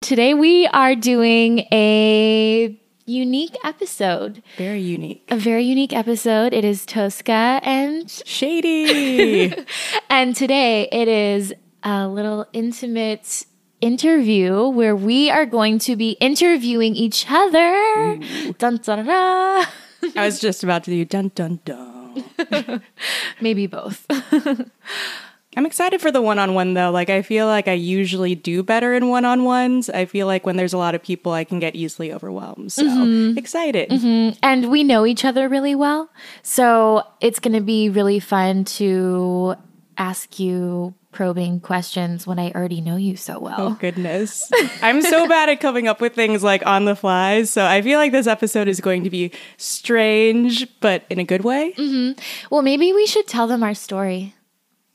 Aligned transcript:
Today 0.00 0.32
we 0.32 0.66
are 0.68 0.94
doing 0.94 1.66
a 1.72 2.78
unique 3.04 3.56
episode. 3.64 4.42
Very 4.56 4.80
unique. 4.80 5.24
A 5.28 5.36
very 5.36 5.64
unique 5.64 5.92
episode. 5.92 6.54
It 6.54 6.64
is 6.64 6.86
Tosca 6.86 7.60
and 7.64 8.08
Shady. 8.24 9.52
and 10.10 10.36
today 10.36 10.88
it 10.92 11.08
is 11.08 11.52
a 11.82 12.06
little 12.06 12.46
intimate 12.52 13.44
interview 13.80 14.68
where 14.68 14.94
we 14.94 15.30
are 15.30 15.44
going 15.44 15.80
to 15.80 15.96
be 15.96 16.12
interviewing 16.20 16.94
each 16.94 17.26
other. 17.28 18.18
Dun, 18.56 18.76
dun, 18.76 19.04
dun, 19.04 19.08
I 19.08 19.66
was 20.24 20.38
just 20.38 20.62
about 20.62 20.84
to 20.84 20.92
do 20.92 21.04
dun 21.04 21.32
dun 21.34 21.58
dun. 21.64 22.24
Maybe 23.40 23.66
both. 23.66 24.06
I'm 25.58 25.66
excited 25.66 26.00
for 26.00 26.12
the 26.12 26.22
one 26.22 26.38
on 26.38 26.54
one 26.54 26.74
though. 26.74 26.92
Like, 26.92 27.10
I 27.10 27.20
feel 27.20 27.46
like 27.46 27.66
I 27.66 27.72
usually 27.72 28.36
do 28.36 28.62
better 28.62 28.94
in 28.94 29.08
one 29.08 29.24
on 29.24 29.42
ones. 29.42 29.90
I 29.90 30.04
feel 30.04 30.28
like 30.28 30.46
when 30.46 30.56
there's 30.56 30.72
a 30.72 30.78
lot 30.78 30.94
of 30.94 31.02
people, 31.02 31.32
I 31.32 31.42
can 31.42 31.58
get 31.58 31.74
easily 31.74 32.12
overwhelmed. 32.12 32.70
So 32.70 32.84
mm-hmm. 32.84 33.36
excited. 33.36 33.90
Mm-hmm. 33.90 34.38
And 34.40 34.70
we 34.70 34.84
know 34.84 35.04
each 35.04 35.24
other 35.24 35.48
really 35.48 35.74
well. 35.74 36.10
So 36.44 37.02
it's 37.20 37.40
going 37.40 37.54
to 37.54 37.60
be 37.60 37.90
really 37.90 38.20
fun 38.20 38.66
to 38.66 39.56
ask 39.96 40.38
you 40.38 40.94
probing 41.10 41.58
questions 41.58 42.24
when 42.24 42.38
I 42.38 42.52
already 42.52 42.80
know 42.80 42.94
you 42.94 43.16
so 43.16 43.40
well. 43.40 43.56
Oh, 43.58 43.76
goodness. 43.80 44.48
I'm 44.82 45.02
so 45.02 45.26
bad 45.26 45.48
at 45.48 45.58
coming 45.58 45.88
up 45.88 46.00
with 46.00 46.14
things 46.14 46.44
like 46.44 46.64
on 46.66 46.84
the 46.84 46.94
fly. 46.94 47.42
So 47.42 47.66
I 47.66 47.82
feel 47.82 47.98
like 47.98 48.12
this 48.12 48.28
episode 48.28 48.68
is 48.68 48.80
going 48.80 49.02
to 49.02 49.10
be 49.10 49.32
strange, 49.56 50.68
but 50.78 51.02
in 51.10 51.18
a 51.18 51.24
good 51.24 51.42
way. 51.42 51.74
Mm-hmm. 51.76 52.20
Well, 52.48 52.62
maybe 52.62 52.92
we 52.92 53.06
should 53.08 53.26
tell 53.26 53.48
them 53.48 53.64
our 53.64 53.74
story. 53.74 54.36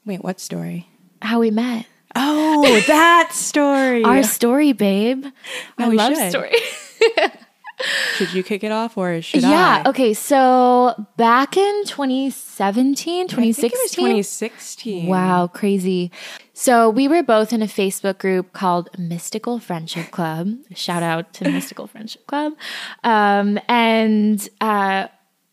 Wait, 0.06 0.24
what 0.24 0.40
story? 0.40 0.88
How 1.22 1.40
we 1.40 1.52
met. 1.52 1.86
Oh, 2.16 2.82
that 2.88 3.30
story. 3.34 4.04
Our 4.04 4.24
story, 4.24 4.74
babe. 4.74 5.26
Oh, 5.80 5.86
I 5.86 5.88
love 5.88 6.16
should. 6.16 6.30
story. 6.30 6.56
should 8.16 8.34
you 8.34 8.44
kick 8.44 8.64
it 8.64 8.72
off 8.72 8.98
or 8.98 9.22
should 9.22 9.42
yeah, 9.42 9.50
I? 9.50 9.52
Yeah. 9.52 9.84
Okay. 9.88 10.14
So 10.14 10.94
back 11.18 11.58
in 11.58 11.86
2017, 11.86 13.28
2016. 13.28 14.06
2016. 14.06 15.08
Wow. 15.08 15.48
Crazy. 15.48 16.12
So 16.54 16.90
we 16.90 17.08
were 17.08 17.24
both 17.24 17.52
in 17.54 17.62
a 17.62 17.68
Facebook 17.68 18.20
group 18.20 18.54
called 18.54 18.90
Mystical 18.98 19.60
Friendship 19.60 20.12
Club. 20.12 20.54
Shout 20.76 21.02
out 21.02 21.34
to 21.36 21.46
Mystical 21.50 21.88
Friendship 21.88 22.28
Club. 22.28 22.54
Um, 23.04 23.60
and 23.68 24.48
uh, 24.62 25.08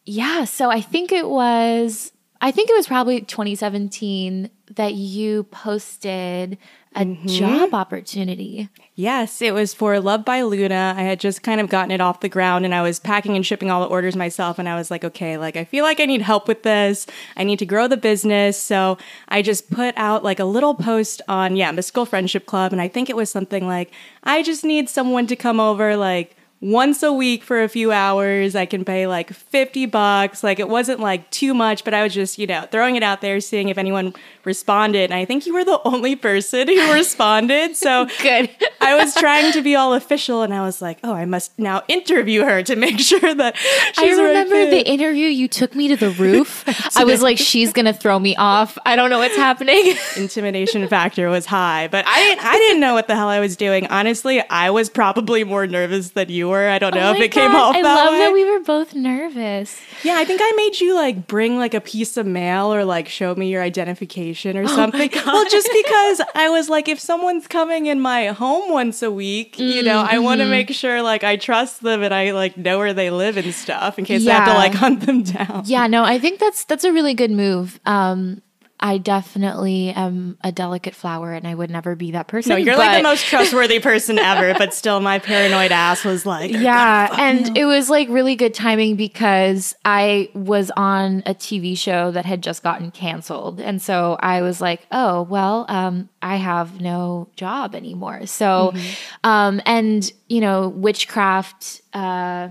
yeah, 0.04 0.44
so 0.44 0.70
I 0.70 0.80
think 0.80 1.12
it 1.12 1.28
was 1.28 2.12
I 2.42 2.50
think 2.50 2.70
it 2.70 2.76
was 2.76 2.86
probably 2.86 3.20
2017 3.20 4.50
that 4.76 4.94
you 4.94 5.44
posted 5.44 6.56
a 6.94 7.04
mm-hmm. 7.04 7.26
job 7.26 7.74
opportunity. 7.74 8.68
Yes, 8.94 9.42
it 9.42 9.54
was 9.54 9.74
for 9.74 10.00
Love 10.00 10.24
by 10.24 10.42
Luna. 10.42 10.94
I 10.96 11.02
had 11.02 11.20
just 11.20 11.42
kind 11.42 11.60
of 11.60 11.68
gotten 11.68 11.90
it 11.90 12.00
off 12.00 12.20
the 12.20 12.28
ground 12.28 12.64
and 12.64 12.74
I 12.74 12.82
was 12.82 12.98
packing 12.98 13.36
and 13.36 13.44
shipping 13.44 13.70
all 13.70 13.80
the 13.80 13.88
orders 13.88 14.16
myself. 14.16 14.58
And 14.58 14.68
I 14.68 14.74
was 14.74 14.90
like, 14.90 15.04
okay, 15.04 15.36
like 15.38 15.56
I 15.56 15.64
feel 15.64 15.84
like 15.84 16.00
I 16.00 16.06
need 16.06 16.22
help 16.22 16.48
with 16.48 16.62
this. 16.62 17.06
I 17.36 17.44
need 17.44 17.58
to 17.58 17.66
grow 17.66 17.86
the 17.86 17.96
business. 17.96 18.58
So 18.58 18.98
I 19.28 19.42
just 19.42 19.70
put 19.70 19.94
out 19.96 20.24
like 20.24 20.40
a 20.40 20.44
little 20.44 20.74
post 20.74 21.22
on, 21.28 21.56
yeah, 21.56 21.70
Mystical 21.70 22.06
Friendship 22.06 22.46
Club. 22.46 22.72
And 22.72 22.80
I 22.80 22.88
think 22.88 23.10
it 23.10 23.16
was 23.16 23.30
something 23.30 23.66
like, 23.66 23.92
I 24.24 24.42
just 24.42 24.64
need 24.64 24.88
someone 24.88 25.26
to 25.28 25.36
come 25.36 25.60
over, 25.60 25.96
like, 25.96 26.36
once 26.60 27.02
a 27.02 27.12
week 27.12 27.42
for 27.42 27.62
a 27.62 27.68
few 27.68 27.90
hours. 27.92 28.54
I 28.54 28.66
can 28.66 28.84
pay 28.84 29.06
like 29.06 29.32
50 29.32 29.86
bucks. 29.86 30.42
Like 30.44 30.58
it 30.58 30.68
wasn't 30.68 31.00
like 31.00 31.30
too 31.30 31.54
much, 31.54 31.84
but 31.84 31.94
I 31.94 32.02
was 32.02 32.14
just, 32.14 32.38
you 32.38 32.46
know, 32.46 32.66
throwing 32.70 32.96
it 32.96 33.02
out 33.02 33.20
there, 33.20 33.40
seeing 33.40 33.68
if 33.68 33.78
anyone 33.78 34.14
responded. 34.44 35.10
And 35.10 35.14
I 35.14 35.24
think 35.24 35.46
you 35.46 35.54
were 35.54 35.64
the 35.64 35.80
only 35.84 36.16
person 36.16 36.68
who 36.68 36.92
responded. 36.92 37.76
So 37.76 38.06
good. 38.22 38.50
I 38.80 38.94
was 38.94 39.14
trying 39.14 39.52
to 39.52 39.62
be 39.62 39.74
all 39.74 39.94
official 39.94 40.42
and 40.42 40.54
I 40.54 40.62
was 40.62 40.80
like, 40.80 40.98
oh, 41.04 41.12
I 41.12 41.24
must 41.24 41.58
now 41.58 41.82
interview 41.88 42.44
her 42.44 42.62
to 42.62 42.76
make 42.76 42.98
sure 43.10 43.34
that 43.34 43.56
I 43.98 44.10
remember 44.10 44.70
the 44.70 44.86
interview 44.86 45.26
you 45.26 45.48
took 45.48 45.74
me 45.74 45.88
to 45.88 45.96
the 45.96 46.10
roof. 46.10 46.64
I 46.96 47.04
was 47.04 47.22
like, 47.22 47.38
she's 47.38 47.72
to 47.72 47.92
throw 47.92 48.18
me 48.18 48.36
off. 48.36 48.78
I 48.84 48.96
don't 48.96 49.10
know 49.10 49.18
what's 49.18 49.36
happening. 49.36 49.94
Intimidation 50.16 50.86
factor 50.88 51.28
was 51.28 51.46
high, 51.46 51.88
but 51.88 52.06
I 52.06 52.20
didn't, 52.20 52.44
I 52.44 52.56
didn't 52.56 52.80
know 52.80 52.94
what 52.94 53.08
the 53.08 53.16
hell 53.16 53.28
I 53.28 53.40
was 53.40 53.56
doing. 53.56 53.86
Honestly, 53.86 54.42
I 54.50 54.70
was 54.70 54.90
probably 54.90 55.44
more 55.44 55.66
nervous 55.66 56.10
than 56.10 56.28
you 56.28 56.48
were. 56.48 56.68
I 56.68 56.78
don't 56.78 56.94
oh 56.94 57.00
know 57.00 57.10
oh 57.10 57.14
if 57.14 57.20
it 57.20 57.28
God. 57.28 57.40
came 57.40 57.54
off 57.54 57.76
I 57.76 57.82
that 57.82 57.94
love 57.94 58.12
way. 58.12 58.18
that 58.18 58.32
we 58.32 58.50
were 58.50 58.60
both 58.60 58.94
nervous. 58.94 59.80
Yeah, 60.04 60.16
I 60.16 60.24
think 60.24 60.40
I 60.42 60.52
made 60.56 60.80
you 60.80 60.94
like 60.94 61.26
bring 61.26 61.58
like 61.58 61.74
a 61.74 61.80
piece 61.80 62.16
of 62.16 62.26
mail 62.26 62.72
or 62.72 62.84
like 62.84 63.08
show 63.08 63.34
me 63.34 63.50
your 63.50 63.62
identification 63.62 64.29
or 64.56 64.64
oh 64.64 64.66
something. 64.66 65.10
Well, 65.30 65.48
just 65.48 65.68
because 65.72 66.22
I 66.34 66.48
was 66.48 66.68
like, 66.68 66.88
if 66.88 66.98
someone's 66.98 67.46
coming 67.46 67.86
in 67.86 68.00
my 68.00 68.28
home 68.28 68.72
once 68.72 69.02
a 69.02 69.10
week, 69.10 69.56
mm-hmm. 69.56 69.76
you 69.76 69.82
know, 69.82 70.00
I 70.00 70.18
want 70.18 70.38
to 70.38 70.44
mm-hmm. 70.44 70.50
make 70.50 70.70
sure 70.70 71.02
like 71.02 71.24
I 71.24 71.36
trust 71.36 71.82
them 71.82 72.02
and 72.02 72.12
I 72.12 72.32
like 72.32 72.56
know 72.56 72.78
where 72.78 72.92
they 72.92 73.10
live 73.10 73.36
and 73.36 73.54
stuff 73.54 73.98
in 73.98 74.04
case 74.04 74.22
yeah. 74.22 74.32
I 74.32 74.40
have 74.40 74.48
to 74.48 74.54
like 74.54 74.74
hunt 74.74 75.06
them 75.06 75.22
down. 75.36 75.62
Yeah, 75.66 75.86
no, 75.86 76.04
I 76.04 76.18
think 76.18 76.40
that's 76.40 76.64
that's 76.64 76.84
a 76.84 76.92
really 76.92 77.14
good 77.14 77.30
move. 77.30 77.78
Um, 77.86 78.42
I 78.80 78.98
definitely 78.98 79.90
am 79.90 80.38
a 80.42 80.50
delicate 80.50 80.94
flower 80.94 81.32
and 81.32 81.46
I 81.46 81.54
would 81.54 81.70
never 81.70 81.94
be 81.94 82.12
that 82.12 82.28
person. 82.28 82.50
No, 82.50 82.56
you're 82.56 82.76
but... 82.76 82.86
like 82.86 82.98
the 82.98 83.02
most 83.02 83.26
trustworthy 83.26 83.78
person 83.78 84.18
ever, 84.18 84.54
but 84.58 84.72
still 84.72 85.00
my 85.00 85.18
paranoid 85.18 85.70
ass 85.70 86.04
was 86.04 86.24
like, 86.24 86.50
Yeah. 86.50 87.14
And 87.18 87.56
it 87.56 87.66
was 87.66 87.90
like 87.90 88.08
really 88.08 88.36
good 88.36 88.54
timing 88.54 88.96
because 88.96 89.74
I 89.84 90.30
was 90.34 90.70
on 90.76 91.22
a 91.26 91.34
TV 91.34 91.76
show 91.76 92.10
that 92.10 92.24
had 92.24 92.42
just 92.42 92.62
gotten 92.62 92.90
canceled. 92.90 93.60
And 93.60 93.82
so 93.82 94.16
I 94.20 94.40
was 94.42 94.60
like, 94.60 94.86
oh, 94.90 95.22
well, 95.22 95.66
um, 95.68 96.08
I 96.22 96.36
have 96.36 96.80
no 96.80 97.28
job 97.36 97.74
anymore. 97.74 98.26
So, 98.26 98.72
mm-hmm. 98.74 99.28
um, 99.28 99.60
and, 99.66 100.10
you 100.28 100.40
know, 100.40 100.68
witchcraft, 100.68 101.82
uh, 101.92 102.48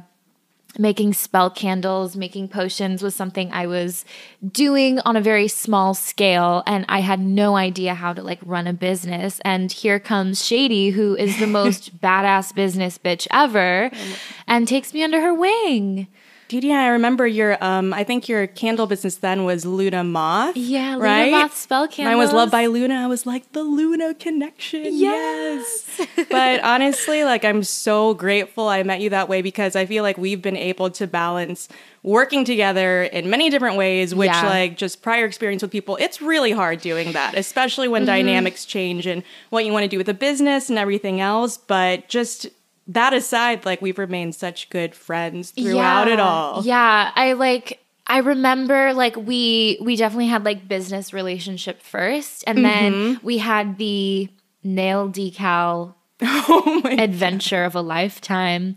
making 0.78 1.14
spell 1.14 1.50
candles, 1.50 2.16
making 2.16 2.48
potions 2.48 3.02
was 3.02 3.16
something 3.16 3.52
I 3.52 3.66
was 3.66 4.06
doing 4.46 5.00
on 5.00 5.16
a 5.16 5.22
very 5.22 5.48
small 5.48 5.94
scale 5.94 6.64
and 6.68 6.86
I 6.88 7.00
had 7.00 7.20
no 7.20 7.56
idea 7.56 7.96
how 7.96 8.14
to 8.14 8.22
like 8.22 8.40
run 8.46 8.68
a 8.68 8.74
business. 8.74 9.42
And 9.44 9.72
here 9.72 10.00
comes 10.00 10.46
Shady, 10.46 10.92
who 10.92 11.16
is 11.16 11.40
the 11.40 11.48
most 11.60 12.00
badass 12.00 12.54
business 12.54 12.98
bitch 12.98 13.28
ever 13.32 13.90
oh 13.92 14.16
and 14.48 14.68
takes 14.68 14.94
me 14.94 15.04
under 15.04 15.22
her 15.22 15.34
wing. 15.34 16.08
Yeah, 16.52 16.82
I 16.82 16.88
remember 16.88 17.28
your 17.28 17.64
um 17.64 17.94
I 17.94 18.04
think 18.04 18.28
your 18.28 18.48
candle 18.48 18.88
business 18.88 19.18
then 19.18 19.44
was 19.44 19.66
Luna 19.66 20.04
Moth. 20.04 20.58
Yeah, 20.58 20.96
Luna 20.96 21.04
right? 21.04 21.32
Moth 21.32 21.56
spell 21.56 21.88
candles. 21.88 22.12
Mine 22.12 22.18
was 22.18 22.34
Love 22.34 22.52
by 22.52 22.66
Luna. 22.66 22.96
I 22.96 23.08
was 23.08 23.26
like 23.26 23.52
the 23.52 23.64
Luna 23.64 24.14
connection. 24.14 24.86
Yes. 24.86 25.90
yes. 25.98 26.28
but 26.30 26.64
honestly, 26.64 27.24
like 27.24 27.46
I'm 27.46 27.64
so 27.64 28.14
grateful 28.14 28.68
I 28.68 28.84
met 28.84 29.02
you 29.02 29.10
that 29.12 29.30
way 29.30 29.42
because 29.42 29.76
I 29.76 29.86
feel 29.86 30.04
like 30.04 30.18
we've 30.18 30.42
been 30.42 30.58
able 30.58 30.90
to 30.92 31.08
balance 31.08 31.70
working 32.04 32.46
together 32.46 33.04
in 33.04 33.30
many 33.30 33.50
different 33.50 33.78
ways, 33.78 34.16
which 34.16 34.28
yeah. 34.28 34.48
like 34.48 34.78
just 34.78 35.02
prior 35.02 35.26
experience 35.26 35.62
with 35.62 35.72
people, 35.72 35.98
it's 35.98 36.22
really 36.22 36.52
hard 36.52 36.82
doing 36.82 37.12
that, 37.12 37.38
especially 37.38 37.88
when 37.88 38.02
mm-hmm. 38.02 38.08
dynamics 38.08 38.66
change 38.66 39.06
and 39.06 39.24
what 39.50 39.66
you 39.66 39.74
want 39.74 39.84
to 39.84 39.90
do 39.90 39.98
with 39.98 40.10
a 40.10 40.14
business 40.14 40.70
and 40.70 40.80
everything 40.80 41.20
else. 41.20 41.58
But 41.58 42.08
just 42.08 42.48
that 42.90 43.14
aside, 43.14 43.66
like 43.66 43.82
we've 43.82 43.98
remained 43.98 44.36
such 44.36 44.70
good 44.70 44.96
friends 44.96 45.52
throughout 45.52 46.08
yeah. 46.08 46.14
it 46.14 46.20
all. 46.20 46.64
Yeah, 46.64 47.12
I 47.16 47.34
like 47.34 47.80
I 48.08 48.18
remember 48.20 48.94
like 48.94 49.16
we 49.16 49.78
we 49.82 49.96
definitely 49.96 50.28
had 50.28 50.44
like 50.44 50.68
business 50.68 51.14
relationship 51.14 51.82
first 51.82 52.44
and 52.48 52.60
mm-hmm. 52.60 52.68
then 52.68 53.20
we 53.22 53.38
had 53.38 53.78
the 53.78 54.28
nail 54.64 55.08
decal 55.08 55.94
oh 56.22 56.82
adventure 56.86 57.62
God. 57.62 57.68
of 57.68 57.76
a 57.76 57.82
lifetime. 57.82 58.76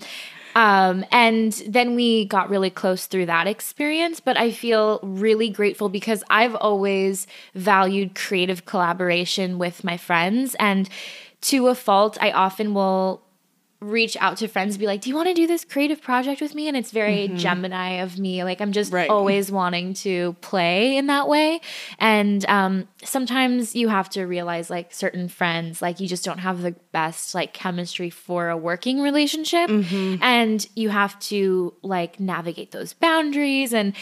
Um, 0.54 1.06
and 1.10 1.52
then 1.66 1.94
we 1.94 2.26
got 2.26 2.50
really 2.50 2.68
close 2.68 3.06
through 3.06 3.24
that 3.24 3.46
experience. 3.46 4.20
But 4.20 4.36
I 4.36 4.50
feel 4.50 5.00
really 5.02 5.48
grateful 5.48 5.88
because 5.88 6.22
I've 6.28 6.54
always 6.54 7.26
valued 7.54 8.14
creative 8.14 8.66
collaboration 8.66 9.58
with 9.58 9.82
my 9.82 9.96
friends. 9.96 10.54
And 10.60 10.90
to 11.42 11.68
a 11.68 11.74
fault, 11.74 12.18
I 12.20 12.32
often 12.32 12.74
will 12.74 13.22
reach 13.82 14.16
out 14.20 14.36
to 14.38 14.48
friends 14.48 14.74
and 14.74 14.80
be 14.80 14.86
like 14.86 15.00
do 15.00 15.10
you 15.10 15.16
want 15.16 15.28
to 15.28 15.34
do 15.34 15.46
this 15.46 15.64
creative 15.64 16.00
project 16.00 16.40
with 16.40 16.54
me? 16.54 16.68
And 16.68 16.76
it's 16.76 16.90
very 16.92 17.28
gemini 17.28 18.02
of 18.02 18.18
me. 18.18 18.44
Like 18.44 18.60
i'm 18.60 18.72
just 18.72 18.92
Right. 18.92 19.10
always 19.10 19.50
wanting 19.50 19.94
to 19.94 20.34
play 20.40 20.96
in 20.96 21.08
that 21.08 21.28
way. 21.28 21.60
And 21.98 22.44
um, 22.48 22.88
sometimes 23.04 23.74
you 23.74 23.88
have 23.88 24.08
to 24.10 24.24
realize 24.24 24.70
like 24.70 24.92
certain 24.92 25.28
friends 25.28 25.82
like 25.82 25.98
you 25.98 26.06
just 26.06 26.24
don't 26.24 26.38
have 26.38 26.62
the 26.62 26.72
best 26.92 27.34
like 27.34 27.52
chemistry 27.52 28.10
for 28.10 28.48
a 28.48 28.56
working 28.56 29.00
relationship. 29.00 29.68
Mm-hmm. 29.68 30.22
And 30.22 30.66
you 30.76 30.88
have 30.90 31.18
to 31.20 31.74
like 31.82 32.20
navigate 32.20 32.70
those 32.70 32.92
boundaries. 32.92 33.72
And 33.72 33.94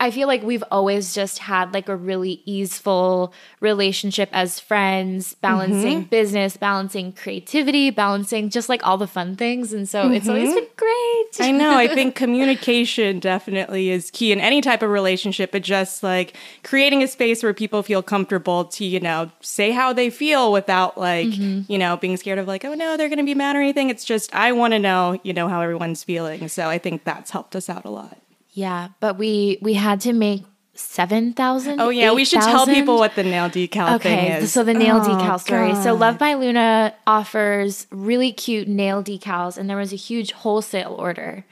i 0.00 0.10
feel 0.10 0.28
like 0.28 0.42
we've 0.42 0.64
always 0.70 1.14
just 1.14 1.38
had 1.38 1.74
like 1.74 1.88
a 1.88 1.96
really 1.96 2.42
easeful 2.44 3.32
relationship 3.60 4.28
as 4.32 4.60
friends 4.60 5.34
balancing 5.34 6.00
mm-hmm. 6.00 6.08
business 6.08 6.56
balancing 6.56 7.12
creativity 7.12 7.90
balancing 7.90 8.50
just 8.50 8.68
like 8.68 8.86
all 8.86 8.96
the 8.96 9.06
fun 9.06 9.34
things. 9.36 9.72
And 9.72 9.88
so 9.88 10.10
it's 10.10 10.28
always 10.28 10.50
mm-hmm. 10.50 10.54
been 10.54 10.68
great. 10.76 11.40
I 11.40 11.50
know. 11.50 11.76
I 11.76 11.88
think 11.88 12.14
communication 12.24 13.18
definitely 13.18 13.90
is 13.90 14.10
key 14.10 14.30
in 14.30 14.40
any 14.40 14.60
type 14.60 14.82
of 14.82 14.90
relationship, 14.90 15.52
but 15.52 15.62
just 15.62 16.02
like 16.02 16.36
creating 16.62 17.02
a 17.02 17.08
space 17.08 17.42
where 17.42 17.52
people 17.52 17.82
feel 17.82 18.02
comfortable 18.02 18.35
to, 18.38 18.84
you 18.84 19.00
know, 19.00 19.30
say 19.40 19.70
how 19.70 19.92
they 19.92 20.10
feel 20.10 20.52
without 20.52 20.98
like, 20.98 21.28
you 21.36 21.78
know, 21.78 21.96
being 21.96 22.16
scared 22.16 22.38
of 22.38 22.46
like, 22.46 22.64
oh 22.64 22.74
no, 22.74 22.96
they're 22.96 23.08
going 23.08 23.18
to 23.18 23.24
be 23.24 23.34
mad 23.34 23.56
or 23.56 23.60
anything. 23.60 23.90
It's 23.90 24.04
just, 24.04 24.34
I 24.34 24.52
want 24.52 24.72
to 24.72 24.78
know, 24.78 25.18
you 25.22 25.32
know, 25.32 25.48
how 25.48 25.60
everyone's 25.60 26.02
feeling. 26.04 26.48
So 26.48 26.68
I 26.68 26.78
think 26.78 27.04
that's 27.04 27.30
helped 27.30 27.56
us 27.56 27.68
out 27.68 27.84
a 27.84 27.90
lot. 27.90 28.18
Yeah, 28.52 28.88
but 29.00 29.18
we 29.18 29.58
we 29.60 29.74
had 29.74 30.00
to 30.02 30.12
make 30.12 30.44
seven 30.74 31.32
thousand. 31.32 31.80
Oh, 31.80 31.88
yeah. 31.90 32.12
We 32.12 32.24
should 32.24 32.40
tell 32.42 32.66
people 32.66 32.96
what 32.98 33.14
the 33.14 33.22
nail 33.22 33.48
decal 33.50 34.00
thing 34.00 34.32
is. 34.32 34.52
so 34.52 34.62
the 34.64 34.74
nail 34.74 34.96
Oh, 34.96 35.08
decal 35.08 35.38
story. 35.40 35.74
So 35.74 35.94
Love 35.94 36.18
by 36.18 36.34
Luna 36.34 36.94
offers 37.06 37.86
really 37.90 38.32
cute 38.32 38.68
nail 38.68 39.02
decals, 39.02 39.58
and 39.58 39.68
there 39.68 39.76
was 39.76 39.92
a 39.92 39.96
huge 39.96 40.32
wholesale 40.32 40.94
order 40.98 41.44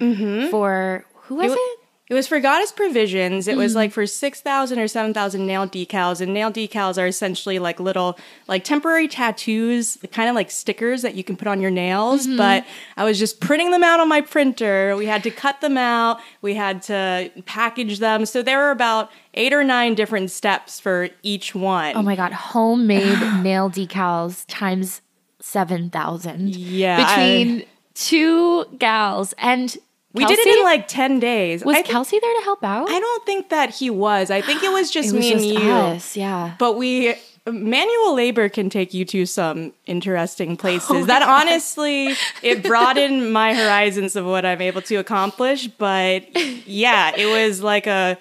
for 0.51 1.05
who 1.25 1.37
was 1.37 1.47
Mm-hmm. 1.47 1.53
It 1.53 1.59
it? 1.59 1.79
It 2.11 2.13
was 2.13 2.27
for 2.27 2.39
Goddess 2.39 2.71
Provisions. 2.71 3.49
It 3.49 3.55
Mm. 3.55 3.59
was 3.59 3.75
like 3.75 3.91
for 3.91 4.07
6,000 4.07 4.79
or 4.79 4.87
7,000 4.87 5.47
nail 5.47 5.67
decals. 5.67 6.21
And 6.21 6.35
nail 6.35 6.51
decals 6.53 6.99
are 7.01 7.07
essentially 7.07 7.59
like 7.59 7.81
little, 7.81 8.19
like 8.47 8.63
temporary 8.63 9.09
tattoos, 9.09 9.97
kind 10.13 10.29
of 10.29 10.35
like 10.35 10.51
stickers 10.51 11.01
that 11.01 11.15
you 11.15 11.25
can 11.25 11.35
put 11.35 11.49
on 11.49 11.63
your 11.63 11.71
nails. 11.71 12.27
Mm-hmm. 12.27 12.37
But 12.37 12.67
I 12.99 13.05
was 13.05 13.19
just 13.19 13.41
printing 13.41 13.71
them 13.71 13.83
out 13.83 14.01
on 14.01 14.09
my 14.09 14.21
printer. 14.21 14.95
We 14.99 15.07
had 15.07 15.23
to 15.23 15.31
cut 15.31 15.63
them 15.63 15.79
out, 15.79 16.21
we 16.43 16.55
had 16.55 16.83
to 16.83 17.31
package 17.47 18.01
them. 18.01 18.27
So 18.27 18.43
there 18.43 18.59
were 18.59 18.71
about 18.71 19.11
eight 19.33 19.55
or 19.55 19.65
nine 19.65 19.95
different 19.95 20.31
steps 20.31 20.79
for 20.79 21.09
each 21.23 21.55
one. 21.55 21.97
Oh 21.97 22.03
my 22.03 22.17
god, 22.17 22.33
homemade 22.33 23.19
nail 23.43 23.71
decals 23.71 24.45
times 24.47 25.01
seven 25.41 25.89
thousand. 25.89 26.55
Yeah, 26.55 26.99
I- 27.09 27.17
between 27.17 27.65
two 27.95 28.67
gals 28.79 29.33
and 29.39 29.75
we 30.15 30.25
did 30.25 30.39
it 30.39 30.59
in 30.59 30.63
like 30.63 30.87
10 30.87 31.19
days. 31.19 31.65
Was 31.65 31.77
I, 31.77 31.83
Kelsey 31.83 32.19
there 32.21 32.35
to 32.35 32.45
help 32.45 32.63
out? 32.63 32.89
I 32.89 33.01
don't 33.01 33.27
think 33.27 33.51
that 33.51 33.71
he 33.71 33.91
was. 33.91 34.31
I 34.31 34.41
think 34.41 34.63
it 34.63 34.73
was 34.73 34.91
just 34.93 35.11
it 35.11 35.17
was 35.17 35.25
me 35.25 35.33
just 35.33 35.45
and 35.45 35.65
you. 35.65 35.71
us, 35.71 36.17
yeah. 36.17 36.55
But 36.59 36.77
we 36.77 37.15
manual 37.47 38.15
labor 38.15 38.49
can 38.49 38.71
take 38.71 38.95
you 38.95 39.05
to 39.05 39.27
some 39.27 39.73
interesting 39.87 40.57
places. 40.65 40.91
Oh 40.91 41.05
that 41.07 41.23
honestly, 41.23 42.15
it 42.43 42.63
broadened 42.63 43.33
my 43.33 43.55
horizons 43.55 44.17
of 44.17 44.25
what 44.25 44.47
I'm 44.47 44.61
able 44.61 44.83
to 44.83 44.97
accomplish. 44.97 45.67
But 45.67 46.25
yeah, 46.67 47.13
it 47.17 47.27
was 47.27 47.61
like 47.61 47.87
a 47.87 48.17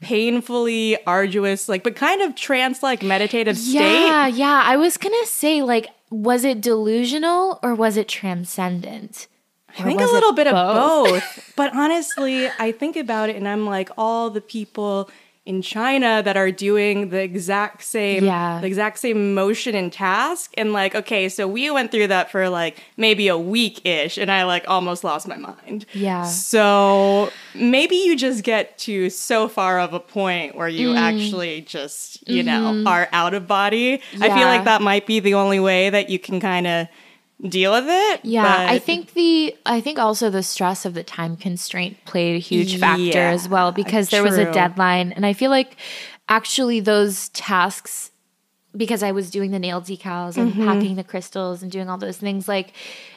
painfully 0.00 1.02
arduous, 1.06 1.68
like, 1.68 1.82
but 1.82 1.96
kind 1.96 2.22
of 2.22 2.36
trance 2.36 2.82
like 2.82 3.02
meditative 3.02 3.58
state. 3.58 3.80
Yeah, 3.80 4.26
yeah. 4.26 4.62
I 4.64 4.76
was 4.76 4.96
gonna 4.96 5.26
say, 5.26 5.62
like, 5.62 5.88
was 6.10 6.44
it 6.44 6.60
delusional 6.60 7.58
or 7.62 7.74
was 7.74 7.96
it 7.96 8.06
transcendent? 8.06 9.26
I 9.78 9.82
think 9.84 10.00
a 10.00 10.04
little 10.04 10.32
bit 10.32 10.46
of 10.46 10.54
both? 10.54 11.10
both. 11.10 11.52
but 11.56 11.74
honestly, 11.74 12.48
I 12.58 12.72
think 12.72 12.96
about 12.96 13.28
it 13.30 13.36
and 13.36 13.46
I'm 13.48 13.66
like, 13.66 13.90
all 13.96 14.30
the 14.30 14.40
people 14.40 15.10
in 15.46 15.62
China 15.62 16.22
that 16.22 16.36
are 16.36 16.50
doing 16.52 17.08
the 17.08 17.22
exact 17.22 17.82
same 17.82 18.22
Yeah. 18.22 18.58
the 18.60 18.66
exact 18.66 18.98
same 18.98 19.32
motion 19.32 19.74
and 19.74 19.90
task. 19.90 20.52
And 20.58 20.74
like, 20.74 20.94
okay, 20.94 21.30
so 21.30 21.48
we 21.48 21.70
went 21.70 21.90
through 21.90 22.08
that 22.08 22.30
for 22.30 22.50
like 22.50 22.82
maybe 22.98 23.28
a 23.28 23.38
week 23.38 23.80
ish, 23.86 24.18
and 24.18 24.30
I 24.30 24.44
like 24.44 24.64
almost 24.68 25.04
lost 25.04 25.26
my 25.26 25.38
mind. 25.38 25.86
Yeah. 25.94 26.24
So 26.24 27.30
maybe 27.54 27.96
you 27.96 28.14
just 28.14 28.44
get 28.44 28.76
to 28.78 29.08
so 29.08 29.48
far 29.48 29.80
of 29.80 29.94
a 29.94 30.00
point 30.00 30.54
where 30.54 30.68
you 30.68 30.90
Mm. 30.90 30.98
actually 30.98 31.62
just, 31.62 32.28
you 32.28 32.42
know, 32.42 32.82
are 32.86 33.08
out 33.12 33.32
of 33.32 33.46
body. 33.46 33.94
I 33.94 33.98
feel 34.18 34.28
Mm-hmm. 34.28 34.40
Like 34.40 34.64
that 34.64 34.82
might 34.82 35.06
be 35.06 35.18
the 35.18 35.32
only 35.34 35.60
way 35.60 35.88
that 35.88 36.10
you 36.10 36.18
can 36.18 36.40
kind 36.40 36.66
of 36.66 36.88
deal 37.46 37.72
with 37.72 37.86
it. 37.88 38.24
Yeah, 38.24 38.66
I 38.68 38.78
think 38.78 39.14
the 39.14 39.56
I 39.64 39.80
think 39.80 39.98
also 39.98 40.30
the 40.30 40.42
stress 40.42 40.84
of 40.84 40.94
the 40.94 41.04
time 41.04 41.36
constraint 41.36 41.96
played 42.04 42.36
a 42.36 42.38
huge 42.38 42.78
factor 42.78 43.02
Yeah, 43.02 43.30
as 43.30 43.48
well 43.48 43.72
because 43.72 44.10
there 44.10 44.22
was 44.22 44.36
a 44.38 44.50
deadline 44.52 45.12
and 45.12 45.24
I 45.24 45.32
feel 45.32 45.50
like 45.50 45.76
actually 46.28 46.80
those 46.80 47.28
tasks 47.30 48.10
because 48.76 49.02
I 49.02 49.12
was 49.12 49.30
doing 49.30 49.50
the 49.50 49.58
nail 49.58 49.80
decals 49.80 50.36
and 50.36 50.52
Mm-hmm. 50.52 50.66
packing 50.66 50.96
the 50.96 51.04
crystals 51.04 51.62
and 51.62 51.70
doing 51.72 51.88
all 51.88 51.96
those 51.98 52.18
things 52.18 52.48
like 52.48 52.72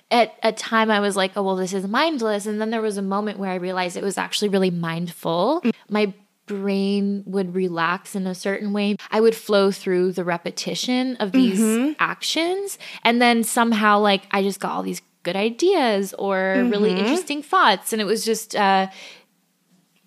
at 0.09 0.33
a 0.44 0.51
time 0.51 0.91
I 0.91 1.00
was 1.00 1.15
like, 1.15 1.31
oh 1.35 1.44
well 1.44 1.56
this 1.56 1.73
is 1.73 1.88
mindless 1.88 2.45
and 2.45 2.59
then 2.62 2.69
there 2.69 2.81
was 2.81 2.97
a 2.97 3.01
moment 3.01 3.39
where 3.39 3.50
I 3.51 3.56
realized 3.56 3.97
it 3.97 4.03
was 4.03 4.18
actually 4.18 4.50
really 4.50 4.71
mindful. 4.71 5.62
Mm. 5.63 5.73
My 5.89 6.13
brain 6.48 7.24
would 7.26 7.56
relax 7.56 8.16
in 8.16 8.28
a 8.28 8.36
certain 8.36 8.74
way. 8.74 8.98
I 9.10 9.22
would 9.22 9.36
flow 9.36 9.72
through 9.72 10.14
the 10.14 10.24
repetition 10.26 11.16
of 11.18 11.32
these 11.32 11.60
Mm-hmm. 11.60 11.92
actions. 12.00 12.78
And 13.04 13.22
then 13.22 13.44
somehow, 13.44 14.00
like, 14.00 14.24
I 14.32 14.42
just 14.42 14.60
got 14.60 14.72
all 14.72 14.84
these 14.84 15.02
good 15.24 15.36
ideas 15.36 16.14
or 16.18 16.36
Mm-hmm. 16.58 16.72
really 16.72 16.92
interesting 16.92 17.42
thoughts. 17.44 17.94
And 17.94 18.02
it 18.02 18.06
was 18.06 18.26
just, 18.26 18.56
uh, 18.56 18.88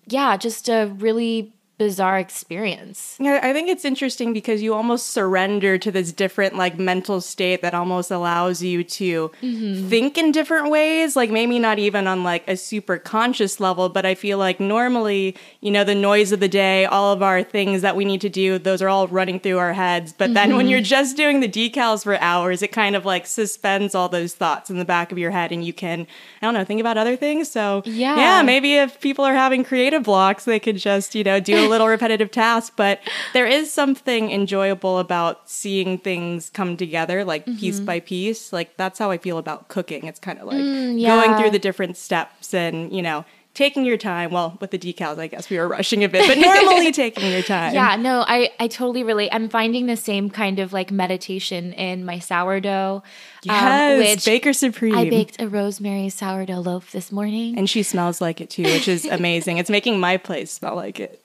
yeah, 0.07 0.37
just 0.37 0.69
a 0.69 0.85
really 0.99 1.54
bizarre 1.77 2.17
experience. 2.19 3.17
Yeah, 3.19 3.39
I 3.43 3.51
think 3.51 3.67
it's 3.69 3.83
interesting 3.83 4.31
because 4.33 4.61
you 4.61 4.73
almost 4.73 5.07
surrender 5.09 5.77
to 5.77 5.91
this 5.91 6.11
different 6.13 6.55
like 6.55 6.79
mental 6.79 7.19
state 7.21 7.61
that 7.63 7.73
almost 7.73 8.11
allows 8.11 8.61
you 8.61 8.83
to 8.83 9.31
Mm-hmm. 9.41 9.89
think 9.89 10.17
in 10.17 10.31
different 10.31 10.69
ways, 10.69 11.15
like 11.15 11.29
maybe 11.29 11.59
not 11.59 11.77
even 11.79 12.07
on 12.07 12.23
like 12.23 12.47
a 12.47 12.55
super 12.55 12.97
conscious 12.97 13.59
level, 13.59 13.89
but 13.89 14.05
I 14.05 14.15
feel 14.15 14.37
like 14.37 14.59
normally, 14.59 15.35
you 15.61 15.71
know, 15.71 15.83
the 15.83 15.95
noise 15.95 16.31
of 16.31 16.39
the 16.39 16.47
day, 16.47 16.85
all 16.85 17.11
of 17.11 17.21
our 17.21 17.43
things 17.43 17.81
that 17.81 17.95
we 17.95 18.05
need 18.05 18.21
to 18.21 18.29
do, 18.29 18.57
those 18.57 18.81
are 18.81 18.89
all 18.89 19.07
running 19.07 19.39
through 19.39 19.57
our 19.57 19.73
heads. 19.73 20.13
But 20.13 20.33
then 20.33 20.49
Mm-hmm. 20.49 20.57
when 20.57 20.67
you're 20.67 20.81
just 20.81 21.17
doing 21.17 21.39
the 21.41 21.49
decals 21.49 22.03
for 22.03 22.15
hours, 22.21 22.61
it 22.61 22.71
kind 22.71 22.95
of 22.95 23.05
like 23.05 23.25
suspends 23.27 23.95
all 23.95 24.07
those 24.09 24.33
thoughts 24.35 24.69
in 24.69 24.77
the 24.77 24.85
back 24.85 25.11
of 25.11 25.17
your 25.17 25.31
head 25.31 25.51
and 25.51 25.63
you 25.65 25.73
can, 25.73 26.07
I 26.41 26.45
don't 26.45 26.53
know, 26.53 26.63
think 26.63 26.79
about 26.79 26.97
other 26.97 27.15
things. 27.17 27.51
So 27.51 27.81
Yeah. 27.85 28.15
yeah, 28.17 28.41
maybe 28.43 28.75
if 28.75 28.99
people 29.01 29.25
are 29.25 29.33
having 29.33 29.63
creative 29.63 30.03
blocks, 30.03 30.45
they 30.45 30.59
could 30.59 30.77
just, 30.77 31.15
you 31.15 31.23
know, 31.23 31.39
do 31.39 31.64
a 31.65 31.69
little 31.69 31.87
repetitive 31.87 32.31
task. 32.31 32.73
But 32.75 32.99
there 33.33 33.45
is 33.47 33.73
something 33.73 34.31
enjoyable 34.31 34.99
about 34.99 35.49
seeing 35.49 35.97
things 35.97 36.49
come 36.49 36.77
together, 36.77 37.23
like 37.25 37.45
piece 37.45 37.77
Mm-hmm. 37.77 37.85
by 37.85 37.99
piece. 37.99 38.53
Like 38.53 38.77
that's 38.77 38.99
how 38.99 39.11
I 39.11 39.17
feel 39.17 39.37
about 39.37 39.67
cooking. 39.67 40.05
It's 40.05 40.19
kind 40.19 40.39
of 40.39 40.47
like 40.47 40.57
Mm, 40.57 40.99
yeah. 40.99 41.15
going 41.15 41.39
through 41.39 41.51
the 41.51 41.59
different 41.59 41.97
steps 41.97 42.53
and, 42.53 42.91
you 42.95 43.01
know, 43.01 43.25
taking 43.53 43.85
your 43.85 43.95
time. 43.97 44.31
Well, 44.31 44.57
with 44.59 44.71
the 44.71 44.77
decals, 44.77 45.17
I 45.17 45.27
guess 45.27 45.49
we 45.49 45.57
were 45.57 45.67
rushing 45.69 46.03
a 46.03 46.09
bit, 46.09 46.27
but 46.27 46.37
normally 46.65 46.91
taking 46.91 47.31
your 47.31 47.41
time. 47.41 47.73
Yeah, 47.73 47.95
no, 47.95 48.25
I, 48.27 48.49
I 48.59 48.67
totally 48.67 49.03
relate. 49.03 49.29
I'm 49.31 49.47
finding 49.47 49.85
the 49.85 49.95
same 49.95 50.29
kind 50.29 50.59
of 50.59 50.73
like 50.73 50.91
meditation 50.91 51.71
in 51.73 52.03
my 52.03 52.19
sourdough. 52.19 53.01
Um, 53.49 53.55
Yes, 53.55 54.15
which 54.17 54.25
Baker 54.25 54.53
Supreme. 54.53 54.95
I 54.95 55.09
baked 55.09 55.41
a 55.41 55.47
rosemary 55.47 56.09
sourdough 56.09 56.59
loaf 56.59 56.91
this 56.91 57.11
morning. 57.11 57.57
and 57.57 57.69
she 57.69 57.83
smells 57.83 58.21
like 58.21 58.41
it 58.41 58.49
too, 58.49 58.63
which 58.63 58.87
is 58.87 59.05
amazing. 59.19 59.57
it's 59.57 59.69
making 59.69 59.99
my 59.99 60.17
place 60.17 60.51
smell 60.51 60.75
like 60.75 60.99
it. 60.99 61.23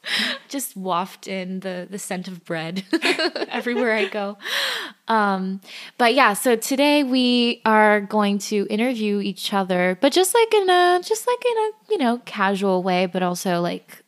just 0.49 0.77
waft 0.77 1.27
in 1.29 1.61
the 1.61 1.87
the 1.91 1.99
scent 1.99 2.29
of 2.29 2.45
bread 2.45 2.85
everywhere 3.51 3.95
I 3.95 4.07
go. 4.09 4.37
Um, 5.09 5.61
but 5.99 6.15
yeah, 6.15 6.35
so 6.35 6.55
today 6.57 7.03
we 7.03 7.61
are 7.65 8.01
going 8.01 8.39
to 8.51 8.67
interview 8.71 9.19
each 9.21 9.53
other, 9.53 9.99
but 10.01 10.13
just 10.13 10.35
like 10.35 10.55
in 10.55 10.71
a 10.71 11.01
just 11.03 11.27
like 11.27 11.43
in 11.45 11.57
a 11.59 11.71
you 11.93 11.99
know 11.99 12.19
casual 12.25 12.83
way, 12.83 13.07
but 13.07 13.23
also 13.23 13.61
like 13.61 14.00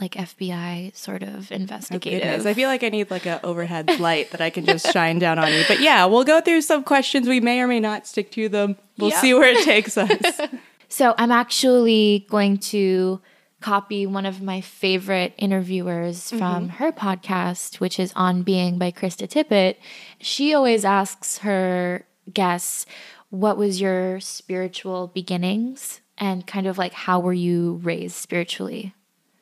like 0.00 0.12
FBI 0.12 0.94
sort 0.96 1.22
of 1.22 1.50
oh, 1.50 1.54
investigative. 1.54 2.22
Goodness, 2.22 2.46
I 2.46 2.54
feel 2.54 2.68
like 2.68 2.82
I 2.82 2.88
need 2.88 3.10
like 3.10 3.26
a 3.26 3.44
overhead 3.44 3.98
light 4.00 4.30
that 4.30 4.40
I 4.40 4.50
can 4.50 4.64
just 4.64 4.92
shine 4.92 5.18
down 5.18 5.38
on 5.38 5.52
you. 5.52 5.64
But 5.66 5.80
yeah, 5.80 6.04
we'll 6.04 6.24
go 6.24 6.40
through 6.40 6.62
some 6.62 6.84
questions. 6.84 7.28
We 7.28 7.40
may 7.40 7.60
or 7.60 7.66
may 7.66 7.80
not 7.80 8.06
stick 8.06 8.30
to 8.32 8.48
them. 8.48 8.76
We'll 8.98 9.10
Yeah. 9.10 9.20
see 9.20 9.34
where 9.34 9.50
it 9.50 9.64
takes 9.64 9.96
us. 9.96 10.40
So 10.88 11.14
I'm 11.18 11.32
actually 11.32 12.26
going 12.30 12.58
to 12.58 13.20
copy 13.60 14.06
one 14.06 14.26
of 14.26 14.40
my 14.40 14.60
favorite 14.60 15.34
interviewers 15.36 16.18
mm-hmm. 16.18 16.38
from 16.38 16.68
her 16.70 16.92
podcast, 16.92 17.80
which 17.80 17.98
is 17.98 18.12
On 18.14 18.42
Being 18.42 18.78
by 18.78 18.92
Krista 18.92 19.28
Tippett. 19.28 19.76
She 20.20 20.54
always 20.54 20.84
asks 20.84 21.38
her 21.38 22.06
guests, 22.32 22.86
What 23.30 23.56
was 23.56 23.80
your 23.80 24.20
spiritual 24.20 25.08
beginnings? 25.08 26.00
And 26.18 26.46
kind 26.46 26.66
of 26.66 26.78
like, 26.78 26.92
how 26.94 27.20
were 27.20 27.32
you 27.32 27.80
raised 27.82 28.16
spiritually? 28.16 28.94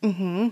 Mm-hmm. 0.04 0.48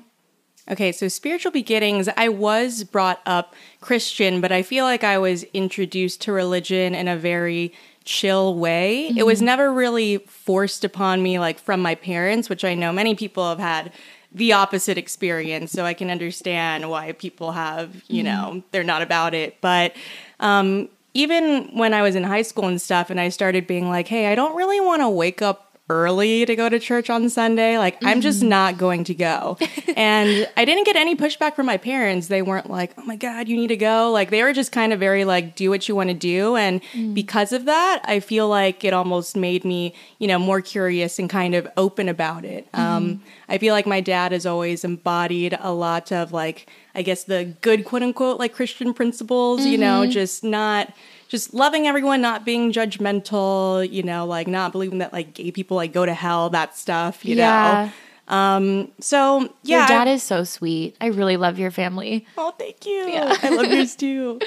Okay, 0.71 0.92
so 0.92 1.09
spiritual 1.09 1.50
beginnings, 1.50 2.09
I 2.16 2.28
was 2.28 2.85
brought 2.85 3.21
up 3.26 3.54
Christian, 3.80 4.40
but 4.40 4.52
I 4.52 4.62
feel 4.62 4.85
like 4.85 5.02
I 5.02 5.18
was 5.18 5.42
introduced 5.52 6.21
to 6.23 6.32
religion 6.32 6.94
in 6.94 7.09
a 7.09 7.16
very 7.16 7.73
chill 8.04 8.54
way. 8.54 9.09
It 9.09 9.26
was 9.26 9.38
mm-hmm. 9.38 9.47
never 9.47 9.73
really 9.73 10.18
forced 10.18 10.85
upon 10.85 11.23
me 11.23 11.38
like 11.38 11.59
from 11.59 11.82
my 11.82 11.97
parents, 11.97 12.49
which 12.49 12.64
I 12.64 12.75
know 12.75 12.92
many 12.92 13.14
people 13.14 13.49
have 13.49 13.59
had 13.59 13.92
the 14.32 14.52
opposite 14.52 14.99
experience. 14.99 15.73
So 15.73 15.85
I 15.85 15.94
can 15.94 16.11
understand 16.11 16.88
why 16.88 17.12
people 17.12 17.52
have, 17.52 17.94
you 18.09 18.23
mm-hmm. 18.23 18.54
know, 18.54 18.62
they're 18.71 18.85
not 18.85 19.02
about 19.02 19.35
it. 19.35 19.61
But 19.61 19.94
um, 20.40 20.88
even 21.12 21.76
when 21.76 21.92
I 21.92 22.02
was 22.02 22.14
in 22.14 22.23
high 22.23 22.42
school 22.42 22.66
and 22.66 22.80
stuff, 22.80 23.11
and 23.11 23.21
I 23.21 23.28
started 23.28 23.66
being 23.66 23.88
like, 23.88 24.09
hey, 24.09 24.28
I 24.28 24.35
don't 24.35 24.56
really 24.56 24.80
want 24.80 25.02
to 25.02 25.09
wake 25.09 25.42
up 25.42 25.72
early 25.91 26.47
to 26.47 26.57
go 26.57 26.69
to 26.69 26.79
church 26.79 27.11
on 27.11 27.29
Sunday. 27.29 27.77
Like, 27.77 27.99
I'm 28.03 28.21
just 28.21 28.41
mm-hmm. 28.41 28.49
not 28.49 28.79
going 28.79 29.05
to 29.05 29.15
go. 29.15 29.59
and 29.97 30.49
I 30.57 30.65
didn't 30.65 30.85
get 30.85 30.97
any 30.97 31.17
pushback 31.17 31.55
from 31.55 31.67
my 31.67 31.77
parents. 31.77 32.29
They 32.29 32.41
weren't 32.41 32.71
like, 32.71 32.93
oh 32.97 33.05
my 33.05 33.17
God, 33.17 33.49
you 33.49 33.57
need 33.57 33.69
to 33.69 33.77
go. 33.77 34.11
Like, 34.11 34.31
they 34.31 34.43
were 34.43 34.53
just 34.53 34.73
kind 34.73 34.93
of 34.93 35.01
very 35.01 35.25
like, 35.25 35.57
do 35.57 35.71
what 35.71 35.89
you 35.89 35.97
want 35.97 36.09
to 36.09 36.15
do. 36.15 36.57
And 36.57 36.83
mm. 36.93 37.15
because 37.15 37.53
of 37.53 37.65
that, 37.67 38.01
I 38.05 38.21
feel 38.21 38.49
like 38.49 38.85
it 38.85 38.93
almost 38.93 39.37
made 39.37 39.65
me, 39.65 39.95
you 40.19 40.29
know, 40.29 40.39
more 40.39 40.61
curious 40.61 41.19
and 41.19 41.29
kind 41.29 41.55
of 41.55 41.69
open 41.77 42.09
about 42.09 42.45
it. 42.45 42.69
Um, 42.75 43.05
mm-hmm. 43.05 43.25
I 43.49 43.59
feel 43.59 43.75
like 43.75 43.87
my 43.87 44.01
dad 44.01 44.33
has 44.33 44.47
always 44.47 44.85
embodied 44.85 45.59
a 45.61 45.73
lot 45.73 46.12
of 46.12 46.33
like, 46.33 46.69
I 46.95 47.03
guess 47.03 47.25
the 47.25 47.55
good 47.61 47.85
quote 47.85 48.03
unquote 48.03 48.39
like 48.39 48.55
Christian 48.55 48.95
principles, 48.95 49.65
you 49.65 49.79
know, 49.79 50.03
mm-hmm. 50.03 50.11
just 50.11 50.45
not 50.45 50.93
just 51.33 51.55
loving 51.55 51.87
everyone, 51.87 52.21
not 52.21 52.45
being 52.45 52.73
judgmental, 52.73 53.91
you 53.91 54.03
know, 54.03 54.27
like 54.27 54.47
not 54.47 54.71
believing 54.71 54.99
that 54.99 55.15
like 55.15 55.33
gay 55.33 55.51
people 55.51 55.79
like 55.79 55.91
go 55.93 56.05
to 56.05 56.12
hell, 56.12 56.51
that 56.51 56.77
stuff, 56.77 57.25
you 57.25 57.35
Yeah. 57.35 57.91
know. 58.29 58.35
Um, 58.37 58.93
so 59.01 59.53
yeah. 59.62 59.79
Your 59.79 59.87
dad 59.89 60.09
is 60.09 60.23
so 60.23 60.45
sweet. 60.45 60.95
I 61.01 61.07
really 61.07 61.39
love 61.39 61.59
your 61.59 61.71
family. 61.71 62.27
Oh, 62.37 62.53
thank 62.59 62.85
you. 62.85 63.07
I 63.43 63.49
love 63.49 63.73
yours 63.73 63.97
too. 64.05 64.41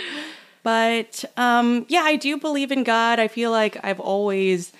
But 0.61 1.25
um, 1.37 1.85
yeah, 1.89 2.01
I 2.01 2.15
do 2.17 2.37
believe 2.37 2.71
in 2.71 2.83
God. 2.83 3.19
I 3.19 3.27
feel 3.27 3.49
like 3.51 3.77
I've 3.83 3.99
always 3.99 4.71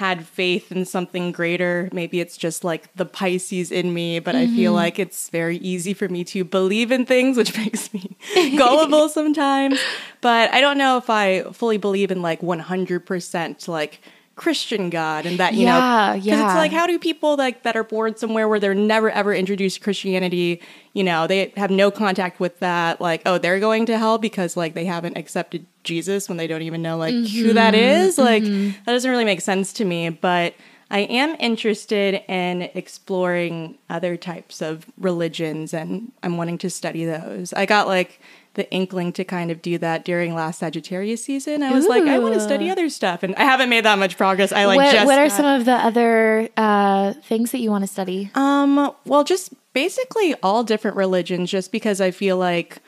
had 0.00 0.24
faith 0.24 0.72
in 0.72 0.86
something 0.86 1.30
greater. 1.30 1.90
Maybe 1.92 2.20
it's 2.20 2.38
just 2.38 2.64
like 2.64 2.90
the 2.96 3.04
Pisces 3.04 3.70
in 3.70 3.92
me, 3.92 4.18
but 4.18 4.34
I 4.34 4.46
feel 4.46 4.72
mm-hmm. 4.72 4.76
like 4.76 4.98
it's 4.98 5.28
very 5.28 5.58
easy 5.58 5.92
for 5.92 6.08
me 6.08 6.24
to 6.24 6.42
believe 6.42 6.90
in 6.90 7.04
things, 7.04 7.36
which 7.36 7.54
makes 7.64 7.92
me 7.92 8.16
gullible 8.56 9.08
sometimes. 9.18 9.78
But 10.22 10.54
I 10.54 10.62
don't 10.62 10.78
know 10.78 10.96
if 10.96 11.10
I 11.10 11.42
fully 11.52 11.76
believe 11.76 12.10
in 12.10 12.22
like 12.22 12.40
100% 12.40 13.68
like 13.68 14.00
Christian 14.40 14.88
God 14.88 15.26
and 15.26 15.36
that, 15.38 15.52
you 15.52 15.66
know, 15.66 15.76
Yeah, 15.76 16.14
'cause 16.14 16.24
yeah. 16.24 16.44
it's 16.46 16.54
like, 16.54 16.72
how 16.72 16.86
do 16.86 16.98
people 16.98 17.36
like 17.36 17.62
that 17.64 17.76
are 17.76 17.84
born 17.84 18.16
somewhere 18.16 18.48
where 18.48 18.58
they're 18.58 18.74
never 18.74 19.10
ever 19.10 19.34
introduced 19.34 19.76
to 19.76 19.82
Christianity, 19.82 20.62
you 20.94 21.04
know, 21.04 21.26
they 21.26 21.52
have 21.58 21.70
no 21.70 21.90
contact 21.90 22.40
with 22.40 22.58
that, 22.60 23.02
like, 23.02 23.20
oh, 23.26 23.36
they're 23.36 23.60
going 23.60 23.84
to 23.84 23.98
hell 23.98 24.16
because 24.16 24.56
like 24.56 24.72
they 24.72 24.86
haven't 24.86 25.18
accepted 25.18 25.66
Jesus 25.84 26.26
when 26.26 26.38
they 26.38 26.46
don't 26.46 26.62
even 26.62 26.80
know 26.80 26.96
like 26.96 27.12
who 27.14 27.52
that 27.52 27.74
Mm-hmm. 27.74 28.22
Like 28.22 28.42
that 28.86 28.92
doesn't 28.92 29.10
really 29.10 29.26
make 29.26 29.42
sense 29.42 29.74
to 29.74 29.84
me. 29.84 30.08
But 30.08 30.54
I 30.90 31.00
am 31.00 31.36
interested 31.38 32.22
in 32.26 32.62
exploring 32.74 33.76
other 33.90 34.16
types 34.16 34.60
of 34.62 34.86
religions 34.98 35.72
and 35.74 36.10
I'm 36.22 36.36
wanting 36.38 36.58
to 36.58 36.70
study 36.70 37.04
those. 37.04 37.52
I 37.52 37.66
got 37.66 37.86
like 37.86 38.20
the 38.54 38.70
inkling 38.72 39.12
to 39.12 39.24
kind 39.24 39.50
of 39.50 39.62
do 39.62 39.78
that 39.78 40.04
during 40.04 40.34
last 40.34 40.58
Sagittarius 40.58 41.24
season. 41.24 41.62
I 41.62 41.70
was 41.72 41.86
like, 41.86 42.02
I 42.04 42.18
want 42.18 42.34
to 42.34 42.40
study 42.40 42.68
other 42.68 42.88
stuff. 42.88 43.22
And 43.22 43.34
I 43.36 43.44
haven't 43.44 43.68
made 43.68 43.84
that 43.84 43.98
much 43.98 44.16
progress. 44.16 44.50
I 44.52 44.64
like 44.64 44.76
what 44.76 44.92
just 44.92 45.06
what 45.06 45.18
are 45.18 45.28
got- 45.28 45.36
some 45.36 45.46
of 45.46 45.64
the 45.64 45.72
other 45.74 46.48
uh, 46.56 47.12
things 47.24 47.52
that 47.52 47.58
you 47.58 47.70
want 47.70 47.84
to 47.84 47.88
study? 47.88 48.30
um, 48.34 48.92
well, 49.04 49.22
just 49.24 49.52
basically 49.72 50.34
all 50.42 50.64
different 50.64 50.96
religions, 50.96 51.50
just 51.50 51.70
because 51.70 52.00
I 52.00 52.10
feel 52.10 52.36
like 52.36 52.80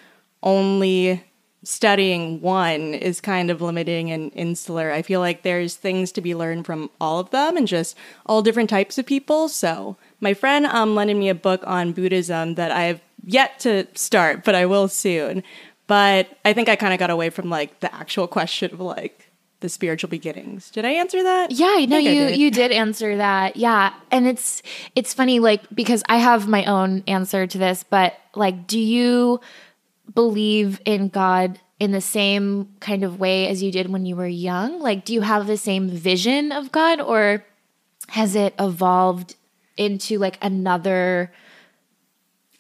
only 0.43 1.23
studying 1.65 2.41
one 2.41 2.93
is 2.93 3.21
kind 3.21 3.49
of 3.49 3.63
limiting 3.63 4.11
and 4.11 4.33
insular. 4.35 4.91
I 4.91 5.03
feel 5.03 5.21
like 5.21 5.43
there's 5.43 5.77
things 5.77 6.11
to 6.13 6.21
be 6.21 6.35
learned 6.35 6.67
from 6.67 6.91
all 7.01 7.21
of 7.21 7.31
them 7.31 7.57
and 7.57 7.69
just 7.69 7.97
all 8.27 8.43
different 8.43 8.69
types 8.69 8.99
of 8.99 9.07
people. 9.07 9.49
So 9.49 9.97
my 10.21 10.35
friend 10.35 10.67
um 10.67 10.97
lended 10.97 11.17
me 11.17 11.29
a 11.29 11.37
book 11.37 11.63
on 11.65 11.93
Buddhism 11.93 12.57
that 12.57 12.73
I 12.73 12.83
have 12.85 13.01
yet 13.25 13.61
to 13.61 13.87
start, 13.95 14.45
but 14.45 14.55
I 14.55 14.67
will 14.67 14.89
soon. 14.89 15.43
But 15.87 16.39
I 16.45 16.53
think 16.53 16.69
I 16.69 16.77
kind 16.77 16.93
of 16.93 16.99
got 16.99 17.11
away 17.11 17.31
from 17.31 17.51
like 17.51 17.81
the 17.81 17.95
actual 17.95 18.27
question 18.27 18.73
of 18.73 18.81
like 18.81 19.29
the 19.61 19.69
spiritual 19.69 20.11
beginnings. 20.11 20.71
Did 20.71 20.85
I 20.85 20.91
answer 20.91 21.23
that? 21.23 21.51
Yeah, 21.51 21.75
I 21.79 21.87
no, 21.87 21.97
I 21.97 22.01
you 22.01 22.27
did. 22.29 22.37
you 22.37 22.51
did 22.51 22.73
answer 22.73 23.17
that. 23.17 23.57
Yeah, 23.57 23.95
and 24.11 24.27
it's 24.27 24.63
it's 24.95 25.15
funny, 25.15 25.39
like 25.39 25.63
because 25.75 26.03
I 26.09 26.19
have 26.19 26.47
my 26.47 26.65
own 26.67 27.03
answer 27.07 27.47
to 27.47 27.59
this, 27.59 27.85
but 27.89 28.15
like, 28.35 28.67
do 28.67 28.79
you 28.79 29.41
believe 30.15 30.81
in 30.85 31.09
God 31.09 31.59
in 31.79 31.93
the 31.93 32.01
same 32.01 32.69
kind 32.81 33.03
of 33.03 33.19
way 33.19 33.49
as 33.49 33.63
you 33.63 33.73
did 33.73 33.91
when 33.91 34.05
you 34.05 34.17
were 34.17 34.27
young? 34.27 34.81
Like, 34.81 35.05
do 35.05 35.15
you 35.15 35.23
have 35.23 35.47
the 35.47 35.57
same 35.57 35.89
vision 35.89 36.53
of 36.53 36.71
God, 36.71 37.01
or 37.01 37.45
has 38.09 38.35
it 38.35 38.55
evolved 38.59 39.37
into 39.77 40.19
like 40.19 40.39
another? 40.43 41.33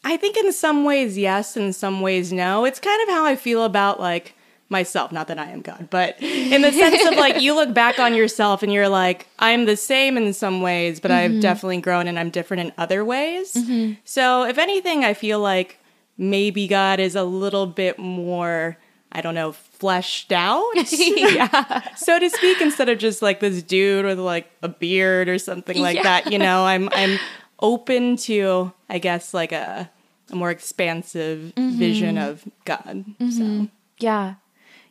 I 0.04 0.16
think 0.16 0.36
in 0.36 0.52
some 0.52 0.84
ways 0.84 1.16
yes, 1.16 1.56
in 1.56 1.72
some 1.72 2.00
ways 2.00 2.32
no. 2.32 2.64
It's 2.64 2.80
kind 2.80 3.02
of 3.02 3.08
how 3.08 3.24
I 3.24 3.36
feel 3.36 3.64
about 3.64 4.00
like 4.00 4.34
myself, 4.72 5.12
not 5.12 5.28
that 5.28 5.38
I 5.38 5.50
am 5.50 5.60
God, 5.60 5.88
but 5.90 6.20
in 6.20 6.62
the 6.62 6.72
sense 6.72 7.06
of 7.06 7.14
like 7.16 7.40
you 7.40 7.54
look 7.54 7.72
back 7.72 8.00
on 8.00 8.14
yourself 8.14 8.64
and 8.64 8.72
you're 8.72 8.88
like, 8.88 9.28
I'm 9.38 9.66
the 9.66 9.76
same 9.76 10.16
in 10.16 10.32
some 10.32 10.62
ways, 10.62 10.98
but 10.98 11.12
I've 11.12 11.30
mm-hmm. 11.30 11.40
definitely 11.40 11.80
grown 11.80 12.08
and 12.08 12.18
I'm 12.18 12.30
different 12.30 12.62
in 12.62 12.72
other 12.78 13.04
ways. 13.04 13.52
Mm-hmm. 13.52 14.00
So 14.04 14.44
if 14.44 14.58
anything, 14.58 15.04
I 15.04 15.14
feel 15.14 15.38
like 15.38 15.78
maybe 16.18 16.66
God 16.66 16.98
is 16.98 17.14
a 17.14 17.22
little 17.22 17.66
bit 17.66 17.98
more, 17.98 18.78
I 19.12 19.20
don't 19.20 19.34
know, 19.34 19.52
fleshed 19.52 20.32
out, 20.32 20.64
so 21.96 22.18
to 22.18 22.30
speak, 22.30 22.60
instead 22.60 22.88
of 22.88 22.98
just 22.98 23.22
like 23.22 23.40
this 23.40 23.62
dude 23.62 24.04
with 24.04 24.18
like 24.18 24.50
a 24.62 24.68
beard 24.68 25.28
or 25.28 25.38
something 25.38 25.80
like 25.80 25.96
Yeah. 25.96 26.02
that. 26.02 26.32
You 26.32 26.38
know, 26.38 26.64
I'm 26.64 26.88
I'm 26.92 27.18
open 27.62 28.16
to, 28.16 28.72
I 28.90 28.98
guess, 28.98 29.32
like 29.32 29.52
a 29.52 29.90
a 30.30 30.36
more 30.36 30.50
expansive 30.50 31.52
vision 31.56 32.18
of 32.18 32.44
God. 32.64 33.04
So 33.30 33.68
Yeah. 33.98 34.34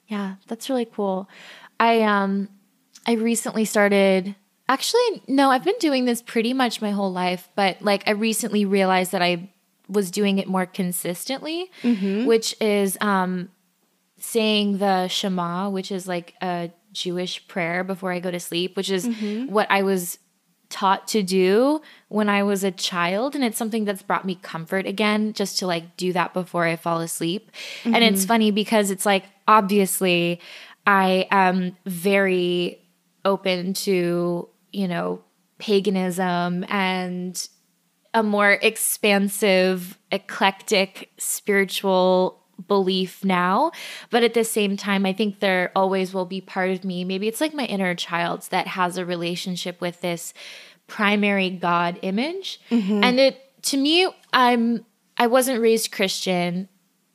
Yeah, 0.07 0.35
that's 0.47 0.69
really 0.69 0.85
cool. 0.85 1.29
I 1.79 2.01
um 2.01 2.49
I 3.07 3.13
recently 3.13 3.65
started 3.65 4.35
actually 4.67 5.21
no, 5.27 5.49
I've 5.51 5.63
been 5.63 5.77
doing 5.79 6.05
this 6.05 6.21
pretty 6.21 6.53
much 6.53 6.81
my 6.81 6.91
whole 6.91 7.11
life, 7.11 7.49
but 7.55 7.81
like 7.81 8.03
I 8.07 8.11
recently 8.11 8.65
realized 8.65 9.11
that 9.13 9.21
I 9.21 9.49
was 9.89 10.11
doing 10.11 10.37
it 10.39 10.47
more 10.47 10.65
consistently, 10.65 11.69
which 12.25 12.55
is 12.61 12.97
um 13.01 13.49
saying 14.17 14.77
the 14.77 15.07
Shema, 15.07 15.69
which 15.69 15.91
is 15.91 16.07
like 16.07 16.35
a 16.41 16.71
Jewish 16.93 17.47
prayer 17.47 17.83
before 17.83 18.11
I 18.11 18.19
go 18.19 18.29
to 18.31 18.39
sleep, 18.39 18.75
which 18.77 18.89
is 18.91 19.07
what 19.49 19.67
I 19.71 19.81
was 19.81 20.19
taught 20.71 21.07
to 21.09 21.21
do 21.21 21.81
when 22.07 22.29
I 22.29 22.41
was 22.43 22.63
a 22.63 22.71
child. 22.71 23.35
And 23.35 23.43
it's 23.43 23.57
something 23.57 23.85
that's 23.85 24.01
brought 24.01 24.25
me 24.25 24.35
comfort 24.41 24.87
again, 24.87 25.33
just 25.33 25.59
to 25.59 25.67
like 25.67 25.95
do 25.97 26.13
that 26.13 26.33
before 26.33 26.65
I 26.65 26.75
fall 26.75 27.01
asleep. 27.01 27.51
And 27.85 27.97
it's 27.97 28.21
mm-hmm. 28.21 28.27
funny 28.27 28.51
because 28.51 28.89
it's 28.89 29.05
like, 29.05 29.25
obviously, 29.47 30.39
I 30.87 31.27
am 31.29 31.77
very 31.85 32.79
open 33.23 33.73
to, 33.73 34.49
you 34.71 34.87
know, 34.87 35.21
paganism 35.59 36.65
and 36.69 37.47
a 38.13 38.23
more 38.23 38.53
expansive, 38.61 39.97
eclectic 40.11 41.11
spiritual 41.17 42.40
belief 42.67 43.23
now. 43.23 43.71
But 44.09 44.23
at 44.23 44.33
the 44.33 44.43
same 44.43 44.77
time, 44.77 45.05
I 45.05 45.13
think 45.13 45.39
there 45.39 45.71
always 45.75 46.13
will 46.13 46.25
be 46.25 46.41
part 46.41 46.69
of 46.71 46.83
me. 46.83 47.03
Maybe 47.03 47.27
it's 47.27 47.41
like 47.41 47.53
my 47.53 47.65
inner 47.65 47.95
child 47.95 48.47
that 48.51 48.67
has 48.67 48.97
a 48.97 49.05
relationship 49.05 49.81
with 49.81 50.01
this 50.01 50.33
primary 50.87 51.49
God 51.49 51.99
image. 52.01 52.59
And 53.03 53.19
it 53.19 53.61
to 53.63 53.77
me, 53.77 54.07
I'm 54.33 54.85
I 55.17 55.27
wasn't 55.27 55.61
raised 55.61 55.91
Christian. 55.91 56.67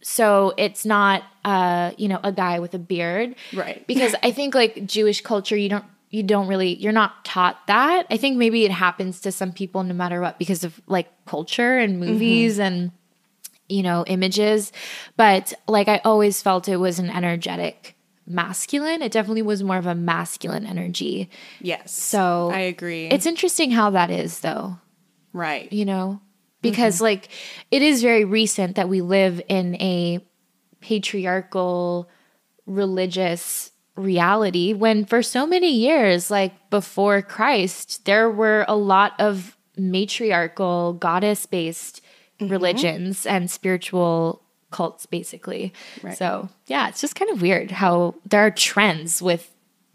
So 0.03 0.55
it's 0.57 0.85
not 0.85 1.25
uh, 1.45 1.93
you 1.97 2.09
know, 2.09 2.21
a 2.25 2.33
guy 2.33 2.59
with 2.59 2.75
a 2.75 2.79
beard. 2.79 3.37
Right. 3.55 3.85
Because 3.87 4.15
I 4.23 4.33
think 4.33 4.55
like 4.55 4.85
Jewish 4.87 5.21
culture, 5.21 5.57
you 5.57 5.69
don't 5.69 5.85
you 6.11 6.23
don't 6.23 6.49
really 6.49 6.75
you're 6.77 6.93
not 6.93 7.25
taught 7.25 7.67
that. 7.67 8.07
I 8.11 8.17
think 8.17 8.37
maybe 8.37 8.65
it 8.65 8.71
happens 8.71 9.21
to 9.21 9.33
some 9.33 9.53
people 9.53 9.83
no 9.85 9.95
matter 9.95 10.21
what 10.21 10.39
because 10.39 10.65
of 10.65 10.81
like 10.87 11.09
culture 11.27 11.79
and 11.79 12.01
movies 12.01 12.59
and 12.59 12.91
you 13.69 13.83
know, 13.83 14.05
images. 14.07 14.73
But 15.17 15.53
like 15.67 15.89
I 15.89 16.01
always 16.05 16.43
felt 16.43 16.69
it 16.69 16.77
was 16.77 16.99
an 16.99 17.11
energetic 17.11 17.97
masculine. 18.27 19.03
It 19.03 19.13
definitely 19.13 19.43
was 19.43 19.63
more 19.63 19.77
of 19.77 19.87
a 19.87 19.95
masculine 19.95 20.67
energy. 20.67 21.31
yes, 21.61 21.93
So 21.93 22.51
I 22.53 22.61
agree. 22.61 23.07
It's 23.07 23.27
interesting 23.27 23.71
how 23.71 23.91
that 23.91 24.11
is 24.11 24.41
though, 24.41 24.79
right. 25.33 25.73
you 25.73 25.85
know? 25.85 26.21
Because 26.63 26.97
mm-hmm. 26.97 27.05
like 27.05 27.29
it 27.71 27.83
is 27.83 28.03
very 28.03 28.25
recent 28.25 28.77
that 28.77 28.89
we 28.89 29.01
live 29.01 29.41
in 29.49 29.77
a 29.77 30.21
patriarchal 30.81 32.09
religious 32.67 33.71
reality 33.95 34.75
when 34.75 35.05
for 35.05 35.23
so 35.23 35.47
many 35.47 35.71
years 35.71 36.31
like 36.31 36.53
before 36.69 37.23
Christ 37.23 38.05
there 38.05 38.31
were 38.31 38.65
a 38.69 38.77
lot 38.77 39.15
of 39.19 39.57
matriarchal 39.79 40.95
goddess 40.95 41.47
based 41.47 42.03
Mm-hmm. 42.39 42.53
religions 42.53 43.25
and 43.25 43.51
spiritual 43.51 44.43
cults 44.71 45.07
basically. 45.07 45.73
So, 46.15 46.51
yeah, 46.67 46.89
it's 46.89 47.01
just 47.01 47.15
kind 47.15 47.31
of 47.31 47.41
weird 47.41 47.71
how 47.71 48.15
there 48.27 48.45
are 48.45 48.51
trends 48.51 49.23
with 49.23 49.51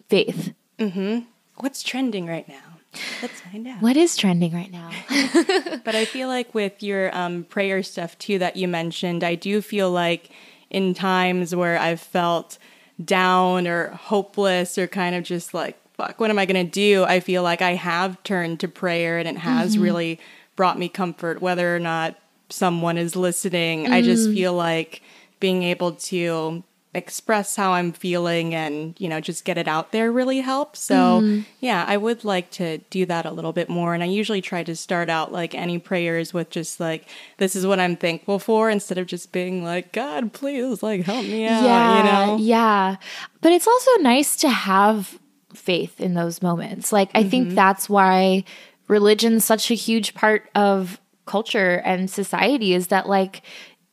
faith. 0.10 0.52
Mm-hmm. 0.80 1.20
What's 1.58 1.84
trending 1.84 2.26
right 2.26 2.48
now? 2.50 2.80
Let's 3.22 3.42
find 3.42 3.68
out. 3.68 3.80
What 3.82 3.96
is 3.96 4.18
trending 4.18 4.54
right 4.54 4.72
now? 4.72 4.90
But 5.84 5.96
I 5.96 6.06
feel 6.06 6.28
like 6.28 6.56
with 6.56 6.82
your 6.82 7.16
um, 7.16 7.44
prayer 7.44 7.84
stuff 7.84 8.18
too 8.18 8.40
that 8.40 8.56
you 8.56 8.68
mentioned, 8.68 9.24
I 9.24 9.36
do 9.36 9.62
feel 9.62 9.92
like 9.92 10.32
in 10.72 10.96
times 10.96 11.56
where 11.56 11.78
I've 11.78 12.02
felt 12.02 12.58
down 13.04 13.68
or 13.68 13.90
hopeless 13.90 14.80
or 14.80 14.88
kind 14.88 15.16
of 15.16 15.24
just 15.24 15.54
like, 15.54 15.78
fuck, 15.94 16.20
what 16.20 16.32
am 16.32 16.40
I 16.40 16.48
going 16.48 16.66
to 16.66 16.72
do? 16.72 17.04
I 17.04 17.20
feel 17.20 17.44
like 17.44 17.62
I 17.62 17.76
have 17.76 18.22
turned 18.24 18.60
to 18.62 18.68
prayer 18.68 19.20
and 19.20 19.28
it 19.28 19.38
has 19.38 19.74
mm-hmm. 19.74 19.84
really 19.84 20.20
brought 20.56 20.80
me 20.80 20.90
comfort, 20.90 21.40
whether 21.42 21.76
or 21.76 21.80
not 21.80 22.18
someone 22.52 22.98
is 22.98 23.16
listening. 23.16 23.88
I 23.92 24.02
just 24.02 24.30
mm. 24.30 24.34
feel 24.34 24.54
like 24.54 25.02
being 25.40 25.64
able 25.64 25.94
to 25.94 26.64
express 26.94 27.56
how 27.56 27.72
I'm 27.72 27.94
feeling 27.94 28.54
and, 28.54 29.00
you 29.00 29.08
know, 29.08 29.22
just 29.22 29.46
get 29.46 29.58
it 29.58 29.68
out 29.68 29.94
there 29.94 30.12
really 30.12 30.42
helps. 30.42 30.82
So, 30.82 31.22
mm-hmm. 31.22 31.42
yeah, 31.62 31.86
I 31.88 31.96
would 31.96 32.26
like 32.26 32.52
to 32.52 32.80
do 32.90 33.06
that 33.06 33.26
a 33.26 33.32
little 33.32 33.54
bit 33.54 33.70
more. 33.70 33.94
And 33.94 34.04
I 34.04 34.08
usually 34.08 34.42
try 34.42 34.64
to 34.64 34.76
start 34.76 35.10
out 35.10 35.32
like 35.32 35.56
any 35.56 35.80
prayers 35.80 36.34
with 36.34 36.50
just 36.50 36.80
like, 36.80 37.08
this 37.38 37.56
is 37.56 37.66
what 37.66 37.80
I'm 37.80 37.96
thankful 37.96 38.40
for 38.40 38.70
instead 38.70 38.98
of 38.98 39.08
just 39.08 39.32
being 39.32 39.64
like, 39.64 39.94
God, 39.94 40.34
please, 40.34 40.84
like, 40.84 41.04
help 41.06 41.24
me 41.26 41.46
out, 41.46 41.64
yeah, 41.64 41.98
you 41.98 42.04
know? 42.04 42.38
yeah. 42.38 42.96
But 43.40 43.54
it's 43.54 43.68
also 43.68 43.92
nice 44.02 44.36
to 44.38 44.50
have 44.50 45.18
faith 45.54 46.00
in 46.00 46.14
those 46.14 46.42
moments. 46.42 46.92
Like 46.92 47.10
I 47.16 47.24
think 47.24 47.48
mm-hmm. 47.48 47.56
that's 47.56 47.90
why 47.90 48.44
religion's 48.88 49.46
such 49.46 49.72
a 49.72 49.76
huge 49.76 50.14
part 50.14 50.50
of 50.56 51.00
culture 51.32 51.82
and 51.86 52.10
society 52.10 52.74
is 52.74 52.88
that 52.88 53.08
like 53.08 53.42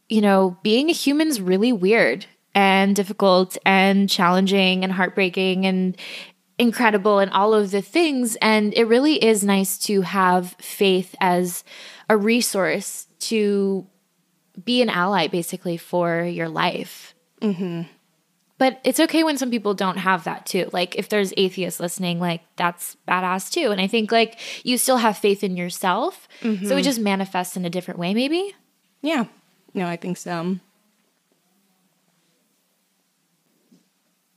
you 0.09 0.21
know, 0.21 0.57
being 0.63 0.89
a 0.89 0.93
human's 0.93 1.41
really 1.41 1.73
weird 1.73 2.27
and 2.55 2.97
difficult 2.97 3.59
and 3.65 4.09
challenging 4.09 4.85
and 4.85 4.93
heartbreaking 4.93 5.67
and 5.67 5.97
incredible 6.59 7.19
and 7.19 7.31
all 7.31 7.55
of 7.55 7.71
the 7.71 7.83
things. 7.83 8.37
And 8.37 8.75
it 8.75 8.85
really 8.85 9.23
is 9.23 9.45
nice 9.45 9.79
to 9.81 10.01
have 10.03 10.57
faith 10.61 11.15
as 11.21 11.63
a 12.09 12.17
resource 12.17 13.07
to 13.21 13.87
be 14.65 14.83
an 14.83 14.89
ally 14.89 15.29
basically 15.29 15.77
for 15.77 16.25
your 16.25 16.49
life. 16.49 17.15
Mm-hmm. 17.41 17.83
But 18.59 18.81
it's 18.83 18.99
okay 18.99 19.23
when 19.23 19.39
some 19.39 19.51
people 19.51 19.73
don't 19.73 19.99
have 19.99 20.25
that 20.25 20.45
too. 20.45 20.69
Like 20.73 20.97
if 20.97 21.09
there's 21.09 21.33
atheists 21.37 21.79
listening, 21.79 22.19
like 22.19 22.43
that's 22.57 22.97
badass 23.07 23.53
too. 23.53 23.71
And 23.71 23.81
I 23.81 23.87
think 23.87 24.11
like 24.11 24.39
you 24.65 24.77
still 24.79 24.97
have 24.97 25.17
faith 25.17 25.45
in 25.45 25.57
yourself. 25.57 26.29
So 26.43 26.49
it 26.49 26.59
mm-hmm. 26.59 26.81
just 26.81 26.99
manifests 26.99 27.57
in 27.57 27.65
a 27.65 27.71
different 27.71 28.01
way, 28.01 28.15
maybe. 28.15 28.55
Yeah. 29.01 29.27
No, 29.75 29.87
I 29.87 29.97
think 29.97 30.17
so. 30.17 30.57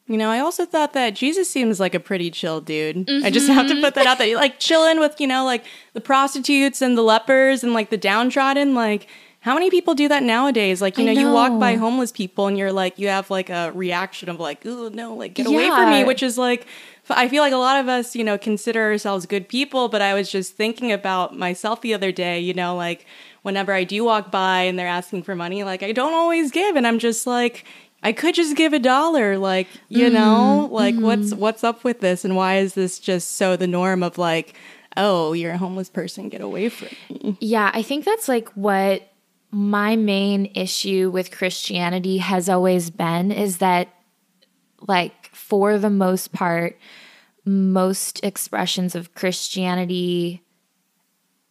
You 0.05 0.17
know, 0.17 0.29
I 0.29 0.39
also 0.39 0.65
thought 0.65 0.93
that 0.93 1.15
Jesus 1.15 1.49
seems 1.49 1.79
like 1.79 1.95
a 1.95 1.99
pretty 1.99 2.29
chill 2.29 2.59
dude. 2.59 3.09
I 3.23 3.31
just 3.31 3.47
have 3.47 3.67
to 3.67 3.73
mm-hmm. 3.73 3.81
put 3.81 3.95
that 3.95 4.05
out 4.05 4.17
there. 4.17 4.35
Like 4.35 4.59
chilling 4.59 4.99
with, 4.99 5.21
you 5.21 5.25
know, 5.25 5.45
like 5.45 5.63
the 5.93 6.01
prostitutes 6.01 6.81
and 6.81 6.97
the 6.97 7.01
lepers 7.01 7.63
and 7.63 7.73
like 7.73 7.89
the 7.89 7.97
downtrodden. 7.97 8.75
Like, 8.75 9.07
how 9.41 9.55
many 9.55 9.71
people 9.71 9.95
do 9.95 10.07
that 10.07 10.21
nowadays? 10.21 10.83
Like, 10.83 10.99
you 10.99 11.09
I 11.09 11.13
know, 11.13 11.21
you 11.21 11.31
walk 11.31 11.59
by 11.59 11.73
homeless 11.75 12.11
people 12.11 12.45
and 12.45 12.57
you're 12.57 12.71
like, 12.71 12.99
you 12.99 13.07
have 13.07 13.31
like 13.31 13.49
a 13.49 13.71
reaction 13.73 14.29
of 14.29 14.39
like, 14.39 14.63
oh 14.65 14.89
no, 14.89 15.15
like 15.15 15.33
get 15.33 15.47
away 15.47 15.67
from 15.67 15.89
me, 15.89 16.03
which 16.03 16.21
is 16.21 16.37
like, 16.37 16.67
I 17.09 17.27
feel 17.27 17.41
like 17.41 17.51
a 17.51 17.57
lot 17.57 17.79
of 17.79 17.87
us, 17.87 18.15
you 18.15 18.23
know, 18.23 18.37
consider 18.37 18.83
ourselves 18.83 19.25
good 19.25 19.49
people, 19.49 19.89
but 19.89 19.99
I 19.99 20.13
was 20.13 20.31
just 20.31 20.55
thinking 20.55 20.91
about 20.91 21.35
myself 21.35 21.81
the 21.81 21.95
other 21.95 22.11
day, 22.11 22.39
you 22.39 22.53
know, 22.53 22.75
like 22.75 23.07
whenever 23.41 23.73
I 23.73 23.83
do 23.83 24.03
walk 24.03 24.29
by 24.29 24.61
and 24.61 24.77
they're 24.77 24.87
asking 24.87 25.23
for 25.23 25.35
money, 25.35 25.63
like 25.63 25.81
I 25.81 25.91
don't 25.91 26.13
always 26.13 26.51
give. 26.51 26.75
And 26.75 26.85
I'm 26.85 26.99
just 26.99 27.25
like, 27.25 27.65
I 28.03 28.13
could 28.13 28.35
just 28.35 28.55
give 28.55 28.73
a 28.73 28.79
dollar, 28.79 29.39
like, 29.39 29.67
you 29.89 30.05
mm-hmm. 30.05 30.13
know, 30.13 30.69
like 30.71 30.95
what's 30.95 31.31
mm-hmm. 31.31 31.39
what's 31.39 31.63
up 31.63 31.83
with 31.83 31.99
this 31.99 32.23
and 32.23 32.35
why 32.35 32.57
is 32.57 32.75
this 32.75 32.99
just 32.99 33.37
so 33.37 33.55
the 33.55 33.67
norm 33.67 34.03
of 34.03 34.19
like, 34.19 34.55
oh, 34.97 35.33
you're 35.33 35.53
a 35.53 35.57
homeless 35.57 35.89
person, 35.89 36.29
get 36.29 36.41
away 36.41 36.69
from 36.69 36.89
me. 37.09 37.37
Yeah, 37.39 37.71
I 37.73 37.81
think 37.81 38.05
that's 38.05 38.27
like 38.27 38.49
what 38.49 39.10
my 39.51 39.95
main 39.95 40.45
issue 40.55 41.09
with 41.13 41.31
Christianity 41.31 42.17
has 42.19 42.47
always 42.47 42.89
been 42.89 43.31
is 43.31 43.57
that, 43.57 43.89
like, 44.87 45.29
for 45.35 45.77
the 45.77 45.89
most 45.89 46.31
part, 46.31 46.77
most 47.45 48.23
expressions 48.23 48.95
of 48.95 49.13
Christianity, 49.13 50.41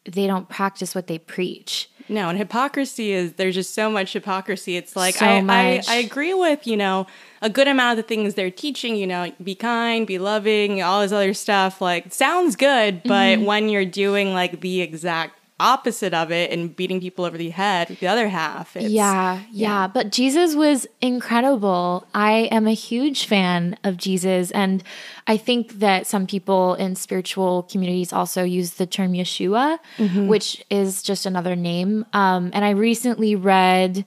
they 0.05 0.27
don't 0.27 0.49
practice 0.49 0.95
what 0.95 1.09
they 1.09 1.19
preach. 1.19 1.91
No, 2.09 2.29
and 2.29 2.39
hypocrisy 2.39 3.13
is 3.13 3.35
there's 3.35 3.55
just 3.55 3.73
so 3.75 3.89
much 3.91 4.13
hypocrisy. 4.15 4.77
It's 4.77 4.97
like 4.97 5.15
So 5.17 5.27
I, 5.27 5.45
I. 5.49 5.83
I 5.87 5.95
agree 5.97 6.35
with, 6.35 6.67
you 6.67 6.77
know, 6.77 7.07
a 7.43 7.49
good 7.51 7.69
amount 7.69 7.99
of 7.99 8.05
the 8.05 8.09
things 8.09 8.35
they're 8.35 8.51
teaching, 8.51 8.97
you 8.97 9.07
know, 9.07 9.31
be 9.43 9.55
kind, 9.55 10.07
be 10.07 10.19
loving, 10.19 10.83
all 10.83 11.03
this 11.03 11.13
other 11.13 11.35
stuff. 11.35 11.81
Like 11.81 12.13
sounds 12.13 12.57
good, 12.57 13.03
but 13.05 13.39
Mm-hmm. 13.39 13.45
when 13.45 13.69
you're 13.69 13.85
doing 13.85 14.33
like 14.33 14.61
the 14.61 14.81
exact 14.81 15.39
opposite 15.61 16.14
of 16.14 16.33
it 16.33 16.51
and 16.51 16.75
beating 16.75 17.01
people 17.01 17.25
over 17.25 17.37
the 17.37 17.51
head 17.51 17.88
with 17.90 18.01
the 18.01 18.09
other 18.09 18.29
half, 18.29 18.75
it's 18.77 18.88
yeah, 18.88 19.40
yeah, 19.53 19.87
But 19.87 20.11
Jesus 20.11 20.57
was 20.57 20.87
incredible. 21.01 22.07
I 22.14 22.49
am 22.51 22.66
a 22.66 22.73
huge 22.73 23.27
fan 23.27 23.77
of 23.85 23.96
Jesus. 23.96 24.51
And 24.53 24.83
I 25.27 25.37
think 25.37 25.79
that 25.81 26.07
some 26.07 26.27
people 26.27 26.75
in 26.75 26.96
spiritual 26.96 27.64
communities 27.64 28.12
also 28.12 28.42
use 28.42 28.73
the 28.73 28.87
term 28.87 29.12
Yeshua, 29.12 29.79
which 30.27 30.64
is 30.70 31.03
just 31.03 31.27
another 31.27 31.55
name. 31.55 32.07
Um, 32.12 32.51
and 32.55 32.64
I 32.64 32.70
recently 32.70 33.37
read, 33.37 34.05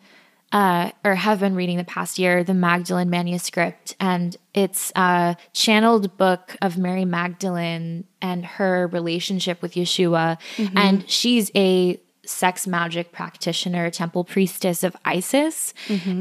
uh, 0.54 0.92
or 1.04 1.16
have 1.16 1.40
been 1.40 1.56
reading 1.56 1.78
the 1.78 1.84
past 1.84 2.20
year, 2.20 2.44
the 2.44 2.54
Magdalene 2.54 3.10
manuscript. 3.10 3.96
And 4.00 4.38
it's 4.54 4.92
a 4.96 5.36
channeled 5.52 6.16
book 6.16 6.56
of 6.62 6.78
Mary 6.78 7.06
Magdalene 7.06 8.06
and 8.22 8.46
her 8.46 8.88
relationship 8.88 9.62
with 9.64 9.74
Yeshua. 9.74 10.38
And 10.78 11.10
she's 11.10 11.52
a 11.56 12.00
sex 12.26 12.68
magic 12.68 13.12
practitioner, 13.12 13.90
temple 13.90 14.24
priestess 14.24 14.84
of 14.84 14.96
Isis. 15.04 15.74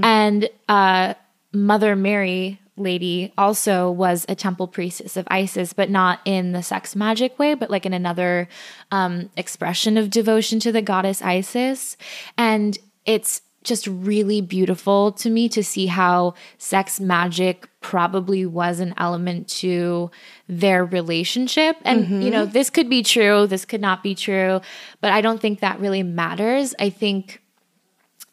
And 0.03 0.49
uh, 0.69 1.15
Mother 1.53 1.95
Mary 1.95 2.59
lady 2.79 3.35
also 3.37 3.91
was 3.91 4.25
a 4.31 4.35
temple 4.35 4.67
priestess 4.67 5.19
of 5.19 5.29
Isis, 5.31 5.75
but 5.75 5.91
not 5.91 6.21
in 6.25 6.53
the 6.53 6.63
sex 6.63 6.97
magic 6.97 7.39
way, 7.39 7.53
but 7.53 7.71
like 7.71 7.85
in 7.85 7.93
another 7.93 8.49
um, 8.91 9.29
expression 9.37 9.99
of 9.99 10.09
devotion 10.09 10.59
to 10.61 10.73
the 10.73 10.81
goddess 10.81 11.21
Isis. 11.21 11.99
And 12.39 12.79
it's 13.05 13.43
just 13.63 13.87
really 13.87 14.41
beautiful 14.41 15.13
to 15.13 15.31
me 15.31 15.49
to 15.51 15.63
see 15.63 15.87
how 15.87 16.35
sex 16.59 17.01
magic 17.01 17.69
probably 17.81 18.47
was 18.47 18.81
an 18.81 18.95
element 18.97 19.49
to 19.49 20.11
their 20.49 20.85
relationship. 20.85 21.77
And, 21.85 22.23
you 22.23 22.31
know, 22.31 22.45
mm-hmm. 22.45 22.53
this 22.53 22.71
could 22.71 22.89
be 22.89 23.03
true, 23.03 23.47
this 23.47 23.65
could 23.65 23.81
not 23.81 24.03
be 24.03 24.15
true, 24.15 24.61
but 25.01 25.13
I 25.13 25.21
don't 25.21 25.41
think 25.41 25.61
that 25.61 25.81
really 25.81 26.03
matters. 26.03 26.75
I 26.79 26.91
think 26.91 27.43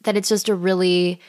that 0.03 0.15
it's 0.15 0.29
just 0.29 0.49
a 0.49 0.55
really 0.55 1.19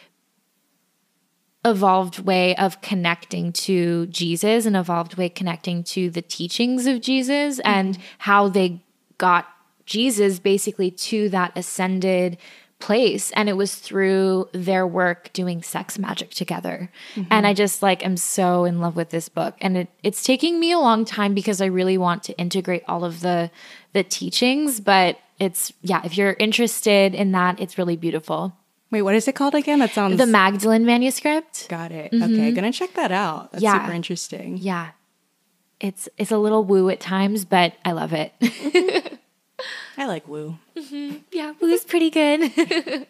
evolved 1.65 2.21
way 2.21 2.57
of 2.57 2.81
connecting 2.81 3.53
to 3.53 4.07
Jesus, 4.07 4.65
an 4.67 4.75
evolved 4.75 5.17
way 5.17 5.29
connecting 5.29 5.85
to 5.85 6.09
the 6.09 6.23
teachings 6.23 6.87
of 6.87 7.01
Jesus 7.01 7.61
and 7.61 7.95
mm-hmm. 7.95 8.03
how 8.19 8.49
they 8.49 8.83
got 9.19 9.47
Jesus 9.85 10.39
basically 10.39 10.91
to 10.91 11.29
that 11.31 11.53
ascended 11.57 12.39
place 12.81 13.31
and 13.33 13.49
it 13.49 13.57
was 13.57 13.77
through 13.77 14.49
their 14.53 14.87
work 14.87 15.33
doing 15.33 15.63
sex 15.63 15.99
magic 15.99 16.31
together 16.31 16.91
mm-hmm. 17.15 17.29
and 17.31 17.47
i 17.47 17.55
just 17.55 17.83
like 17.83 18.05
am 18.05 18.17
so 18.17 18.65
in 18.65 18.81
love 18.81 18.97
with 18.97 19.11
this 19.11 19.29
book 19.29 19.55
and 19.61 19.77
it, 19.77 19.89
it's 20.03 20.23
taking 20.25 20.59
me 20.59 20.73
a 20.73 20.79
long 20.79 21.05
time 21.05 21.35
because 21.35 21.61
i 21.61 21.67
really 21.67 21.99
want 21.99 22.23
to 22.23 22.37
integrate 22.39 22.83
all 22.89 23.05
of 23.05 23.21
the 23.21 23.51
the 23.93 24.03
teachings 24.03 24.81
but 24.81 25.19
it's 25.39 25.73
yeah 25.83 26.01
if 26.05 26.17
you're 26.17 26.35
interested 26.39 27.15
in 27.15 27.33
that 27.33 27.61
it's 27.61 27.79
really 27.79 27.97
beautiful 27.97 28.57
Wait, 28.93 29.03
what 29.03 29.15
is 29.15 29.29
it 29.29 29.37
called 29.37 29.55
again? 29.55 29.79
That 29.79 29.93
sounds 29.93 30.19
the 30.19 30.27
magdalene 30.27 30.85
manuscript 30.85 31.69
got 31.69 31.93
it. 31.93 32.11
Mm-hmm. 32.11 32.25
Okay, 32.25 32.51
gonna 32.51 32.73
check 32.73 32.93
that 32.95 33.13
out. 33.13 33.53
That's 33.53 33.63
Yeah. 33.63 33.81
super 33.81 33.93
interesting. 33.93 34.57
yeah 34.57 34.89
it's 35.81 36.09
it's 36.19 36.31
a 36.31 36.39
little 36.39 36.63
woo 36.63 36.91
at 36.91 37.01
times 37.01 37.45
but 37.45 37.73
i 37.85 37.93
love 37.93 38.13
it 38.13 38.33
mm-hmm. 38.41 39.15
I 40.01 40.07
like 40.07 40.27
woo. 40.27 40.57
Mm-hmm. 40.77 41.17
yeah 41.31 41.53
woo's 41.61 41.85
pretty 41.85 42.11
good 42.11 42.51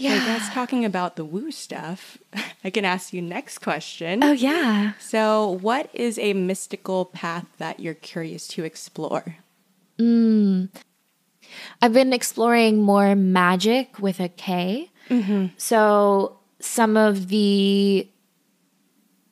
So 0.00 0.04
I 0.06 0.18
guess 0.26 0.54
talking 0.54 0.84
about 0.84 1.16
the 1.16 1.24
woo 1.24 1.50
stuff, 1.50 2.18
I 2.64 2.70
can 2.70 2.84
ask 2.84 3.12
you 3.12 3.20
next 3.20 3.58
question. 3.58 4.22
oh 4.22 4.30
yeah 4.30 4.92
So, 5.00 5.58
what 5.60 5.90
is 5.92 6.18
a 6.20 6.34
mystical 6.34 7.04
path 7.06 7.46
that 7.58 7.80
you're 7.80 7.94
curious 7.94 8.46
to 8.48 8.62
explore? 8.64 9.36
Mm. 9.98 10.68
I've 11.82 11.92
been 11.92 12.12
exploring 12.12 12.80
more 12.80 13.16
magic 13.16 13.98
with 13.98 14.20
a 14.20 14.28
K. 14.28 14.90
Mm-hmm. 15.10 15.46
So 15.56 16.38
some 16.60 16.96
of 16.96 17.26
the 17.28 18.06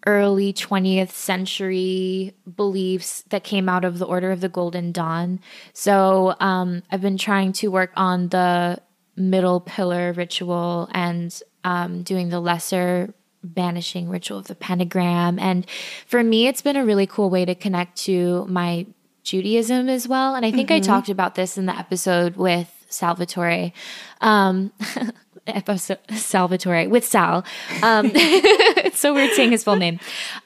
early 0.07 0.53
20th 0.53 1.11
century 1.11 2.35
beliefs 2.55 3.23
that 3.31 3.43
came 3.45 3.69
out 3.69 3.85
of 3.85 3.99
the 3.99 4.07
Order 4.07 4.31
of 4.31 4.41
the 4.41 4.49
Golden 4.49 4.93
Dawn. 4.93 5.41
So 5.73 6.35
um, 6.41 6.83
I've 6.91 7.03
been 7.03 7.19
trying 7.19 7.53
to 7.55 7.69
work 7.69 7.91
on 7.97 8.29
the 8.29 8.81
middle 9.17 9.61
pillar 9.61 10.13
ritual 10.13 10.89
and 10.93 11.39
um, 11.65 12.03
doing 12.03 12.29
the 12.29 12.41
lesser 12.41 13.13
banishing 13.43 14.09
ritual 14.09 14.39
of 14.39 14.47
the 14.47 14.55
pentagram. 14.55 15.39
And 15.39 15.69
for 16.07 16.23
me, 16.23 16.47
it's 16.47 16.63
been 16.63 16.77
a 16.77 16.85
really 16.85 17.07
cool 17.07 17.31
way 17.31 17.45
to 17.45 17.55
connect 17.55 17.97
to 18.05 18.47
my 18.47 18.87
Judaism 19.25 19.89
as 19.89 20.07
well. 20.07 20.37
And 20.37 20.47
I 20.47 20.53
think 20.53 20.69
mm-hmm. 20.69 20.77
I 20.77 20.81
talked 20.81 21.09
about 21.09 21.35
this 21.35 21.59
in 21.59 21.67
the 21.67 21.77
episode 21.77 22.37
with 22.37 22.71
Salvatore. 22.89 23.73
Um, 24.21 24.73
episode 25.47 25.99
Salvatore 26.11 26.89
with 26.89 27.05
Sal. 27.05 27.45
Um, 27.83 28.11
it's 28.15 28.99
so 28.99 29.15
weird 29.15 29.33
saying 29.33 29.53
his 29.53 29.65
full 29.65 29.77
name. 29.77 30.01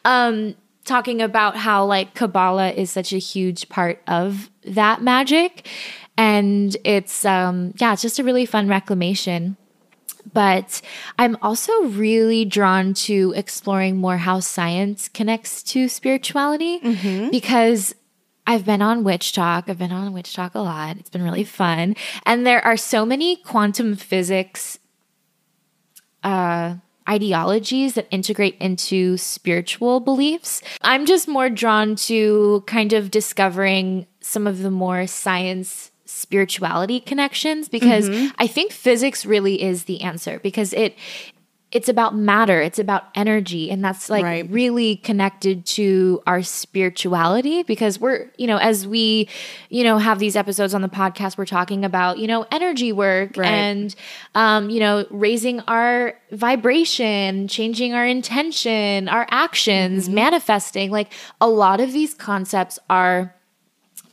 Um, 0.05 0.55
talking 0.85 1.23
about 1.23 1.57
how 1.57 1.85
like 1.85 2.15
Kabbalah 2.15 2.71
is 2.71 2.91
such 2.91 3.13
a 3.13 3.19
huge 3.19 3.69
part 3.69 4.03
of 4.07 4.51
that 4.65 5.03
magic. 5.03 5.69
And 6.17 6.77
it's 6.85 7.25
um 7.25 7.75
yeah, 7.79 7.93
it's 7.93 8.03
just 8.03 8.19
a 8.19 8.25
really 8.25 8.45
fun 8.47 8.69
reclamation. 8.69 9.57
But 10.33 10.83
I'm 11.19 11.39
also 11.41 11.73
really 11.85 12.45
drawn 12.45 12.93
to 12.95 13.33
exploring 13.37 13.97
more 13.97 14.19
how 14.19 14.41
science 14.41 15.09
connects 15.09 15.63
to 15.65 15.89
spirituality 15.89 16.81
mm-hmm. 16.81 17.31
because 17.31 17.95
I've 18.47 18.65
been 18.65 18.83
on 18.83 19.05
Witch 19.05 19.33
Talk. 19.33 19.69
I've 19.69 19.79
been 19.79 19.93
on 19.93 20.13
Witch 20.13 20.35
Talk 20.35 20.57
a 20.57 20.61
lot. 20.61 20.97
It's 20.97 21.09
been 21.09 21.23
really 21.23 21.45
fun. 21.45 21.95
And 22.27 22.45
there 22.45 22.65
are 22.65 22.77
so 22.77 23.07
many 23.07 23.37
quantum 23.37 23.95
physics 23.95 24.80
uh, 26.23 26.75
ideologies 27.09 27.95
that 27.95 28.07
integrate 28.11 28.57
into 28.61 29.17
spiritual 29.17 30.01
beliefs. 30.01 30.63
I'm 30.83 31.07
just 31.07 31.27
more 31.27 31.51
drawn 31.51 31.97
to 31.97 32.63
kind 32.67 32.93
of 32.93 33.11
discovering 33.11 34.07
some 34.21 34.47
of 34.47 34.63
the 34.63 34.71
more 34.71 35.07
science 35.07 35.91
spirituality 36.05 37.01
connections 37.01 37.69
because 37.69 38.09
mm-hmm. 38.09 38.35
I 38.39 38.47
think 38.47 38.73
physics 38.73 39.25
really 39.25 39.63
is 39.63 39.85
the 39.85 40.03
answer 40.03 40.39
because 40.41 40.73
it 40.73 40.97
it's 41.73 41.89
about 41.89 42.17
matter 42.17 42.61
it's 42.61 42.79
about 42.79 43.05
energy 43.15 43.71
and 43.71 43.85
that's 43.85 44.11
like 44.11 44.25
right. 44.25 44.51
really 44.51 44.97
connected 44.97 45.65
to 45.65 46.21
our 46.27 46.43
spirituality 46.43 47.63
because 47.63 48.01
we're 48.01 48.29
you 48.37 48.47
know 48.47 48.57
as 48.57 48.87
we 48.87 49.29
you 49.69 49.85
know 49.85 49.99
have 49.99 50.19
these 50.19 50.35
episodes 50.35 50.75
on 50.75 50.83
the 50.83 50.89
podcast 50.89 51.39
we're 51.39 51.47
talking 51.47 51.85
about 51.85 52.19
you 52.19 52.27
know 52.27 52.45
energy 52.51 52.93
work 52.93 53.37
right. 53.37 53.47
and 53.47 53.95
um 54.35 54.69
you 54.69 54.81
know 54.81 55.07
raising 55.11 55.61
our 55.61 56.15
vibration 56.33 57.47
changing 57.47 57.95
our 57.95 58.07
intention 58.07 59.09
our 59.09 59.27
actions 59.31 60.07
mm-hmm. 60.07 60.15
manifesting 60.17 60.91
like 60.91 61.13
a 61.41 61.49
lot 61.49 61.81
of 61.81 61.93
these 61.93 62.15
concepts 62.15 62.79
are 62.89 63.35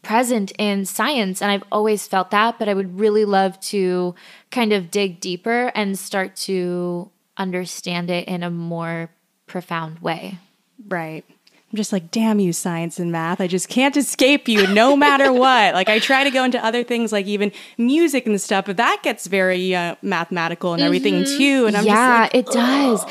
present 0.04 0.54
in 0.58 0.86
science 0.86 1.42
and 1.42 1.52
I've 1.52 1.64
always 1.72 2.08
felt 2.08 2.32
that 2.32 2.60
but 2.60 2.70
I 2.70 2.74
would 2.74 2.98
really 3.00 3.26
love 3.26 3.60
to 3.62 4.16
kind 4.52 4.72
of 4.72 4.90
dig 4.90 5.20
deeper 5.20 5.72
and 5.76 6.00
start 6.00 6.36
to 6.38 7.10
understand 7.38 8.10
it 8.10 8.28
in 8.28 8.44
a 8.44 8.50
more 8.50 9.10
profound 9.46 10.00
way. 10.00 10.40
Right. 10.88 11.26
I'm 11.72 11.76
just 11.76 11.92
like, 11.92 12.12
damn 12.12 12.40
you, 12.40 12.54
science 12.54 12.98
and 12.98 13.12
math. 13.12 13.42
I 13.42 13.48
just 13.48 13.68
can't 13.68 13.98
escape 13.98 14.48
you 14.48 14.68
no 14.68 14.96
matter 15.06 15.34
what. 15.34 15.74
Like, 15.74 15.90
I 15.90 16.00
try 16.00 16.24
to 16.24 16.30
go 16.32 16.46
into 16.46 16.64
other 16.64 16.82
things 16.82 17.12
like 17.12 17.26
even 17.26 17.52
music 17.78 18.26
and 18.26 18.40
stuff, 18.40 18.68
but 18.68 18.78
that 18.78 19.02
gets 19.04 19.28
very 19.28 19.76
uh, 19.76 19.96
mathematical 20.02 20.74
and 20.74 20.82
everything 20.82 21.16
mm-hmm. 21.16 21.38
too. 21.38 21.66
And 21.66 21.76
I'm 21.76 21.86
yeah, 21.86 22.22
like, 22.22 22.36
it 22.36 22.46
does. 22.46 23.04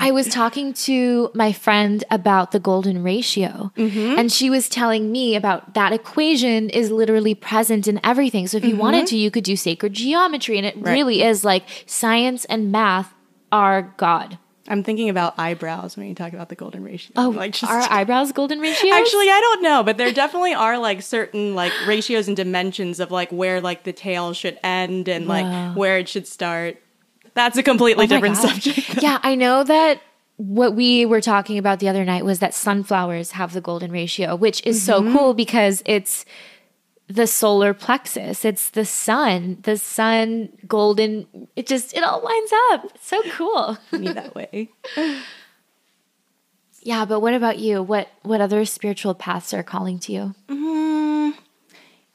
I 0.00 0.10
was 0.10 0.26
talking 0.26 0.72
to 0.72 1.30
my 1.34 1.52
friend 1.52 2.02
about 2.10 2.50
the 2.50 2.58
golden 2.58 3.04
ratio, 3.04 3.70
mm-hmm. 3.76 4.18
and 4.18 4.32
she 4.32 4.50
was 4.50 4.68
telling 4.68 5.12
me 5.12 5.36
about 5.36 5.74
that 5.74 5.92
equation 5.92 6.68
is 6.68 6.90
literally 6.90 7.36
present 7.36 7.86
in 7.86 8.00
everything. 8.02 8.48
So, 8.48 8.56
if 8.56 8.64
you 8.64 8.70
mm-hmm. 8.70 8.80
wanted 8.80 9.06
to, 9.08 9.16
you 9.16 9.30
could 9.30 9.44
do 9.44 9.54
sacred 9.54 9.92
geometry, 9.92 10.56
and 10.58 10.66
it 10.66 10.74
right. 10.76 10.94
really 10.94 11.22
is 11.22 11.44
like 11.44 11.62
science 11.86 12.44
and 12.46 12.72
math 12.72 13.14
are 13.52 13.94
God. 13.96 14.38
I'm 14.68 14.84
thinking 14.84 15.08
about 15.08 15.34
eyebrows 15.36 15.96
when 15.96 16.06
you 16.06 16.14
talk 16.14 16.32
about 16.32 16.48
the 16.48 16.54
golden 16.54 16.84
ratio. 16.84 17.12
Oh, 17.16 17.30
like 17.30 17.54
just, 17.54 17.70
are 17.70 17.82
eyebrows 17.90 18.30
golden 18.30 18.60
ratios? 18.60 18.92
Actually, 18.92 19.28
I 19.28 19.40
don't 19.40 19.62
know, 19.62 19.82
but 19.82 19.96
there 19.96 20.12
definitely 20.12 20.54
are 20.54 20.78
like 20.78 21.02
certain 21.02 21.56
like 21.56 21.72
ratios 21.86 22.28
and 22.28 22.36
dimensions 22.36 23.00
of 23.00 23.10
like 23.10 23.32
where 23.32 23.60
like 23.60 23.82
the 23.82 23.92
tail 23.92 24.32
should 24.32 24.58
end 24.62 25.08
and 25.08 25.26
like 25.26 25.76
where 25.76 25.98
it 25.98 26.08
should 26.08 26.28
start. 26.28 26.80
That's 27.34 27.58
a 27.58 27.64
completely 27.64 28.04
oh 28.04 28.08
different 28.08 28.36
subject. 28.36 28.78
Yeah, 29.02 29.18
I 29.22 29.34
know 29.34 29.64
that 29.64 30.00
what 30.36 30.74
we 30.74 31.04
were 31.04 31.20
talking 31.20 31.58
about 31.58 31.80
the 31.80 31.88
other 31.88 32.04
night 32.04 32.24
was 32.24 32.38
that 32.38 32.54
sunflowers 32.54 33.32
have 33.32 33.52
the 33.52 33.60
golden 33.60 33.90
ratio, 33.90 34.36
which 34.36 34.64
is 34.64 34.78
mm-hmm. 34.78 35.12
so 35.12 35.18
cool 35.18 35.34
because 35.34 35.82
it's 35.84 36.24
the 37.10 37.26
solar 37.26 37.74
plexus. 37.74 38.44
It's 38.44 38.70
the 38.70 38.84
sun, 38.84 39.58
the 39.62 39.76
sun, 39.76 40.50
golden. 40.66 41.26
It 41.56 41.66
just, 41.66 41.94
it 41.94 42.04
all 42.04 42.22
lines 42.22 42.50
up. 42.70 42.84
It's 42.94 43.08
so 43.08 43.20
cool. 43.32 43.78
Me 43.98 44.12
that 44.12 44.34
way. 44.34 44.70
yeah, 46.82 47.04
but 47.04 47.20
what 47.20 47.34
about 47.34 47.58
you? 47.58 47.82
What 47.82 48.08
what 48.22 48.40
other 48.40 48.64
spiritual 48.64 49.14
paths 49.14 49.52
are 49.52 49.64
calling 49.64 49.98
to 50.00 50.12
you? 50.12 50.34
Mm, 50.48 51.34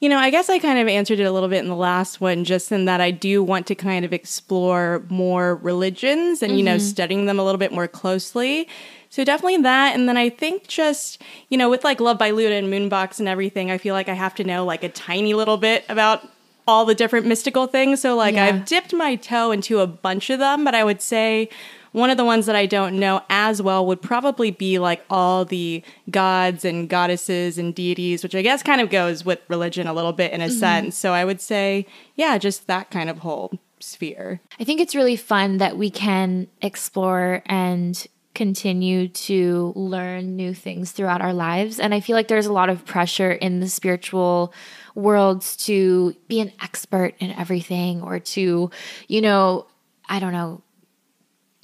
you 0.00 0.08
know, 0.08 0.18
I 0.18 0.30
guess 0.30 0.48
I 0.48 0.58
kind 0.58 0.78
of 0.78 0.88
answered 0.88 1.20
it 1.20 1.24
a 1.24 1.32
little 1.32 1.50
bit 1.50 1.62
in 1.62 1.68
the 1.68 1.76
last 1.76 2.20
one, 2.22 2.44
just 2.44 2.72
in 2.72 2.86
that 2.86 3.02
I 3.02 3.10
do 3.10 3.42
want 3.42 3.66
to 3.66 3.74
kind 3.74 4.04
of 4.04 4.14
explore 4.14 5.04
more 5.10 5.56
religions 5.56 6.42
and, 6.42 6.52
mm-hmm. 6.52 6.58
you 6.58 6.64
know, 6.64 6.76
mm-hmm. 6.76 6.86
studying 6.86 7.26
them 7.26 7.38
a 7.38 7.44
little 7.44 7.58
bit 7.58 7.72
more 7.72 7.88
closely. 7.88 8.66
So 9.10 9.24
definitely 9.24 9.62
that. 9.62 9.94
And 9.94 10.08
then 10.08 10.16
I 10.16 10.28
think 10.28 10.66
just, 10.66 11.22
you 11.48 11.58
know, 11.58 11.70
with 11.70 11.84
like 11.84 12.00
Love 12.00 12.18
by 12.18 12.30
Luna 12.30 12.56
and 12.56 12.72
Moonbox 12.72 13.18
and 13.18 13.28
everything, 13.28 13.70
I 13.70 13.78
feel 13.78 13.94
like 13.94 14.08
I 14.08 14.14
have 14.14 14.34
to 14.36 14.44
know 14.44 14.64
like 14.64 14.84
a 14.84 14.88
tiny 14.88 15.34
little 15.34 15.56
bit 15.56 15.84
about 15.88 16.28
all 16.68 16.84
the 16.84 16.94
different 16.94 17.26
mystical 17.26 17.66
things. 17.66 18.00
So 18.00 18.16
like 18.16 18.34
yeah. 18.34 18.46
I've 18.46 18.64
dipped 18.64 18.92
my 18.92 19.14
toe 19.16 19.52
into 19.52 19.80
a 19.80 19.86
bunch 19.86 20.30
of 20.30 20.38
them, 20.38 20.64
but 20.64 20.74
I 20.74 20.84
would 20.84 21.00
say 21.00 21.48
one 21.92 22.10
of 22.10 22.18
the 22.18 22.24
ones 22.24 22.44
that 22.46 22.56
I 22.56 22.66
don't 22.66 22.98
know 22.98 23.22
as 23.30 23.62
well 23.62 23.86
would 23.86 24.02
probably 24.02 24.50
be 24.50 24.78
like 24.78 25.02
all 25.08 25.44
the 25.46 25.82
gods 26.10 26.64
and 26.64 26.88
goddesses 26.88 27.56
and 27.56 27.74
deities, 27.74 28.22
which 28.22 28.34
I 28.34 28.42
guess 28.42 28.62
kind 28.62 28.82
of 28.82 28.90
goes 28.90 29.24
with 29.24 29.40
religion 29.48 29.86
a 29.86 29.94
little 29.94 30.12
bit 30.12 30.32
in 30.32 30.42
a 30.42 30.46
mm-hmm. 30.46 30.58
sense. 30.58 30.98
So 30.98 31.12
I 31.12 31.24
would 31.24 31.40
say, 31.40 31.86
yeah, 32.14 32.36
just 32.36 32.66
that 32.66 32.90
kind 32.90 33.08
of 33.08 33.20
whole 33.20 33.58
sphere. 33.80 34.40
I 34.60 34.64
think 34.64 34.80
it's 34.80 34.94
really 34.94 35.16
fun 35.16 35.58
that 35.58 35.78
we 35.78 35.90
can 35.90 36.48
explore 36.60 37.42
and 37.46 38.06
continue 38.36 39.08
to 39.08 39.72
learn 39.74 40.36
new 40.36 40.52
things 40.52 40.92
throughout 40.92 41.22
our 41.22 41.32
lives. 41.32 41.80
And 41.80 41.94
I 41.94 42.00
feel 42.00 42.14
like 42.14 42.28
there's 42.28 42.46
a 42.46 42.52
lot 42.52 42.68
of 42.68 42.84
pressure 42.84 43.32
in 43.32 43.60
the 43.60 43.68
spiritual 43.68 44.52
worlds 44.94 45.56
to 45.66 46.14
be 46.28 46.40
an 46.40 46.52
expert 46.62 47.14
in 47.18 47.32
everything 47.32 48.02
or 48.02 48.20
to, 48.20 48.70
you 49.08 49.20
know, 49.22 49.66
I 50.08 50.20
don't 50.20 50.32
know. 50.32 50.62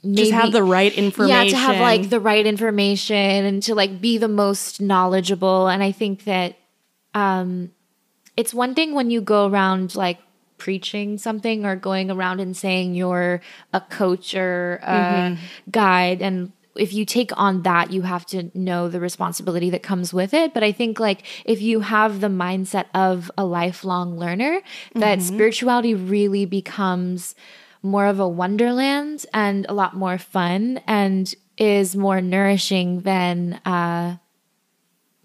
Maybe, 0.02 0.16
just 0.16 0.32
have 0.32 0.50
the 0.50 0.64
right 0.64 0.92
information. 0.92 1.44
Yeah, 1.44 1.50
to 1.50 1.56
have 1.56 1.78
like 1.78 2.08
the 2.08 2.18
right 2.18 2.44
information 2.44 3.44
and 3.44 3.62
to 3.64 3.74
like 3.74 4.00
be 4.00 4.18
the 4.18 4.26
most 4.26 4.80
knowledgeable. 4.80 5.68
And 5.68 5.82
I 5.82 5.92
think 5.92 6.24
that 6.24 6.56
um 7.14 7.70
it's 8.34 8.54
one 8.54 8.74
thing 8.74 8.94
when 8.94 9.10
you 9.10 9.20
go 9.20 9.46
around 9.46 9.94
like 9.94 10.18
preaching 10.56 11.18
something 11.18 11.66
or 11.66 11.76
going 11.76 12.10
around 12.10 12.40
and 12.40 12.56
saying 12.56 12.94
you're 12.94 13.42
a 13.72 13.80
coach 13.80 14.34
or 14.34 14.80
a 14.82 14.92
mm-hmm. 14.92 15.42
guide 15.70 16.22
and 16.22 16.52
if 16.76 16.92
you 16.92 17.04
take 17.04 17.30
on 17.38 17.62
that, 17.62 17.92
you 17.92 18.02
have 18.02 18.24
to 18.26 18.50
know 18.54 18.88
the 18.88 19.00
responsibility 19.00 19.70
that 19.70 19.82
comes 19.82 20.12
with 20.12 20.32
it. 20.32 20.54
But 20.54 20.62
I 20.62 20.72
think 20.72 20.98
like 20.98 21.24
if 21.44 21.60
you 21.60 21.80
have 21.80 22.20
the 22.20 22.28
mindset 22.28 22.86
of 22.94 23.30
a 23.36 23.44
lifelong 23.44 24.18
learner, 24.18 24.60
that 24.94 25.18
mm-hmm. 25.18 25.34
spirituality 25.34 25.94
really 25.94 26.44
becomes 26.46 27.34
more 27.82 28.06
of 28.06 28.20
a 28.20 28.28
wonderland 28.28 29.26
and 29.34 29.66
a 29.68 29.74
lot 29.74 29.94
more 29.94 30.16
fun 30.18 30.80
and 30.86 31.34
is 31.58 31.94
more 31.96 32.20
nourishing 32.20 33.00
than 33.00 33.54
uh, 33.64 34.16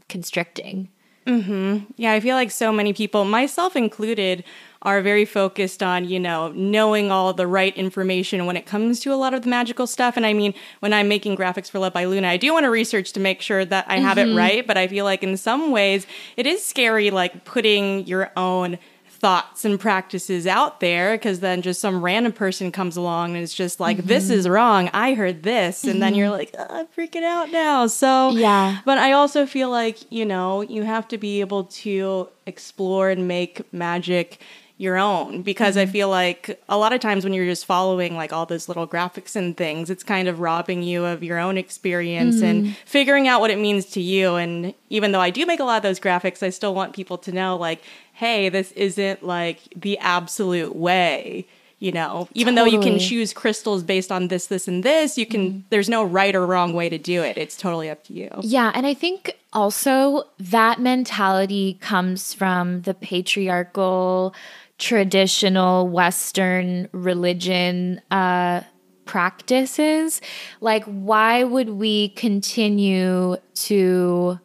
constricting. 0.10 0.90
Mm-hmm. 1.28 1.92
Yeah, 1.98 2.14
I 2.14 2.22
feel 2.22 2.36
like 2.36 2.52
so 2.52 2.72
many 2.72 2.94
people, 2.94 3.26
myself 3.26 3.76
included, 3.76 4.46
are 4.84 5.02
very 5.02 5.26
focused 5.26 5.84
on, 5.84 6.08
you 6.08 6.20
know, 6.20 6.54
knowing 6.54 7.12
all 7.12 7.34
the 7.34 7.46
right 7.46 7.76
information 7.76 8.46
when 8.46 8.56
it 8.56 8.66
comes 8.66 9.02
to 9.02 9.14
a 9.14 9.16
lot 9.16 9.34
of 9.34 9.42
the 9.42 9.50
magical 9.50 9.88
stuff. 9.88 10.16
And 10.16 10.26
I 10.26 10.32
mean, 10.32 10.54
when 10.80 10.94
I'm 10.94 11.10
making 11.10 11.36
graphics 11.36 11.70
for 11.70 11.80
Love 11.80 11.92
by 11.92 12.06
Luna, 12.06 12.30
I 12.30 12.38
do 12.38 12.54
want 12.54 12.64
to 12.64 12.70
research 12.70 13.12
to 13.14 13.20
make 13.20 13.42
sure 13.42 13.66
that 13.66 13.86
I 13.90 13.98
have 13.98 14.18
mm-hmm. 14.18 14.32
it 14.32 14.36
right. 14.36 14.66
But 14.66 14.78
I 14.78 14.88
feel 14.88 15.04
like 15.04 15.22
in 15.22 15.36
some 15.36 15.72
ways 15.72 16.08
it 16.38 16.48
is 16.48 16.66
scary, 16.66 17.12
like 17.12 17.44
putting 17.44 18.08
your 18.08 18.32
own 18.38 18.78
thoughts 19.18 19.66
and 19.66 19.80
practices 19.80 20.46
out 20.46 20.80
there 20.80 21.16
because 21.16 21.40
then 21.40 21.62
just 21.62 21.82
some 21.82 22.04
random 22.04 22.32
person 22.32 22.72
comes 22.72 22.96
along 22.96 23.34
and 23.34 23.44
it's 23.44 23.54
just 23.54 23.80
like 23.80 23.98
mm-hmm. 23.98 24.08
this 24.08 24.30
is 24.30 24.48
wrong 24.48 24.90
i 24.94 25.14
heard 25.14 25.44
this 25.44 25.84
and 25.84 25.94
mm-hmm. 25.94 26.00
then 26.02 26.16
you're 26.16 26.30
like 26.30 26.54
oh, 26.58 26.68
i'm 26.70 26.88
freaking 26.88 27.24
out 27.24 27.52
now 27.52 27.88
so 27.88 28.30
yeah 28.32 28.80
but 28.86 28.98
i 28.98 29.12
also 29.12 29.46
feel 29.46 29.70
like 29.70 30.00
you 30.12 30.24
know 30.24 30.62
you 30.62 30.84
have 30.84 31.08
to 31.08 31.18
be 31.18 31.40
able 31.40 31.64
to 31.66 32.30
explore 32.46 33.10
and 33.10 33.28
make 33.28 33.62
magic 33.74 34.40
your 34.78 34.96
own 34.96 35.42
because 35.42 35.76
mm-hmm. 35.76 35.90
I 35.90 35.92
feel 35.92 36.10
like 36.10 36.62
a 36.70 36.78
lot 36.78 36.94
of 36.94 37.00
times 37.00 37.24
when 37.24 37.34
you're 37.34 37.46
just 37.46 37.66
following 37.66 38.16
like 38.16 38.32
all 38.32 38.46
those 38.46 38.68
little 38.68 38.88
graphics 38.88 39.36
and 39.36 39.58
things, 39.58 39.90
it's 39.90 40.04
kind 40.04 40.28
of 40.28 40.40
robbing 40.40 40.84
you 40.84 41.04
of 41.04 41.24
your 41.24 41.40
own 41.40 41.58
experience 41.58 42.38
mm-hmm. 42.38 42.46
and 42.46 42.78
figuring 42.86 43.28
out 43.28 43.42
what 43.42 43.50
it 43.50 43.58
means 43.58 43.88
to 43.88 44.02
you. 44.02 44.36
And 44.36 44.76
even 44.90 45.12
though 45.12 45.20
I 45.20 45.32
do 45.32 45.46
make 45.48 45.60
a 45.60 45.64
lot 45.64 45.78
of 45.78 45.84
those 45.84 46.00
graphics, 46.00 46.44
I 46.44 46.52
still 46.52 46.76
want 46.76 46.94
people 46.94 47.18
to 47.20 47.32
know 47.32 47.58
like, 47.58 47.82
hey, 48.18 48.50
this 48.50 48.72
isn't 48.72 49.22
like 49.22 49.60
the 49.76 49.96
absolute 50.00 50.76
way. 50.76 51.46
you 51.80 51.92
know, 51.92 52.28
even 52.34 52.56
though 52.56 52.66
you 52.66 52.80
can 52.80 52.98
choose 52.98 53.34
crystals 53.34 53.84
based 53.84 54.12
on 54.12 54.30
this, 54.30 54.48
this, 54.48 54.68
and 54.68 54.84
this, 54.84 55.18
you 55.18 55.28
can, 55.28 55.64
there's 55.70 55.88
no 55.88 56.04
right 56.04 56.34
or 56.36 56.46
wrong 56.46 56.74
way 56.74 56.90
to 56.90 56.98
do 56.98 57.22
it. 57.22 57.38
It's 57.38 57.56
totally 57.56 57.88
up 57.88 58.04
to 58.06 58.14
you. 58.14 58.30
Yeah, 58.42 58.72
and 58.74 58.88
I 58.88 58.96
think 58.96 59.38
also 59.54 60.24
that 60.40 60.80
mentality 60.80 61.78
comes 61.80 62.34
from 62.34 62.82
the 62.82 62.96
patriarchal, 62.96 64.34
traditional 64.80 65.88
Western 65.88 66.90
religion 66.94 68.02
uh, 68.10 68.62
practices. 69.06 70.20
Like, 70.62 70.84
why 70.86 71.44
would 71.44 71.70
we 71.70 72.10
continue 72.10 73.38
to 73.54 74.40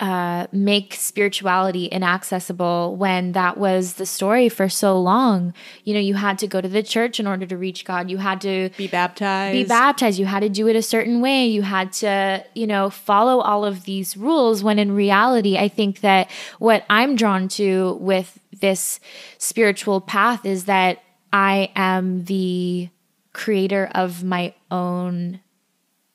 uh, 0.00 0.46
make 0.50 0.94
spirituality 0.94 1.84
inaccessible 1.86 2.96
when 2.96 3.32
that 3.32 3.56
was 3.58 3.94
the 3.94 4.06
story 4.06 4.48
for 4.48 4.68
so 4.68 4.98
long? 4.98 5.54
You 5.84 5.94
know, 5.94 6.00
you 6.00 6.14
had 6.14 6.38
to 6.40 6.46
go 6.46 6.60
to 6.60 6.68
the 6.68 6.82
church 6.82 7.20
in 7.20 7.26
order 7.26 7.46
to 7.46 7.56
reach 7.56 7.84
God. 7.84 8.10
You 8.10 8.16
had 8.18 8.40
to 8.40 8.70
Be 8.76 8.88
baptized. 8.88 9.52
be 9.52 9.64
baptized. 9.64 10.18
You 10.18 10.26
had 10.26 10.40
to 10.40 10.48
do 10.48 10.66
it 10.68 10.74
a 10.76 10.82
certain 10.82 11.20
way. 11.20 11.46
You 11.46 11.62
had 11.62 11.92
to, 11.94 12.44
you 12.54 12.66
know, 12.66 12.90
follow 12.90 13.40
all 13.40 13.64
of 13.64 13.84
these 13.84 14.16
rules. 14.16 14.64
When 14.64 14.78
in 14.78 14.92
reality, 14.92 15.56
I 15.58 15.68
think 15.68 16.00
that 16.00 16.30
what 16.58 16.84
I'm 16.90 17.14
drawn 17.16 17.48
to 17.48 17.98
with 18.00 18.38
this 18.60 19.00
spiritual 19.38 20.00
path 20.00 20.44
is 20.44 20.64
that 20.64 21.02
I 21.32 21.70
am 21.76 22.24
the 22.24 22.88
creator 23.32 23.88
of 23.94 24.24
my 24.24 24.54
own 24.70 25.40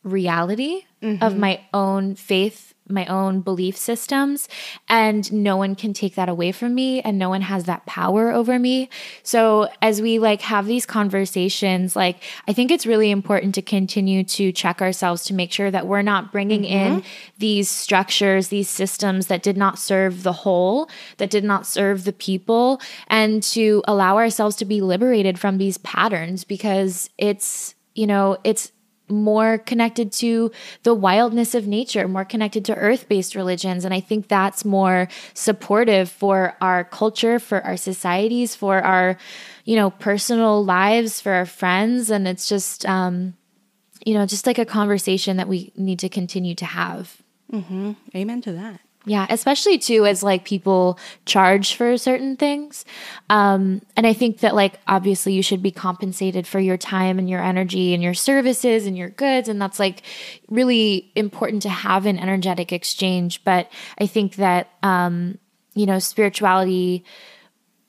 reality, 0.03 0.81
of 1.21 1.37
my 1.37 1.61
own 1.73 2.15
faith, 2.15 2.73
my 2.87 3.05
own 3.07 3.41
belief 3.41 3.75
systems. 3.77 4.47
And 4.87 5.31
no 5.31 5.57
one 5.57 5.75
can 5.75 5.93
take 5.93 6.15
that 6.15 6.29
away 6.29 6.51
from 6.51 6.75
me 6.75 7.01
and 7.01 7.17
no 7.17 7.29
one 7.29 7.41
has 7.41 7.65
that 7.65 7.85
power 7.85 8.31
over 8.31 8.59
me. 8.59 8.89
So 9.23 9.69
as 9.81 10.01
we 10.01 10.19
like 10.19 10.41
have 10.41 10.65
these 10.67 10.85
conversations, 10.85 11.95
like 11.95 12.21
I 12.47 12.53
think 12.53 12.71
it's 12.71 12.85
really 12.85 13.11
important 13.11 13.55
to 13.55 13.61
continue 13.61 14.23
to 14.25 14.51
check 14.51 14.81
ourselves 14.81 15.23
to 15.25 15.33
make 15.33 15.51
sure 15.51 15.71
that 15.71 15.87
we're 15.87 16.01
not 16.01 16.31
bringing 16.31 16.63
mm-hmm. 16.63 16.97
in 16.97 17.03
these 17.37 17.69
structures, 17.69 18.49
these 18.49 18.69
systems 18.69 19.27
that 19.27 19.43
did 19.43 19.57
not 19.57 19.79
serve 19.79 20.23
the 20.23 20.33
whole, 20.33 20.89
that 21.17 21.29
did 21.29 21.43
not 21.43 21.65
serve 21.65 22.03
the 22.03 22.13
people, 22.13 22.79
and 23.07 23.41
to 23.43 23.83
allow 23.87 24.17
ourselves 24.17 24.55
to 24.57 24.65
be 24.65 24.81
liberated 24.81 25.39
from 25.39 25.57
these 25.57 25.77
patterns 25.79 26.43
because 26.43 27.09
it's, 27.17 27.75
you 27.93 28.07
know, 28.07 28.37
it's 28.43 28.71
more 29.07 29.57
connected 29.57 30.11
to 30.11 30.51
the 30.83 30.93
wildness 30.93 31.55
of 31.55 31.67
nature, 31.67 32.07
more 32.07 32.25
connected 32.25 32.65
to 32.65 32.75
earth 32.75 33.07
based 33.07 33.35
religions. 33.35 33.85
And 33.85 33.93
I 33.93 33.99
think 33.99 34.27
that's 34.27 34.65
more 34.65 35.07
supportive 35.33 36.09
for 36.09 36.55
our 36.61 36.83
culture, 36.83 37.39
for 37.39 37.63
our 37.63 37.77
societies, 37.77 38.55
for 38.55 38.81
our, 38.81 39.17
you 39.63 39.75
know, 39.75 39.89
personal 39.89 40.63
lives, 40.63 41.21
for 41.21 41.31
our 41.33 41.45
friends. 41.45 42.09
And 42.09 42.27
it's 42.27 42.49
just, 42.49 42.85
um, 42.85 43.35
you 44.05 44.13
know, 44.13 44.25
just 44.25 44.47
like 44.47 44.57
a 44.59 44.65
conversation 44.65 45.37
that 45.37 45.47
we 45.47 45.71
need 45.75 45.99
to 45.99 46.09
continue 46.09 46.55
to 46.55 46.65
have. 46.65 47.21
Amen 48.15 48.41
to 48.41 48.51
that. 48.53 48.79
Yeah, 49.05 49.27
especially 49.29 49.77
too 49.77 50.05
as 50.05 50.23
like 50.23 50.45
people 50.45 50.97
charge 51.25 51.75
for 51.75 51.95
certain 51.97 52.35
things. 52.35 52.85
Um, 53.29 53.81
and 53.95 54.07
I 54.07 54.13
think 54.13 54.39
that 54.39 54.55
like 54.55 54.79
obviously 54.87 55.33
you 55.33 55.43
should 55.43 55.61
be 55.61 55.71
compensated 55.71 56.47
for 56.47 56.59
your 56.59 56.77
time 56.77 57.19
and 57.19 57.29
your 57.29 57.41
energy 57.41 57.93
and 57.93 58.01
your 58.01 58.15
services 58.15 58.87
and 58.87 58.97
your 58.97 59.09
goods. 59.09 59.47
And 59.47 59.61
that's 59.61 59.79
like 59.79 60.01
really 60.49 61.11
important 61.15 61.61
to 61.63 61.69
have 61.69 62.05
an 62.07 62.17
energetic 62.17 62.73
exchange. 62.73 63.43
But 63.43 63.71
I 63.99 64.07
think 64.07 64.37
that, 64.37 64.69
um, 64.81 65.37
you 65.75 65.85
know, 65.85 65.99
spirituality 65.99 67.05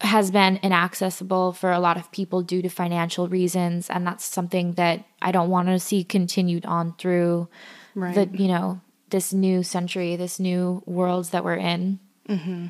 has 0.03 0.31
been 0.31 0.59
inaccessible 0.63 1.55
for 1.55 1.73
a 1.73 1.81
lot 1.81 1.97
of 1.97 2.13
people 2.13 2.43
due 2.43 2.61
to 2.61 2.69
financial 2.69 3.29
reasons. 3.29 3.89
And 3.89 4.07
that's 4.07 4.25
something 4.27 4.75
that 4.75 5.07
I 5.23 5.33
don't 5.33 5.49
want 5.49 5.69
to 5.69 5.81
see 5.81 6.05
continued 6.05 6.67
on 6.67 6.95
through 6.99 7.49
Right. 7.95 8.15
the, 8.15 8.29
you 8.37 8.49
know, 8.49 8.83
this 9.11 9.33
new 9.33 9.63
century, 9.63 10.17
this 10.17 10.41
new 10.41 10.83
worlds 10.87 11.31
that 11.31 11.45
we're 11.45 11.55
in. 11.55 11.99
Mm-hmm. 12.29 12.67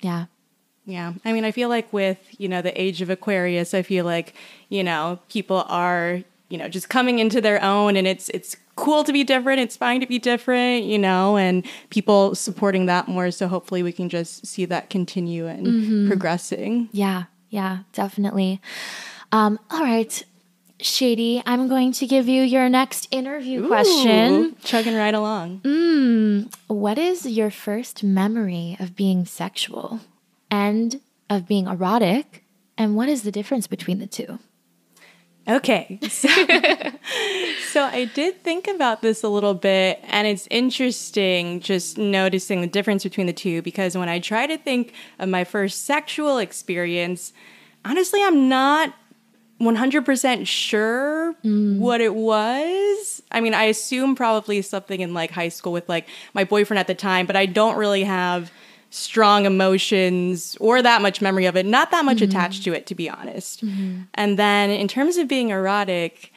Yeah. 0.00 0.26
Yeah. 0.84 1.14
I 1.24 1.32
mean, 1.32 1.44
I 1.44 1.52
feel 1.52 1.68
like 1.68 1.92
with, 1.92 2.18
you 2.38 2.48
know, 2.48 2.60
the 2.60 2.78
age 2.80 3.02
of 3.02 3.10
Aquarius, 3.10 3.72
I 3.72 3.82
feel 3.82 4.04
like, 4.04 4.34
you 4.68 4.82
know, 4.82 5.20
people 5.28 5.64
are, 5.68 6.22
you 6.48 6.58
know, 6.58 6.68
just 6.68 6.88
coming 6.88 7.18
into 7.18 7.40
their 7.40 7.62
own 7.62 7.96
and 7.96 8.06
it's 8.06 8.28
it's 8.30 8.56
cool 8.74 9.04
to 9.04 9.12
be 9.12 9.22
different, 9.22 9.60
it's 9.60 9.76
fine 9.76 10.00
to 10.00 10.06
be 10.06 10.18
different, 10.18 10.84
you 10.84 10.98
know, 10.98 11.36
and 11.36 11.64
people 11.90 12.34
supporting 12.34 12.86
that 12.86 13.06
more 13.06 13.30
so 13.30 13.46
hopefully 13.46 13.82
we 13.82 13.92
can 13.92 14.08
just 14.08 14.46
see 14.46 14.64
that 14.64 14.90
continue 14.90 15.46
and 15.46 16.08
progressing. 16.08 16.88
Yeah. 16.92 17.24
Yeah. 17.50 17.80
Definitely. 17.92 18.60
Um, 19.30 19.58
all 19.70 19.82
right. 19.82 20.24
Shady, 20.84 21.42
I'm 21.46 21.68
going 21.68 21.92
to 21.92 22.06
give 22.06 22.28
you 22.28 22.42
your 22.42 22.68
next 22.68 23.08
interview 23.10 23.66
question. 23.66 24.56
Chugging 24.64 24.94
right 24.94 25.14
along. 25.14 25.60
Mm, 25.60 26.54
what 26.66 26.98
is 26.98 27.26
your 27.26 27.50
first 27.50 28.02
memory 28.02 28.76
of 28.80 28.96
being 28.96 29.24
sexual 29.24 30.00
and 30.50 31.00
of 31.30 31.46
being 31.46 31.66
erotic? 31.66 32.44
And 32.76 32.96
what 32.96 33.08
is 33.08 33.22
the 33.22 33.30
difference 33.30 33.66
between 33.66 33.98
the 33.98 34.06
two? 34.06 34.38
Okay. 35.48 35.98
So, 36.08 36.28
so 37.68 37.84
I 37.84 38.10
did 38.14 38.42
think 38.42 38.68
about 38.68 39.02
this 39.02 39.22
a 39.22 39.28
little 39.28 39.54
bit, 39.54 40.00
and 40.04 40.26
it's 40.26 40.46
interesting 40.50 41.60
just 41.60 41.98
noticing 41.98 42.60
the 42.60 42.66
difference 42.66 43.02
between 43.02 43.26
the 43.26 43.32
two 43.32 43.62
because 43.62 43.96
when 43.96 44.08
I 44.08 44.20
try 44.20 44.46
to 44.46 44.56
think 44.56 44.94
of 45.18 45.28
my 45.28 45.44
first 45.44 45.84
sexual 45.84 46.38
experience, 46.38 47.32
honestly, 47.84 48.22
I'm 48.22 48.48
not 48.48 48.94
100% 49.62 50.46
sure 50.46 51.34
mm. 51.44 51.78
what 51.78 52.00
it 52.00 52.14
was. 52.14 53.22
I 53.30 53.40
mean, 53.40 53.54
I 53.54 53.64
assume 53.64 54.14
probably 54.14 54.60
something 54.62 55.00
in 55.00 55.14
like 55.14 55.30
high 55.30 55.48
school 55.48 55.72
with 55.72 55.88
like 55.88 56.08
my 56.34 56.44
boyfriend 56.44 56.78
at 56.78 56.86
the 56.86 56.94
time, 56.94 57.26
but 57.26 57.36
I 57.36 57.46
don't 57.46 57.76
really 57.76 58.04
have 58.04 58.50
strong 58.90 59.46
emotions 59.46 60.56
or 60.60 60.82
that 60.82 61.00
much 61.00 61.22
memory 61.22 61.46
of 61.46 61.56
it, 61.56 61.64
not 61.64 61.90
that 61.92 62.04
much 62.04 62.18
mm-hmm. 62.18 62.24
attached 62.24 62.64
to 62.64 62.74
it, 62.74 62.86
to 62.86 62.94
be 62.94 63.08
honest. 63.08 63.64
Mm-hmm. 63.64 64.02
And 64.14 64.38
then 64.38 64.70
in 64.70 64.88
terms 64.88 65.16
of 65.16 65.28
being 65.28 65.48
erotic, 65.48 66.31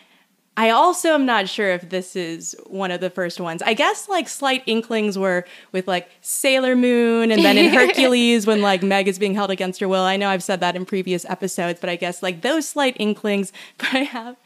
I 0.58 0.70
also 0.70 1.10
am 1.10 1.26
not 1.26 1.50
sure 1.50 1.72
if 1.72 1.90
this 1.90 2.16
is 2.16 2.56
one 2.68 2.90
of 2.90 3.02
the 3.02 3.10
first 3.10 3.42
ones. 3.42 3.62
I 3.62 3.74
guess 3.74 4.08
like 4.08 4.30
slight 4.30 4.64
inklings 4.66 5.18
were 5.18 5.46
with 5.74 5.86
like 5.88 6.10
Sailor 6.22 6.78
Moon 6.78 7.30
and 7.32 7.44
then 7.44 7.58
in 7.58 7.74
Hercules 7.74 8.48
when 8.48 8.62
like 8.62 8.82
Meg 8.82 9.10
is 9.10 9.20
being 9.20 9.36
held 9.36 9.52
against 9.52 9.82
her 9.82 9.88
will. 9.90 10.04
I 10.04 10.16
know 10.16 10.30
I've 10.30 10.44
said 10.44 10.62
that 10.62 10.76
in 10.78 10.86
previous 10.86 11.26
episodes, 11.26 11.80
but 11.82 11.90
I 11.90 11.98
guess 11.98 12.24
like 12.24 12.42
those 12.42 12.68
slight 12.68 12.96
inklings. 13.00 13.52
But 13.78 13.94
I 13.94 14.04
have 14.04 14.38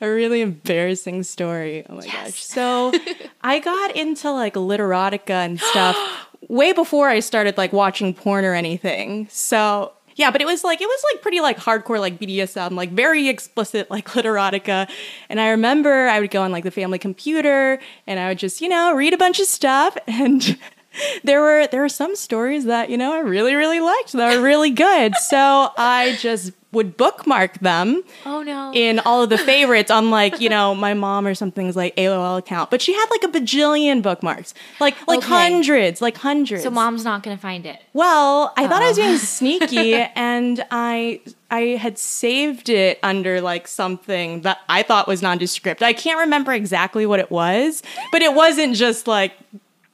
a 0.00 0.08
really 0.08 0.40
embarrassing 0.40 1.22
story. 1.22 1.84
Oh 1.88 1.96
my 1.96 2.06
gosh. 2.06 2.44
So 2.44 2.92
I 3.40 3.58
got 3.58 3.96
into 3.96 4.30
like 4.30 4.54
literotica 4.54 5.30
and 5.30 5.58
stuff 5.58 5.96
way 6.48 6.72
before 6.72 7.08
I 7.08 7.20
started 7.20 7.56
like 7.56 7.72
watching 7.72 8.12
porn 8.14 8.44
or 8.44 8.54
anything. 8.54 9.26
So 9.30 9.92
yeah, 10.16 10.30
but 10.30 10.40
it 10.40 10.46
was 10.46 10.62
like 10.62 10.80
it 10.80 10.86
was 10.86 11.04
like 11.12 11.22
pretty 11.22 11.40
like 11.40 11.58
hardcore 11.58 11.98
like 11.98 12.18
BDSM, 12.18 12.72
like 12.72 12.90
very 12.90 13.28
explicit 13.28 13.90
like 13.90 14.06
literotica. 14.08 14.88
And 15.28 15.40
I 15.40 15.50
remember 15.50 16.08
I 16.08 16.20
would 16.20 16.30
go 16.30 16.42
on 16.42 16.52
like 16.52 16.64
the 16.64 16.70
family 16.70 16.98
computer 16.98 17.80
and 18.06 18.20
I 18.20 18.28
would 18.28 18.38
just, 18.38 18.60
you 18.60 18.68
know, 18.68 18.94
read 18.94 19.12
a 19.12 19.18
bunch 19.18 19.40
of 19.40 19.46
stuff 19.46 19.96
and 20.06 20.56
there 21.24 21.40
were 21.40 21.66
there 21.66 21.80
were 21.80 21.88
some 21.88 22.16
stories 22.16 22.64
that, 22.64 22.90
you 22.90 22.96
know, 22.96 23.12
I 23.12 23.20
really, 23.20 23.54
really 23.54 23.80
liked 23.80 24.12
that 24.12 24.36
were 24.36 24.42
really 24.42 24.70
good. 24.70 25.12
So 25.24 25.70
I 25.76 26.16
just 26.20 26.52
would 26.72 26.96
bookmark 26.96 27.60
them 27.60 28.02
Oh 28.26 28.42
no. 28.42 28.72
in 28.74 28.98
all 29.00 29.22
of 29.22 29.30
the 29.30 29.38
favorites 29.52 29.90
on 29.90 30.10
like 30.10 30.40
you 30.40 30.48
know 30.48 30.74
my 30.74 30.92
mom 30.92 31.26
or 31.26 31.34
something's 31.34 31.76
like 31.76 31.94
AOL 31.96 32.38
account, 32.38 32.70
but 32.70 32.82
she 32.82 32.92
had 32.92 33.06
like 33.10 33.22
a 33.24 33.28
bajillion 33.28 34.02
bookmarks, 34.02 34.54
like 34.80 34.94
like 35.08 35.18
Okay. 35.18 35.28
hundreds, 35.28 36.02
like 36.02 36.16
hundreds. 36.16 36.62
so 36.62 36.70
mom's 36.70 37.04
not 37.04 37.22
going 37.22 37.36
to 37.36 37.40
find 37.40 37.64
it. 37.64 37.80
Well, 37.94 38.52
I 38.56 38.66
thought 38.68 38.82
I 38.82 38.88
was 38.88 38.96
being 38.98 39.14
oh. 39.14 39.16
sneaky, 39.16 39.94
and 39.94 40.64
I 40.70 41.20
I 41.50 41.60
had 41.80 41.96
saved 41.98 42.68
it 42.68 42.98
under 43.02 43.40
like 43.40 43.66
something 43.68 44.42
that 44.42 44.58
I 44.68 44.82
thought 44.82 45.06
was 45.08 45.22
nondescript. 45.22 45.82
I 45.82 45.92
can't 45.92 46.18
remember 46.20 46.52
exactly 46.52 47.06
what 47.06 47.20
it 47.20 47.30
was, 47.30 47.82
but 48.12 48.20
it 48.20 48.34
wasn't 48.34 48.74
just 48.76 49.06
like 49.06 49.32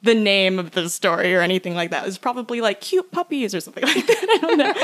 the 0.02 0.14
name 0.14 0.58
of 0.58 0.70
the 0.70 0.88
story 0.88 1.34
or 1.34 1.40
anything 1.40 1.74
like 1.74 1.90
that. 1.90 2.02
It 2.02 2.06
was 2.06 2.18
probably 2.18 2.60
like 2.60 2.80
cute 2.80 3.10
puppies 3.12 3.54
or 3.54 3.60
something 3.60 3.82
like 3.94 4.06
that. 4.06 4.26
I 4.30 4.38
don't 4.38 4.58
know. 4.58 4.74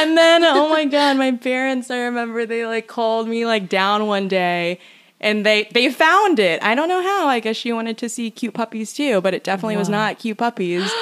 and 0.00 0.16
then 0.16 0.44
oh 0.44 0.68
my 0.68 0.84
god, 0.84 1.16
my 1.16 1.32
parents, 1.32 1.90
I 1.90 1.98
remember 1.98 2.46
they 2.46 2.64
like 2.64 2.86
called 2.86 3.28
me 3.28 3.44
like 3.46 3.68
down 3.68 4.06
one 4.06 4.28
day 4.28 4.78
and 5.20 5.44
they 5.44 5.68
they 5.72 5.90
found 5.90 6.38
it. 6.38 6.62
I 6.62 6.74
don't 6.74 6.88
know 6.88 7.02
how. 7.02 7.26
I 7.26 7.40
guess 7.40 7.56
she 7.56 7.72
wanted 7.72 7.98
to 7.98 8.08
see 8.08 8.30
cute 8.30 8.54
puppies 8.54 8.92
too, 8.92 9.20
but 9.20 9.34
it 9.34 9.44
definitely 9.44 9.76
was 9.76 9.88
not 9.88 10.18
cute 10.18 10.38
puppies. 10.38 10.82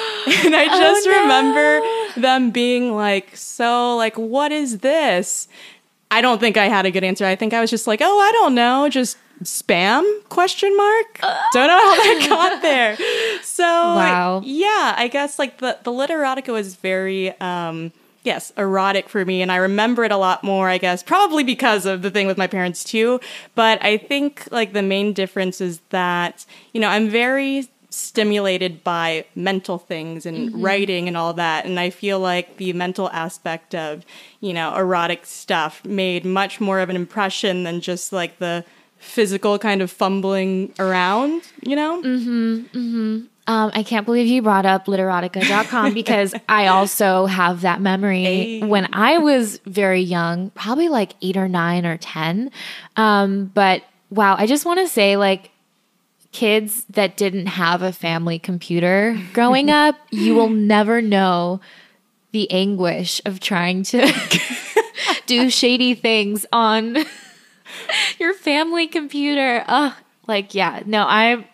and 0.43 0.55
I 0.55 0.67
oh, 0.69 0.79
just 0.79 1.07
no. 1.07 1.21
remember 1.21 2.19
them 2.19 2.51
being 2.51 2.95
like 2.95 3.35
so 3.35 3.95
like 3.95 4.17
what 4.17 4.51
is 4.51 4.79
this? 4.79 5.47
I 6.11 6.21
don't 6.21 6.39
think 6.39 6.57
I 6.57 6.65
had 6.65 6.87
a 6.87 6.91
good 6.91 7.03
answer. 7.03 7.25
I 7.25 7.35
think 7.35 7.53
I 7.53 7.61
was 7.61 7.69
just 7.69 7.85
like, 7.85 8.01
"Oh, 8.03 8.19
I 8.19 8.31
don't 8.31 8.55
know, 8.55 8.89
just 8.89 9.15
spam 9.43 10.03
question 10.29 10.75
mark 10.75 11.19
don't 11.53 11.67
know 11.67 11.77
how 11.77 11.95
that 11.95 12.25
got 12.29 12.61
there 12.61 12.97
so 13.41 13.63
Wow. 13.63 14.41
yeah 14.43 14.95
i 14.97 15.07
guess 15.11 15.39
like 15.39 15.59
the 15.59 15.77
the 15.83 15.91
literotica 15.91 16.51
was 16.51 16.75
very 16.75 17.39
um 17.39 17.91
yes, 18.23 18.51
erotic 18.57 19.09
for 19.09 19.25
me. 19.25 19.41
And 19.41 19.51
I 19.51 19.57
remember 19.57 20.03
it 20.03 20.11
a 20.11 20.17
lot 20.17 20.43
more, 20.43 20.69
I 20.69 20.77
guess, 20.77 21.01
probably 21.01 21.43
because 21.43 21.85
of 21.85 22.01
the 22.01 22.11
thing 22.11 22.27
with 22.27 22.37
my 22.37 22.47
parents 22.47 22.83
too. 22.83 23.19
But 23.55 23.83
I 23.83 23.97
think 23.97 24.47
like 24.51 24.73
the 24.73 24.81
main 24.81 25.13
difference 25.13 25.61
is 25.61 25.79
that, 25.89 26.45
you 26.73 26.81
know, 26.81 26.89
I'm 26.89 27.09
very 27.09 27.67
stimulated 27.91 28.83
by 28.83 29.25
mental 29.35 29.79
things 29.79 30.25
and 30.25 30.49
mm-hmm. 30.49 30.61
writing 30.61 31.07
and 31.07 31.17
all 31.17 31.33
that. 31.33 31.65
And 31.65 31.79
I 31.79 31.89
feel 31.89 32.19
like 32.19 32.57
the 32.57 32.71
mental 32.73 33.09
aspect 33.09 33.73
of, 33.73 34.05
you 34.41 34.53
know, 34.53 34.75
erotic 34.75 35.25
stuff 35.25 35.83
made 35.83 36.23
much 36.23 36.61
more 36.61 36.81
of 36.81 36.89
an 36.89 36.95
impression 36.95 37.63
than 37.63 37.81
just 37.81 38.13
like 38.13 38.37
the 38.37 38.63
physical 38.99 39.57
kind 39.57 39.81
of 39.81 39.89
fumbling 39.89 40.73
around, 40.77 41.41
you 41.61 41.75
know? 41.75 42.01
Mm-hmm. 42.01 42.77
Mm-hmm. 42.77 43.25
Um, 43.47 43.71
I 43.73 43.81
can't 43.81 44.05
believe 44.05 44.27
you 44.27 44.43
brought 44.43 44.67
up 44.67 44.85
literotica.com 44.85 45.93
because 45.95 46.35
I 46.47 46.67
also 46.67 47.25
have 47.25 47.61
that 47.61 47.81
memory 47.81 48.23
hey. 48.23 48.61
when 48.61 48.89
I 48.93 49.17
was 49.17 49.59
very 49.65 50.01
young, 50.01 50.51
probably 50.51 50.87
like 50.87 51.15
eight 51.21 51.35
or 51.35 51.47
nine 51.47 51.85
or 51.85 51.97
10. 51.97 52.51
Um, 52.95 53.45
but 53.45 53.83
wow, 54.11 54.35
I 54.37 54.45
just 54.45 54.65
want 54.65 54.79
to 54.79 54.87
say, 54.87 55.17
like, 55.17 55.49
kids 56.31 56.85
that 56.91 57.17
didn't 57.17 57.47
have 57.47 57.81
a 57.81 57.91
family 57.91 58.37
computer 58.37 59.19
growing 59.33 59.69
up, 59.71 59.95
you 60.11 60.35
will 60.35 60.49
never 60.49 61.01
know 61.01 61.59
the 62.31 62.51
anguish 62.51 63.19
of 63.25 63.39
trying 63.39 63.81
to 63.81 64.11
do 65.25 65.49
shady 65.49 65.95
things 65.95 66.45
on 66.53 66.97
your 68.19 68.33
family 68.33 68.87
computer. 68.87 69.63
Ugh, 69.67 69.93
like, 70.27 70.53
yeah, 70.53 70.83
no, 70.85 71.03
I 71.03 71.47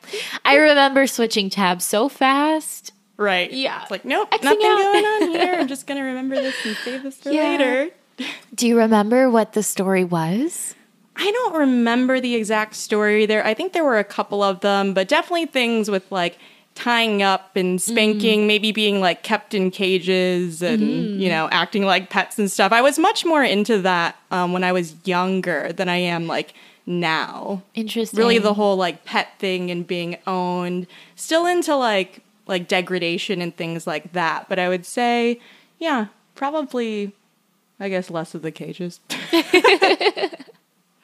I 0.43 0.57
remember 0.57 1.07
switching 1.07 1.49
tabs 1.49 1.85
so 1.85 2.09
fast. 2.09 2.91
Right. 3.17 3.51
Yeah. 3.51 3.81
It's 3.81 3.91
like, 3.91 4.03
nope, 4.03 4.29
Xing 4.31 4.43
nothing 4.43 4.67
out. 4.67 4.77
going 4.77 5.05
on 5.05 5.31
here. 5.31 5.55
I'm 5.59 5.67
just 5.67 5.87
gonna 5.87 6.03
remember 6.03 6.35
this 6.35 6.55
and 6.65 6.75
save 6.77 7.03
this 7.03 7.17
for 7.17 7.31
yeah. 7.31 7.43
later. 7.43 7.89
Do 8.53 8.67
you 8.67 8.77
remember 8.77 9.29
what 9.29 9.53
the 9.53 9.63
story 9.63 10.03
was? 10.03 10.75
I 11.15 11.31
don't 11.31 11.55
remember 11.55 12.19
the 12.19 12.35
exact 12.35 12.75
story 12.75 13.25
there. 13.25 13.45
I 13.45 13.53
think 13.53 13.71
there 13.71 13.85
were 13.85 13.99
a 13.99 14.03
couple 14.03 14.43
of 14.43 14.59
them, 14.59 14.93
but 14.93 15.07
definitely 15.07 15.45
things 15.45 15.89
with 15.89 16.11
like 16.11 16.37
tying 16.75 17.23
up 17.23 17.55
and 17.55 17.81
spanking, 17.81 18.41
mm. 18.41 18.47
maybe 18.47 18.71
being 18.71 18.99
like 18.99 19.23
kept 19.23 19.53
in 19.53 19.71
cages 19.71 20.61
and, 20.61 20.81
mm. 20.81 21.19
you 21.19 21.29
know, 21.29 21.47
acting 21.51 21.85
like 21.85 22.09
pets 22.09 22.37
and 22.37 22.51
stuff. 22.51 22.71
I 22.71 22.81
was 22.81 22.99
much 22.99 23.25
more 23.25 23.43
into 23.43 23.81
that 23.81 24.17
um, 24.29 24.53
when 24.53 24.63
I 24.63 24.73
was 24.73 24.95
younger 25.05 25.71
than 25.71 25.89
I 25.89 25.95
am 25.95 26.27
like 26.27 26.53
now. 26.85 27.63
Interesting. 27.73 28.19
Really 28.19 28.37
the 28.37 28.53
whole 28.53 28.75
like 28.75 29.05
pet 29.05 29.29
thing 29.39 29.71
and 29.71 29.87
being 29.87 30.17
owned. 30.27 30.87
Still 31.15 31.45
into 31.45 31.75
like 31.75 32.21
like 32.45 32.67
degradation 32.67 33.41
and 33.41 33.55
things 33.55 33.87
like 33.87 34.11
that. 34.13 34.47
But 34.49 34.59
I 34.59 34.69
would 34.69 34.85
say, 34.85 35.39
yeah, 35.79 36.07
probably 36.35 37.13
I 37.79 37.89
guess 37.89 38.09
less 38.09 38.35
of 38.35 38.41
the 38.41 38.51
cages. 38.51 38.99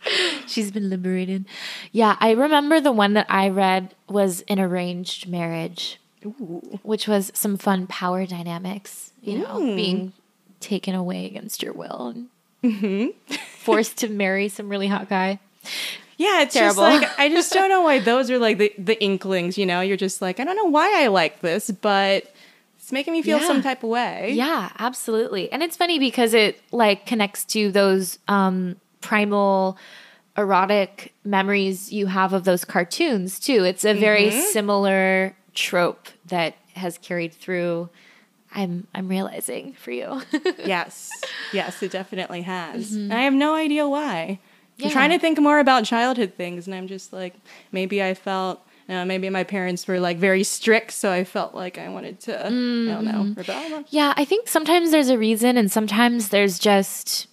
She's 0.47 0.71
been 0.71 0.89
liberated. 0.89 1.45
Yeah, 1.91 2.17
I 2.19 2.31
remember 2.31 2.79
the 2.79 2.91
one 2.91 3.13
that 3.13 3.27
I 3.29 3.49
read 3.49 3.95
was 4.09 4.41
an 4.47 4.59
arranged 4.59 5.27
marriage, 5.27 5.99
Ooh. 6.25 6.79
which 6.83 7.07
was 7.07 7.31
some 7.33 7.57
fun 7.57 7.87
power 7.87 8.25
dynamics, 8.25 9.11
you 9.21 9.39
know, 9.39 9.59
mm. 9.59 9.75
being 9.75 10.13
taken 10.59 10.95
away 10.95 11.25
against 11.25 11.63
your 11.63 11.73
will 11.73 12.07
and 12.07 12.27
mm-hmm. 12.63 13.35
forced 13.57 13.97
to 13.99 14.09
marry 14.09 14.47
some 14.47 14.69
really 14.69 14.87
hot 14.87 15.09
guy. 15.09 15.39
Yeah, 16.17 16.43
it's 16.43 16.53
Terrible. 16.53 16.83
just 16.83 17.01
like 17.01 17.19
I 17.19 17.29
just 17.29 17.51
don't 17.51 17.69
know 17.69 17.81
why 17.81 17.99
those 18.11 18.29
are 18.29 18.37
like 18.37 18.59
the, 18.59 18.71
the 18.77 19.01
inklings, 19.01 19.57
you 19.57 19.65
know? 19.65 19.81
You're 19.81 19.97
just 19.97 20.21
like, 20.21 20.39
I 20.39 20.43
don't 20.43 20.55
know 20.55 20.65
why 20.65 21.03
I 21.03 21.07
like 21.07 21.41
this, 21.41 21.71
but 21.71 22.31
it's 22.77 22.91
making 22.91 23.13
me 23.13 23.23
feel 23.23 23.39
yeah. 23.39 23.47
some 23.47 23.63
type 23.63 23.83
of 23.83 23.89
way. 23.89 24.31
Yeah, 24.33 24.71
absolutely. 24.77 25.51
And 25.51 25.63
it's 25.63 25.75
funny 25.75 25.97
because 25.97 26.33
it 26.33 26.61
like 26.71 27.05
connects 27.07 27.43
to 27.45 27.71
those 27.71 28.19
um 28.27 28.75
primal 29.01 29.77
erotic 30.37 31.13
memories 31.23 31.91
you 31.91 32.07
have 32.07 32.33
of 32.33 32.43
those 32.43 32.63
cartoons 32.63 33.39
too. 33.39 33.63
It's 33.63 33.83
a 33.83 33.93
very 33.93 34.27
mm-hmm. 34.27 34.51
similar 34.51 35.35
trope 35.53 36.07
that 36.27 36.55
has 36.75 36.97
carried 36.97 37.33
through 37.33 37.89
I'm 38.53 38.87
I'm 38.93 39.07
realizing 39.07 39.73
for 39.73 39.91
you. 39.91 40.21
yes. 40.65 41.09
Yes, 41.53 41.81
it 41.81 41.91
definitely 41.91 42.41
has. 42.41 42.91
Mm-hmm. 42.91 43.11
I 43.11 43.21
have 43.21 43.33
no 43.33 43.55
idea 43.55 43.87
why. 43.87 44.39
Yeah. 44.77 44.87
I'm 44.87 44.91
trying 44.91 45.09
to 45.11 45.19
think 45.19 45.39
more 45.39 45.59
about 45.59 45.85
childhood 45.85 46.33
things 46.35 46.67
and 46.67 46.75
I'm 46.75 46.87
just 46.87 47.13
like 47.13 47.33
maybe 47.71 48.03
I 48.03 48.13
felt 48.13 48.61
maybe 48.87 49.29
my 49.29 49.43
parents 49.43 49.87
were 49.87 49.99
like 49.99 50.17
very 50.17 50.43
strict, 50.43 50.91
so 50.91 51.11
I 51.11 51.23
felt 51.23 51.55
like 51.55 51.77
I 51.77 51.89
wanted 51.89 52.19
to, 52.21 52.31
mm-hmm. 52.31 52.89
I 52.89 52.93
don't 52.93 53.05
know, 53.05 53.23
mm-hmm. 53.23 53.33
rebel. 53.33 53.85
Yeah, 53.89 54.13
I 54.17 54.25
think 54.25 54.47
sometimes 54.47 54.91
there's 54.91 55.09
a 55.09 55.17
reason, 55.17 55.55
and 55.57 55.71
sometimes 55.71 56.29
there's 56.29 56.59
just 56.59 57.27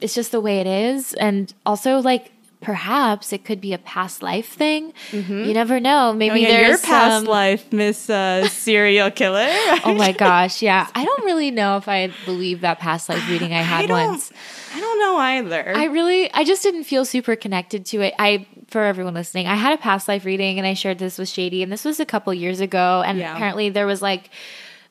it's 0.00 0.14
just 0.14 0.32
the 0.32 0.40
way 0.40 0.60
it 0.60 0.66
is. 0.66 1.14
And 1.14 1.52
also, 1.64 2.00
like, 2.00 2.32
perhaps 2.60 3.32
it 3.32 3.44
could 3.44 3.60
be 3.60 3.72
a 3.72 3.78
past 3.78 4.22
life 4.22 4.48
thing. 4.48 4.92
Mm-hmm. 5.10 5.44
You 5.44 5.54
never 5.54 5.78
know. 5.78 6.12
Maybe 6.12 6.32
oh, 6.32 6.48
yeah, 6.48 6.48
there's 6.48 6.68
your 6.68 6.78
past 6.78 7.16
some... 7.16 7.24
life, 7.24 7.72
Miss 7.72 8.10
uh, 8.10 8.48
Serial 8.48 9.10
Killer. 9.10 9.46
oh 9.84 9.94
my 9.96 10.12
gosh, 10.12 10.62
yeah. 10.62 10.88
I 10.94 11.04
don't 11.04 11.24
really 11.24 11.50
know 11.50 11.76
if 11.76 11.88
I 11.88 12.10
believe 12.24 12.62
that 12.62 12.78
past 12.78 13.08
life 13.08 13.28
reading 13.28 13.52
I 13.52 13.62
had 13.62 13.90
I 13.90 14.06
once. 14.06 14.32
I 14.74 14.80
don't 14.80 14.98
know 14.98 15.16
either. 15.16 15.76
I 15.76 15.84
really, 15.84 16.32
I 16.32 16.44
just 16.44 16.62
didn't 16.62 16.84
feel 16.84 17.04
super 17.04 17.36
connected 17.36 17.86
to 17.86 18.00
it. 18.00 18.14
I, 18.18 18.46
for 18.68 18.82
everyone 18.82 19.14
listening, 19.14 19.46
I 19.46 19.54
had 19.54 19.72
a 19.72 19.80
past 19.80 20.08
life 20.08 20.24
reading 20.24 20.58
and 20.58 20.66
I 20.66 20.74
shared 20.74 20.98
this 20.98 21.18
with 21.18 21.28
Shady, 21.28 21.62
and 21.62 21.70
this 21.70 21.84
was 21.84 22.00
a 22.00 22.06
couple 22.06 22.34
years 22.34 22.60
ago. 22.60 23.02
And 23.06 23.18
yeah. 23.18 23.34
apparently 23.34 23.68
there 23.68 23.86
was 23.86 24.02
like 24.02 24.30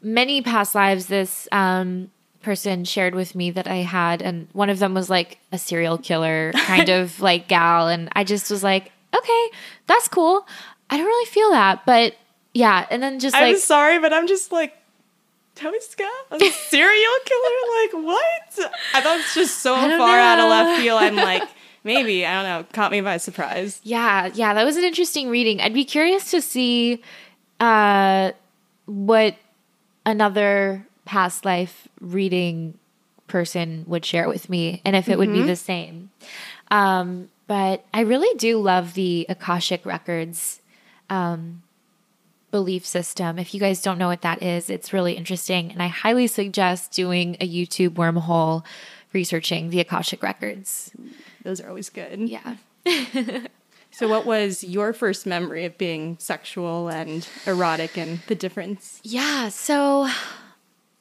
many 0.01 0.41
past 0.41 0.75
lives. 0.75 1.07
This 1.07 1.47
um, 1.51 2.09
person 2.45 2.85
shared 2.85 3.15
with 3.15 3.33
me 3.33 3.49
that 3.51 3.67
I 3.67 3.77
had, 3.77 4.21
and 4.21 4.47
one 4.53 4.69
of 4.69 4.77
them 4.77 4.93
was 4.93 5.09
like 5.09 5.39
a 5.51 5.57
serial 5.57 5.97
killer 5.97 6.53
kind 6.53 6.89
of 6.89 7.19
like 7.29 7.47
gal. 7.47 7.87
And 7.87 8.07
I 8.13 8.23
just 8.23 8.51
was 8.51 8.63
like, 8.63 8.91
okay, 9.13 9.49
that's 9.87 10.07
cool. 10.07 10.47
I 10.89 10.97
don't 10.97 11.07
really 11.07 11.25
feel 11.25 11.49
that. 11.49 11.85
But 11.87 12.15
yeah. 12.53 12.85
And 12.89 13.01
then 13.01 13.19
just 13.19 13.33
like. 13.33 13.55
I'm 13.55 13.57
sorry, 13.57 13.99
but 13.99 14.13
I'm 14.13 14.27
just 14.27 14.51
like, 14.51 14.77
Tony 15.55 15.79
Scott, 15.79 16.07
a 16.31 16.39
serial 16.69 17.13
killer? 17.25 17.49
like, 17.81 18.05
what? 18.05 18.71
I 18.93 19.01
thought 19.01 19.19
it's 19.19 19.33
just 19.33 19.59
so 19.59 19.75
far 19.75 19.87
know. 19.89 20.03
out 20.03 20.39
of 20.39 20.49
left 20.49 20.81
field. 20.81 21.01
I'm 21.01 21.15
like, 21.15 21.43
maybe, 21.83 22.25
I 22.25 22.35
don't 22.35 22.43
know, 22.43 22.67
caught 22.73 22.91
me 22.91 23.01
by 23.01 23.17
surprise. 23.17 23.81
Yeah. 23.83 24.29
Yeah. 24.35 24.53
That 24.53 24.65
was 24.65 24.77
an 24.77 24.83
interesting 24.83 25.29
reading. 25.29 25.61
I'd 25.61 25.73
be 25.73 25.85
curious 25.85 26.29
to 26.31 26.41
see 26.41 27.01
uh, 27.59 28.33
what 28.85 29.35
another 30.05 30.85
past 31.05 31.45
life 31.45 31.87
reading 32.01 32.77
person 33.27 33.85
would 33.87 34.05
share 34.05 34.23
it 34.23 34.29
with 34.29 34.49
me 34.49 34.81
and 34.85 34.95
if 34.95 35.07
it 35.07 35.11
mm-hmm. 35.11 35.19
would 35.19 35.31
be 35.31 35.39
mm-hmm. 35.39 35.47
the 35.47 35.55
same. 35.55 36.09
Um, 36.71 37.29
but 37.47 37.85
I 37.93 38.01
really 38.01 38.35
do 38.37 38.59
love 38.59 38.93
the 38.93 39.25
Akashic 39.29 39.85
Records 39.85 40.61
um, 41.09 41.61
belief 42.51 42.85
system. 42.85 43.37
If 43.37 43.53
you 43.53 43.59
guys 43.59 43.81
don't 43.81 43.97
know 43.97 44.07
what 44.07 44.21
that 44.21 44.41
is, 44.41 44.69
it's 44.69 44.93
really 44.93 45.13
interesting. 45.13 45.71
And 45.71 45.81
I 45.81 45.87
highly 45.87 46.27
suggest 46.27 46.91
doing 46.91 47.35
a 47.39 47.47
YouTube 47.47 47.91
wormhole 47.91 48.63
researching 49.13 49.69
the 49.69 49.79
Akashic 49.79 50.23
Records. 50.23 50.91
Those 51.43 51.61
are 51.61 51.69
always 51.69 51.89
good. 51.89 52.19
Yeah. 52.21 52.55
so, 53.91 54.07
what 54.07 54.25
was 54.25 54.63
your 54.63 54.93
first 54.93 55.25
memory 55.25 55.65
of 55.65 55.77
being 55.77 56.17
sexual 56.19 56.87
and 56.89 57.27
erotic 57.45 57.97
and 57.97 58.19
the 58.27 58.35
difference? 58.35 58.99
Yeah. 59.03 59.49
So, 59.49 60.09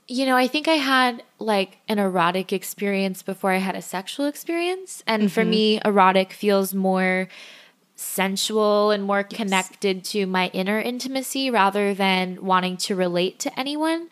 you 0.07 0.27
know, 0.27 0.37
I 0.37 0.49
think 0.49 0.69
I 0.69 0.75
had 0.75 1.23
like 1.38 1.79
an 1.88 1.99
erotic 1.99 2.52
experience 2.52 3.23
before 3.23 3.52
I 3.52 3.59
had 3.59 3.75
a 3.75 3.83
sexual 3.83 4.27
experience. 4.27 5.02
And 5.07 5.25
mm-hmm. 5.25 5.29
for 5.29 5.44
me, 5.44 5.81
erotic 5.85 6.33
feels 6.33 6.75
more 6.75 7.29
sensual 7.96 8.90
and 8.90 9.05
more 9.05 9.27
yes. 9.31 9.37
connected 9.37 10.05
to 10.05 10.27
my 10.27 10.48
inner 10.48 10.81
intimacy 10.81 11.50
rather 11.50 11.94
than 11.94 12.44
wanting 12.44 12.77
to 12.77 12.96
relate 12.96 13.38
to 13.40 13.59
anyone. 13.59 14.09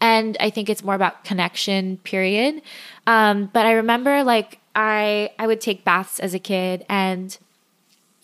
And 0.00 0.36
I 0.40 0.50
think 0.50 0.68
it's 0.68 0.82
more 0.82 0.94
about 0.94 1.24
connection, 1.24 1.98
period. 1.98 2.62
Um, 3.06 3.50
but 3.52 3.66
I 3.66 3.72
remember 3.72 4.24
like 4.24 4.60
I 4.74 5.30
I 5.38 5.46
would 5.46 5.60
take 5.60 5.84
baths 5.84 6.20
as 6.20 6.34
a 6.34 6.38
kid 6.38 6.84
and 6.88 7.36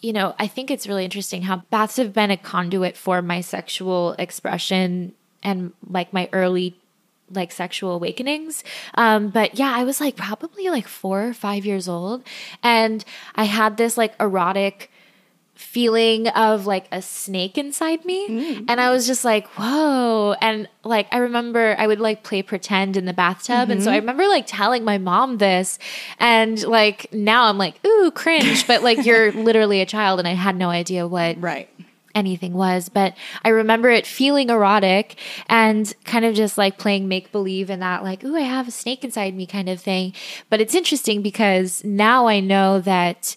you 0.01 0.13
know, 0.13 0.35
I 0.39 0.49
think 0.49 0.71
it's 0.71 0.87
really 0.87 1.05
interesting 1.05 1.43
how 1.43 1.63
baths 1.71 1.97
have 1.97 2.13
been 2.13 2.31
a 2.31 2.37
conduit 2.37 2.95
for 2.95 3.23
my 3.23 3.41
sexual 3.41 4.13
expression 4.19 5.15
and 5.43 5.73
like 5.89 6.13
my 6.13 6.29
early 6.33 6.77
like 7.31 7.53
sexual 7.53 7.93
awakenings. 7.93 8.65
Um, 8.95 9.29
but 9.29 9.59
yeah, 9.59 9.73
I 9.75 9.85
was 9.85 10.01
like 10.01 10.17
probably 10.17 10.69
like 10.69 10.89
four 10.89 11.27
or 11.27 11.35
five 11.35 11.65
years 11.65 11.89
old. 11.89 12.23
And 12.63 13.05
I 13.35 13.45
had 13.45 13.77
this 13.77 13.97
like 13.97 14.15
erotic 14.21 14.91
feeling 15.55 16.27
of 16.29 16.67
like 16.67 16.87
a 16.91 17.01
snake 17.01 17.57
inside 17.57 18.05
me. 18.05 18.29
Mm. 18.29 18.65
And 18.69 18.81
I 18.81 18.91
was 18.91 19.07
just 19.07 19.25
like, 19.25 19.47
whoa. 19.57 20.35
And 20.41 20.69
like, 20.83 21.07
I 21.13 21.19
remember 21.19 21.77
I 21.79 21.87
would 21.87 22.01
like 22.01 22.25
play 22.25 22.43
pretend 22.43 22.97
in 22.97 23.05
the 23.05 23.13
bathtub. 23.13 23.55
Mm-hmm. 23.55 23.71
And 23.71 23.83
so 23.83 23.91
I 23.91 23.95
mm-hmm. 23.95 24.03
remember 24.03 24.27
like 24.27 24.47
telling 24.47 24.85
my 24.85 24.99
mom 24.99 25.39
this. 25.39 25.79
And 26.19 26.63
like, 26.65 27.13
now 27.13 27.45
I'm 27.45 27.59
like, 27.59 27.85
ooh, 27.87 28.11
cringe. 28.15 28.67
But 28.67 28.83
like, 28.83 29.05
you're 29.07 29.33
literally 29.33 29.81
a 29.81 29.87
child. 29.87 30.19
And 30.19 30.29
I 30.29 30.33
had 30.33 30.57
no 30.57 30.71
idea 30.71 31.07
what. 31.07 31.41
Right 31.41 31.69
anything 32.15 32.53
was, 32.53 32.89
but 32.89 33.15
I 33.45 33.49
remember 33.49 33.91
it 33.91 34.07
feeling 34.07 34.51
erotic 34.51 35.17
and 35.49 35.93
kind 36.05 36.25
of 36.25 36.35
just 36.35 36.57
like 36.57 36.79
playing 36.79 37.09
make 37.09 37.33
believe 37.33 37.71
and 37.71 37.83
that, 37.83 38.03
like, 38.03 38.25
ooh, 38.25 38.37
I 38.37 38.41
have 38.41 38.69
a 38.69 38.71
snake 38.71 39.05
inside 39.05 39.35
me 39.35 39.47
kind 39.47 39.69
of 39.69 39.81
thing. 39.81 40.13
But 40.51 40.61
it's 40.61 40.75
interesting 40.75 41.23
because 41.23 41.85
now 41.85 42.27
I 42.27 42.41
know 42.41 42.81
that 42.81 43.37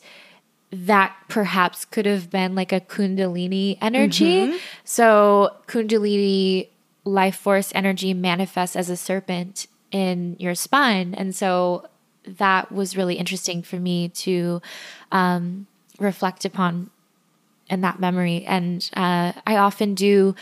that 0.72 1.16
perhaps 1.30 1.86
could 1.86 2.06
have 2.06 2.30
been 2.30 2.54
like 2.54 2.72
a 2.72 2.82
Kundalini 2.82 3.78
energy. 3.82 4.48
Mm-hmm. 4.48 4.58
So, 4.84 5.56
Kundalini 5.68 6.68
life 7.06 7.38
force 7.38 7.72
energy 7.74 8.14
manifests 8.14 8.76
as 8.76 8.90
a 8.90 8.98
serpent 8.98 9.68
in 9.92 10.36
your 10.40 10.56
spine. 10.56 11.14
And 11.14 11.34
so, 11.34 11.88
that 12.26 12.72
was 12.72 12.98
really 12.98 13.16
interesting 13.16 13.64
for 13.64 13.78
me 13.78 14.10
to 14.10 14.62
um, 15.12 15.68
reflect 16.00 16.44
upon 16.44 16.90
in 17.70 17.82
that 17.82 18.00
memory. 18.00 18.44
And 18.46 18.90
uh, 18.96 19.34
I 19.46 19.58
often 19.58 19.94
do 19.94 20.36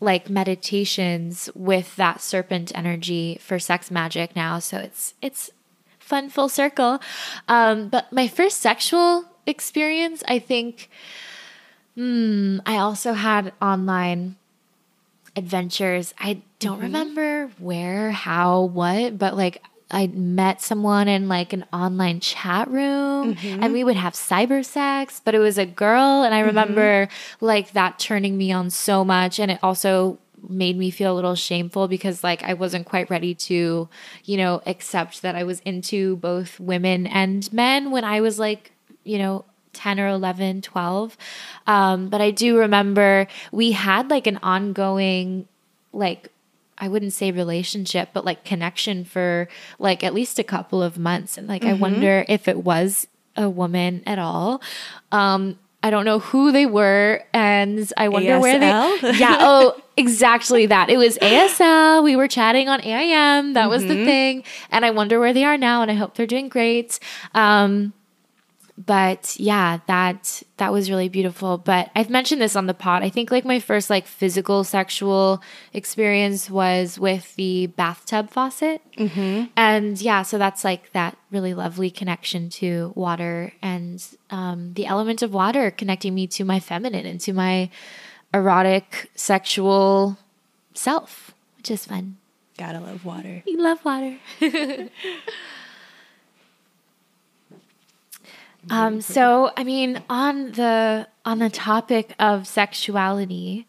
like 0.00 0.28
meditations 0.28 1.48
with 1.54 1.96
that 1.96 2.20
serpent 2.20 2.72
energy 2.74 3.38
for 3.40 3.58
sex 3.58 3.90
magic 3.90 4.36
now. 4.36 4.58
So 4.58 4.78
it's 4.78 5.14
it's 5.22 5.50
fun 5.98 6.28
full 6.28 6.48
circle. 6.48 7.00
Um, 7.48 7.88
but 7.88 8.12
my 8.12 8.28
first 8.28 8.58
sexual 8.58 9.24
experience, 9.46 10.22
I 10.28 10.38
think, 10.38 10.90
hmm, 11.94 12.58
I 12.66 12.76
also 12.76 13.14
had 13.14 13.52
online 13.60 14.36
adventures. 15.36 16.14
I 16.18 16.42
don't 16.58 16.76
mm-hmm. 16.76 16.82
remember 16.84 17.50
where, 17.58 18.10
how, 18.10 18.62
what, 18.62 19.18
but 19.18 19.36
like 19.36 19.62
I 19.94 20.08
met 20.08 20.60
someone 20.60 21.08
in 21.08 21.28
like 21.28 21.52
an 21.52 21.64
online 21.72 22.20
chat 22.20 22.68
room 22.68 23.34
mm-hmm. 23.34 23.62
and 23.62 23.72
we 23.72 23.84
would 23.84 23.96
have 23.96 24.14
cyber 24.14 24.64
sex, 24.64 25.20
but 25.24 25.34
it 25.34 25.38
was 25.38 25.56
a 25.56 25.64
girl. 25.64 26.22
And 26.22 26.34
I 26.34 26.40
mm-hmm. 26.40 26.48
remember 26.48 27.06
mm-hmm. 27.06 27.44
like 27.44 27.72
that 27.72 27.98
turning 27.98 28.36
me 28.36 28.52
on 28.52 28.70
so 28.70 29.04
much. 29.04 29.38
And 29.38 29.50
it 29.50 29.60
also 29.62 30.18
made 30.48 30.76
me 30.76 30.90
feel 30.90 31.12
a 31.12 31.16
little 31.16 31.36
shameful 31.36 31.88
because 31.88 32.24
like 32.24 32.42
I 32.42 32.54
wasn't 32.54 32.86
quite 32.86 33.08
ready 33.08 33.34
to, 33.34 33.88
you 34.24 34.36
know, 34.36 34.60
accept 34.66 35.22
that 35.22 35.36
I 35.36 35.44
was 35.44 35.60
into 35.60 36.16
both 36.16 36.58
women 36.58 37.06
and 37.06 37.50
men 37.52 37.90
when 37.90 38.04
I 38.04 38.20
was 38.20 38.38
like 38.38 38.72
you 39.04 39.18
know, 39.18 39.44
10 39.74 40.00
or 40.00 40.08
11, 40.08 40.62
12. 40.62 41.16
Um, 41.66 42.08
but 42.08 42.20
I 42.20 42.30
do 42.30 42.58
remember 42.58 43.26
we 43.52 43.72
had 43.72 44.10
like 44.10 44.26
an 44.26 44.38
ongoing, 44.42 45.46
like, 45.92 46.30
I 46.78 46.88
wouldn't 46.88 47.12
say 47.12 47.30
relationship, 47.30 48.10
but 48.12 48.24
like 48.24 48.44
connection 48.44 49.04
for 49.04 49.48
like 49.78 50.02
at 50.02 50.14
least 50.14 50.38
a 50.38 50.44
couple 50.44 50.82
of 50.82 50.98
months. 50.98 51.38
And 51.38 51.46
like, 51.46 51.62
mm-hmm. 51.62 51.70
I 51.70 51.74
wonder 51.74 52.24
if 52.28 52.48
it 52.48 52.58
was 52.58 53.06
a 53.36 53.48
woman 53.48 54.02
at 54.06 54.18
all. 54.18 54.60
Um, 55.12 55.58
I 55.84 55.90
don't 55.90 56.06
know 56.06 56.18
who 56.18 56.50
they 56.50 56.64
were, 56.64 57.22
and 57.34 57.92
I 57.98 58.08
wonder 58.08 58.30
ASL? 58.30 58.40
where 58.40 58.58
they. 58.58 59.12
Yeah. 59.18 59.36
Oh, 59.38 59.78
exactly 59.98 60.64
that. 60.64 60.88
It 60.88 60.96
was 60.96 61.18
ASL. 61.18 62.02
We 62.02 62.16
were 62.16 62.26
chatting 62.26 62.70
on 62.70 62.80
AIM. 62.82 63.52
That 63.52 63.60
mm-hmm. 63.60 63.68
was 63.68 63.82
the 63.82 63.90
mm-hmm. 63.90 64.04
thing, 64.06 64.44
and 64.70 64.86
I 64.86 64.90
wonder 64.92 65.20
where 65.20 65.34
they 65.34 65.44
are 65.44 65.58
now. 65.58 65.82
And 65.82 65.90
I 65.90 65.94
hope 65.94 66.14
they're 66.14 66.26
doing 66.26 66.48
great. 66.48 66.98
Um, 67.34 67.92
but 68.76 69.36
yeah 69.38 69.78
that 69.86 70.42
that 70.56 70.72
was 70.72 70.90
really 70.90 71.08
beautiful. 71.08 71.58
But 71.58 71.90
i've 71.94 72.10
mentioned 72.10 72.40
this 72.40 72.56
on 72.56 72.66
the 72.66 72.74
pod. 72.74 73.02
I 73.02 73.08
think 73.10 73.30
like 73.30 73.44
my 73.44 73.60
first 73.60 73.90
like 73.90 74.06
physical 74.06 74.64
sexual 74.64 75.42
experience 75.72 76.50
was 76.50 76.98
with 76.98 77.34
the 77.36 77.68
bathtub 77.68 78.30
faucet. 78.30 78.82
Mm-hmm. 78.98 79.46
and 79.56 80.00
yeah 80.00 80.22
so 80.22 80.38
that's 80.38 80.64
like 80.64 80.92
that 80.92 81.16
really 81.30 81.54
lovely 81.54 81.90
connection 81.90 82.48
to 82.48 82.92
water 82.94 83.52
and 83.60 84.04
um, 84.30 84.72
the 84.74 84.86
element 84.86 85.22
of 85.22 85.34
water 85.34 85.70
connecting 85.70 86.14
me 86.14 86.26
to 86.28 86.44
my 86.44 86.60
feminine 86.60 87.06
and 87.06 87.20
to 87.20 87.32
my 87.32 87.70
erotic 88.32 89.10
sexual 89.14 90.16
self 90.74 91.34
which 91.58 91.70
is 91.70 91.86
fun. 91.86 92.16
Gotta 92.58 92.78
love 92.78 93.04
water. 93.04 93.42
You 93.46 93.56
love 93.62 93.84
water 93.84 94.18
Um, 98.70 99.00
so 99.00 99.50
I 99.56 99.64
mean, 99.64 100.02
on 100.08 100.52
the 100.52 101.08
on 101.24 101.38
the 101.38 101.50
topic 101.50 102.14
of 102.18 102.46
sexuality, 102.46 103.66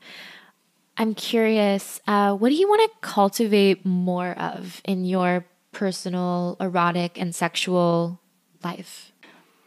I'm 0.98 1.14
curious, 1.14 2.00
uh, 2.08 2.34
what 2.36 2.50
do 2.50 2.56
you 2.56 2.68
want 2.68 2.90
to 2.92 2.98
cultivate 3.02 3.86
more 3.86 4.32
of 4.32 4.82
in 4.86 5.06
your 5.06 5.46
personal 5.72 6.56
erotic 6.60 7.20
and 7.20 7.36
sexual 7.36 8.20
life? 8.64 9.12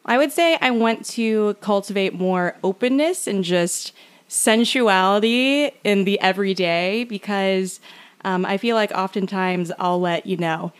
I 0.06 0.16
would 0.16 0.32
say 0.32 0.56
I 0.60 0.70
want 0.70 1.04
to 1.10 1.54
cultivate 1.60 2.14
more 2.14 2.56
openness 2.64 3.26
and 3.26 3.44
just 3.44 3.92
sensuality 4.26 5.70
in 5.84 6.04
the 6.04 6.18
everyday 6.20 7.04
because 7.04 7.80
um, 8.24 8.46
I 8.46 8.56
feel 8.56 8.74
like 8.74 8.90
oftentimes 8.92 9.70
I'll 9.78 10.00
let, 10.00 10.26
you 10.26 10.38
know, 10.38 10.72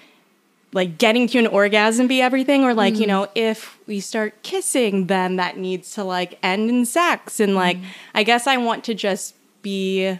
like 0.73 0.99
getting 0.99 1.27
to 1.29 1.39
an 1.39 1.47
orgasm 1.47 2.07
be 2.07 2.21
everything? 2.21 2.65
Or 2.65 2.75
like 2.75 2.95
mm. 2.95 3.01
you 3.01 3.07
know 3.07 3.29
if 3.35 3.79
we 3.87 4.01
start 4.01 4.43
kissing 4.43 5.07
then 5.07 5.37
that 5.37 5.57
needs 5.57 5.95
to 5.95 6.05
like 6.05 6.39
end 6.43 6.69
in 6.71 6.85
sex? 6.87 7.41
And 7.41 7.55
like 7.55 7.79
mm. 7.79 7.85
i 8.15 8.23
guess 8.23 8.47
i 8.47 8.57
want 8.57 8.85
to 8.85 8.95
just 8.95 9.35
be 9.63 10.19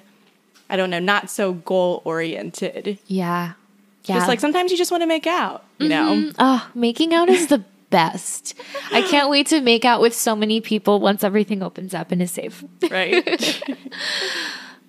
i 0.69 0.77
don't 0.77 0.91
know 0.91 0.99
not 0.99 1.31
so 1.31 1.53
goal 1.53 2.03
oriented 2.05 2.99
yeah 3.07 3.53
yeah. 4.05 4.15
just 4.17 4.29
like 4.29 4.41
sometimes 4.41 4.71
you 4.71 4.77
just 4.77 4.91
want 4.91 5.03
to 5.03 5.07
make 5.07 5.27
out 5.27 5.65
you 5.79 5.89
mm-hmm. 5.89 6.27
know 6.27 6.33
oh 6.39 6.71
making 6.75 7.15
out 7.15 7.29
is 7.29 7.47
the 7.49 7.65
best. 7.91 8.55
I 8.93 9.03
can't 9.11 9.31
wait 9.31 9.47
to 9.49 9.61
make 9.61 9.85
out 9.85 10.01
with 10.01 10.15
so 10.15 10.37
many 10.37 10.61
people 10.61 11.01
once 11.01 11.25
everything 11.25 11.63
opens 11.63 11.95
up 11.95 12.13
and 12.13 12.21
is 12.23 12.31
safe. 12.31 12.65
Right. 12.91 13.63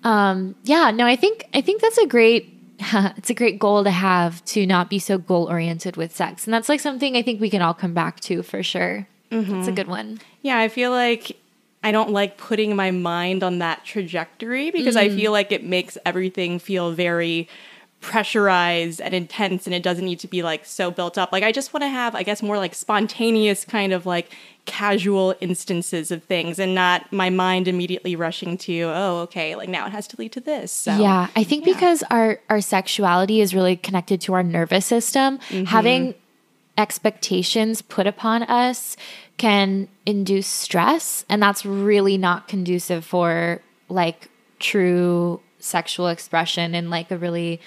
Um 0.02 0.54
yeah 0.64 0.90
no 0.92 1.04
i 1.04 1.14
think 1.14 1.46
i 1.52 1.60
think 1.60 1.82
that's 1.82 1.98
a 1.98 2.06
great 2.06 2.59
it's 3.16 3.30
a 3.30 3.34
great 3.34 3.58
goal 3.58 3.84
to 3.84 3.90
have 3.90 4.44
to 4.46 4.66
not 4.66 4.88
be 4.88 4.98
so 4.98 5.18
goal 5.18 5.48
oriented 5.50 5.96
with 5.96 6.14
sex. 6.14 6.46
And 6.46 6.54
that's 6.54 6.68
like 6.68 6.80
something 6.80 7.16
I 7.16 7.22
think 7.22 7.40
we 7.40 7.50
can 7.50 7.62
all 7.62 7.74
come 7.74 7.94
back 7.94 8.20
to 8.20 8.42
for 8.42 8.62
sure. 8.62 9.06
Mm-hmm. 9.30 9.60
It's 9.60 9.68
a 9.68 9.72
good 9.72 9.86
one. 9.86 10.20
Yeah, 10.42 10.58
I 10.58 10.68
feel 10.68 10.90
like 10.90 11.36
I 11.82 11.92
don't 11.92 12.10
like 12.10 12.36
putting 12.36 12.74
my 12.76 12.90
mind 12.90 13.42
on 13.42 13.58
that 13.58 13.84
trajectory 13.84 14.70
because 14.70 14.96
mm. 14.96 15.00
I 15.00 15.08
feel 15.10 15.32
like 15.32 15.52
it 15.52 15.64
makes 15.64 15.96
everything 16.04 16.58
feel 16.58 16.92
very 16.92 17.48
pressurized 18.00 19.00
and 19.00 19.12
intense 19.12 19.66
and 19.66 19.74
it 19.74 19.82
doesn't 19.82 20.04
need 20.04 20.18
to 20.18 20.28
be 20.28 20.42
like 20.42 20.64
so 20.64 20.90
built 20.90 21.18
up. 21.18 21.32
Like 21.32 21.42
I 21.42 21.52
just 21.52 21.74
want 21.74 21.82
to 21.82 21.88
have 21.88 22.14
I 22.14 22.22
guess 22.22 22.42
more 22.42 22.56
like 22.56 22.74
spontaneous 22.74 23.64
kind 23.64 23.92
of 23.92 24.06
like 24.06 24.32
casual 24.64 25.34
instances 25.40 26.10
of 26.10 26.22
things 26.24 26.58
and 26.58 26.74
not 26.74 27.12
my 27.12 27.28
mind 27.28 27.66
immediately 27.68 28.14
rushing 28.16 28.56
to 28.56 28.82
oh 28.82 29.18
okay 29.22 29.56
like 29.56 29.68
now 29.68 29.86
it 29.86 29.90
has 29.90 30.06
to 30.08 30.16
lead 30.18 30.32
to 30.32 30.40
this. 30.40 30.72
So 30.72 30.96
Yeah, 30.96 31.28
I 31.36 31.44
think 31.44 31.66
yeah. 31.66 31.74
because 31.74 32.02
our 32.04 32.40
our 32.48 32.62
sexuality 32.62 33.40
is 33.40 33.54
really 33.54 33.76
connected 33.76 34.20
to 34.22 34.34
our 34.34 34.42
nervous 34.42 34.86
system, 34.86 35.38
mm-hmm. 35.38 35.64
having 35.64 36.14
expectations 36.78 37.82
put 37.82 38.06
upon 38.06 38.42
us 38.44 38.96
can 39.36 39.88
induce 40.06 40.46
stress 40.46 41.26
and 41.28 41.42
that's 41.42 41.66
really 41.66 42.16
not 42.16 42.48
conducive 42.48 43.04
for 43.04 43.60
like 43.90 44.30
true 44.58 45.40
sexual 45.58 46.08
expression 46.08 46.74
in 46.74 46.90
like 46.90 47.10
a 47.10 47.18
really 47.18 47.60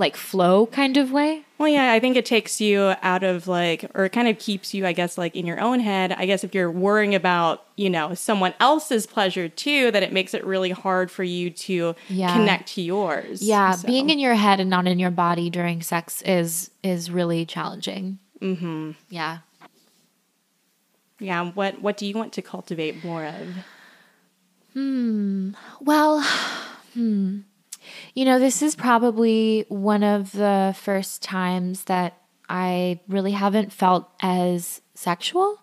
like 0.00 0.16
flow 0.16 0.66
kind 0.66 0.96
of 0.96 1.12
way. 1.12 1.44
Well, 1.58 1.68
yeah, 1.68 1.92
I 1.92 2.00
think 2.00 2.16
it 2.16 2.24
takes 2.24 2.58
you 2.58 2.94
out 3.02 3.22
of 3.22 3.46
like, 3.46 3.84
or 3.94 4.06
it 4.06 4.10
kind 4.10 4.26
of 4.26 4.38
keeps 4.38 4.72
you, 4.72 4.86
I 4.86 4.92
guess, 4.92 5.18
like 5.18 5.36
in 5.36 5.46
your 5.46 5.60
own 5.60 5.78
head. 5.78 6.10
I 6.12 6.24
guess 6.24 6.42
if 6.42 6.54
you're 6.54 6.70
worrying 6.70 7.14
about, 7.14 7.66
you 7.76 7.90
know, 7.90 8.14
someone 8.14 8.54
else's 8.58 9.06
pleasure 9.06 9.48
too, 9.48 9.90
that 9.90 10.02
it 10.02 10.10
makes 10.10 10.32
it 10.32 10.42
really 10.44 10.70
hard 10.70 11.10
for 11.10 11.22
you 11.22 11.50
to 11.50 11.94
yeah. 12.08 12.32
connect 12.32 12.72
to 12.74 12.82
yours. 12.82 13.42
Yeah, 13.42 13.72
so. 13.72 13.86
being 13.86 14.08
in 14.08 14.18
your 14.18 14.34
head 14.34 14.58
and 14.58 14.70
not 14.70 14.86
in 14.88 14.98
your 14.98 15.10
body 15.10 15.50
during 15.50 15.82
sex 15.82 16.22
is 16.22 16.70
is 16.82 17.10
really 17.10 17.44
challenging. 17.44 18.18
Mm-hmm. 18.40 18.92
Yeah. 19.10 19.38
Yeah. 21.18 21.50
What 21.50 21.82
What 21.82 21.98
do 21.98 22.06
you 22.06 22.14
want 22.14 22.32
to 22.32 22.42
cultivate 22.42 23.04
more 23.04 23.26
of? 23.26 23.48
Hmm. 24.72 25.50
Well. 25.80 26.22
Hmm. 26.94 27.40
You 28.20 28.26
know, 28.26 28.38
this 28.38 28.60
is 28.60 28.76
probably 28.76 29.64
one 29.70 30.02
of 30.02 30.30
the 30.32 30.76
first 30.78 31.22
times 31.22 31.84
that 31.84 32.18
I 32.50 33.00
really 33.08 33.30
haven't 33.30 33.72
felt 33.72 34.10
as 34.20 34.82
sexual. 34.92 35.56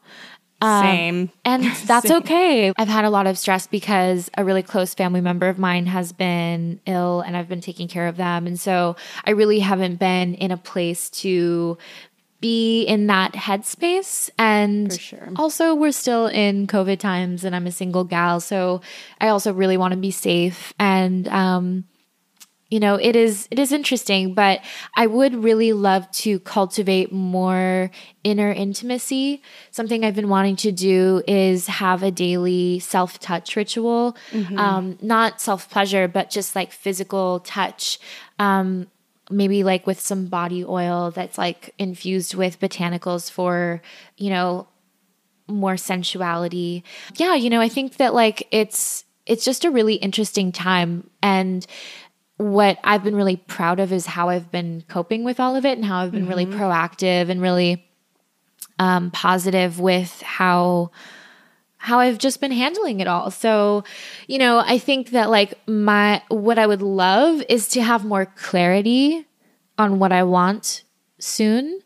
Um, 0.60 0.84
Same. 0.84 1.32
And 1.46 1.64
that's 1.86 2.08
Same. 2.08 2.18
okay. 2.18 2.74
I've 2.76 2.88
had 2.88 3.06
a 3.06 3.12
lot 3.12 3.28
of 3.28 3.38
stress 3.38 3.68
because 3.68 4.32
a 4.36 4.44
really 4.44 4.64
close 4.64 4.96
family 4.96 5.22
member 5.22 5.50
of 5.50 5.60
mine 5.60 5.86
has 5.86 6.14
been 6.14 6.80
ill 6.88 7.22
and 7.22 7.38
I've 7.38 7.48
been 7.48 7.62
taking 7.62 7.88
care 7.88 8.08
of 8.08 8.18
them. 8.18 8.48
And 8.48 8.60
so 8.60 8.96
I 9.24 9.34
really 9.34 9.60
haven't 9.60 9.98
been 9.98 10.34
in 10.34 10.50
a 10.50 10.58
place 10.58 11.12
to 11.12 11.78
be 12.42 12.86
in 12.86 13.06
that 13.06 13.34
headspace. 13.34 14.32
And 14.40 15.00
sure. 15.00 15.30
also, 15.36 15.76
we're 15.76 15.92
still 15.92 16.26
in 16.26 16.66
COVID 16.66 16.98
times 16.98 17.44
and 17.44 17.56
I'm 17.56 17.68
a 17.68 17.72
single 17.72 18.04
gal. 18.04 18.40
So 18.40 18.82
I 19.22 19.28
also 19.28 19.54
really 19.54 19.78
want 19.78 19.92
to 19.92 20.00
be 20.00 20.10
safe. 20.10 20.74
And, 20.80 21.28
um, 21.28 21.84
you 22.70 22.80
know 22.80 22.96
it 22.96 23.16
is 23.16 23.48
it 23.52 23.60
is 23.60 23.72
interesting 23.72 24.34
but 24.34 24.62
i 24.96 25.08
would 25.08 25.44
really 25.44 25.74
love 25.74 26.10
to 26.12 26.40
cultivate 26.40 27.12
more 27.12 27.90
inner 28.24 28.52
intimacy. 28.52 29.42
Something 29.72 30.04
i've 30.04 30.16
been 30.16 30.30
wanting 30.30 30.58
to 30.58 30.72
do 30.72 31.24
is 31.28 31.68
have 31.68 32.04
a 32.04 32.12
daily 32.12 32.80
self-touch 32.80 33.56
ritual. 33.56 34.18
Mm-hmm. 34.32 34.58
um, 34.58 34.98
not 35.02 35.40
self-pleasure 35.40 36.08
but 36.08 36.30
just 36.30 36.56
like 36.56 36.72
physical 36.72 37.40
touch. 37.42 38.00
Um, 38.40 38.88
maybe 39.30 39.64
like 39.64 39.86
with 39.88 40.00
some 40.00 40.28
body 40.28 40.64
oil 40.64 41.12
that's 41.12 41.38
like 41.38 41.74
infused 41.78 42.34
with 42.36 42.60
botanicals 42.60 43.32
for 43.32 43.82
you 44.18 44.30
know 44.30 44.68
more 45.48 45.78
sensuality. 45.78 46.84
Yeah 47.16 47.36
you 47.36 47.50
know 47.50 47.62
i 47.62 47.70
think 47.70 47.96
that 47.98 48.14
like 48.14 48.48
it's 48.52 49.06
it's 49.28 49.46
just 49.46 49.66
a 49.66 49.72
really 49.72 49.96
interesting 49.96 50.52
time. 50.52 51.10
And 51.22 51.66
what 52.38 52.78
I've 52.84 53.04
been 53.04 53.16
really 53.16 53.36
proud 53.36 53.80
of 53.80 53.92
is 53.92 54.06
how 54.06 54.30
I've 54.30 54.52
been 54.52 54.84
coping 54.88 55.24
with 55.24 55.40
all 55.40 55.56
of 55.56 55.66
it 55.66 55.78
and 55.78 55.86
how 55.86 56.02
I've 56.02 56.12
been 56.12 56.22
mm-hmm. 56.22 56.30
really 56.30 56.46
proactive 56.46 57.30
and 57.30 57.42
really 57.42 57.84
um, 58.80 59.12
positive 59.12 59.80
with 59.80 60.22
how 60.22 60.92
how 61.80 62.00
I've 62.00 62.18
just 62.18 62.42
been 62.42 62.52
handling 62.52 63.00
it 63.00 63.08
all. 63.08 63.32
So, 63.32 63.84
you 64.28 64.40
know, 64.40 64.60
I 64.60 64.78
think 64.78 65.12
that 65.12 65.30
like 65.30 65.54
my 65.68 66.22
what 66.28 66.60
I 66.60 66.68
would 66.68 66.82
love 66.82 67.42
is 67.50 67.68
to 67.70 67.82
have 67.82 68.06
more 68.06 68.26
clarity 68.26 69.26
on 69.78 70.00
what 70.00 70.12
I 70.12 70.24
want 70.24 70.84
soon, 71.20 71.80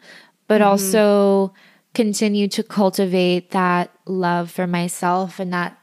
but 0.48 0.62
mm-hmm. 0.62 0.70
also 0.70 1.54
continue 1.94 2.48
to 2.50 2.64
cultivate 2.64 3.52
that 3.52 3.92
love 4.06 4.50
for 4.50 4.66
myself 4.66 5.40
and 5.40 5.54
that 5.54 5.78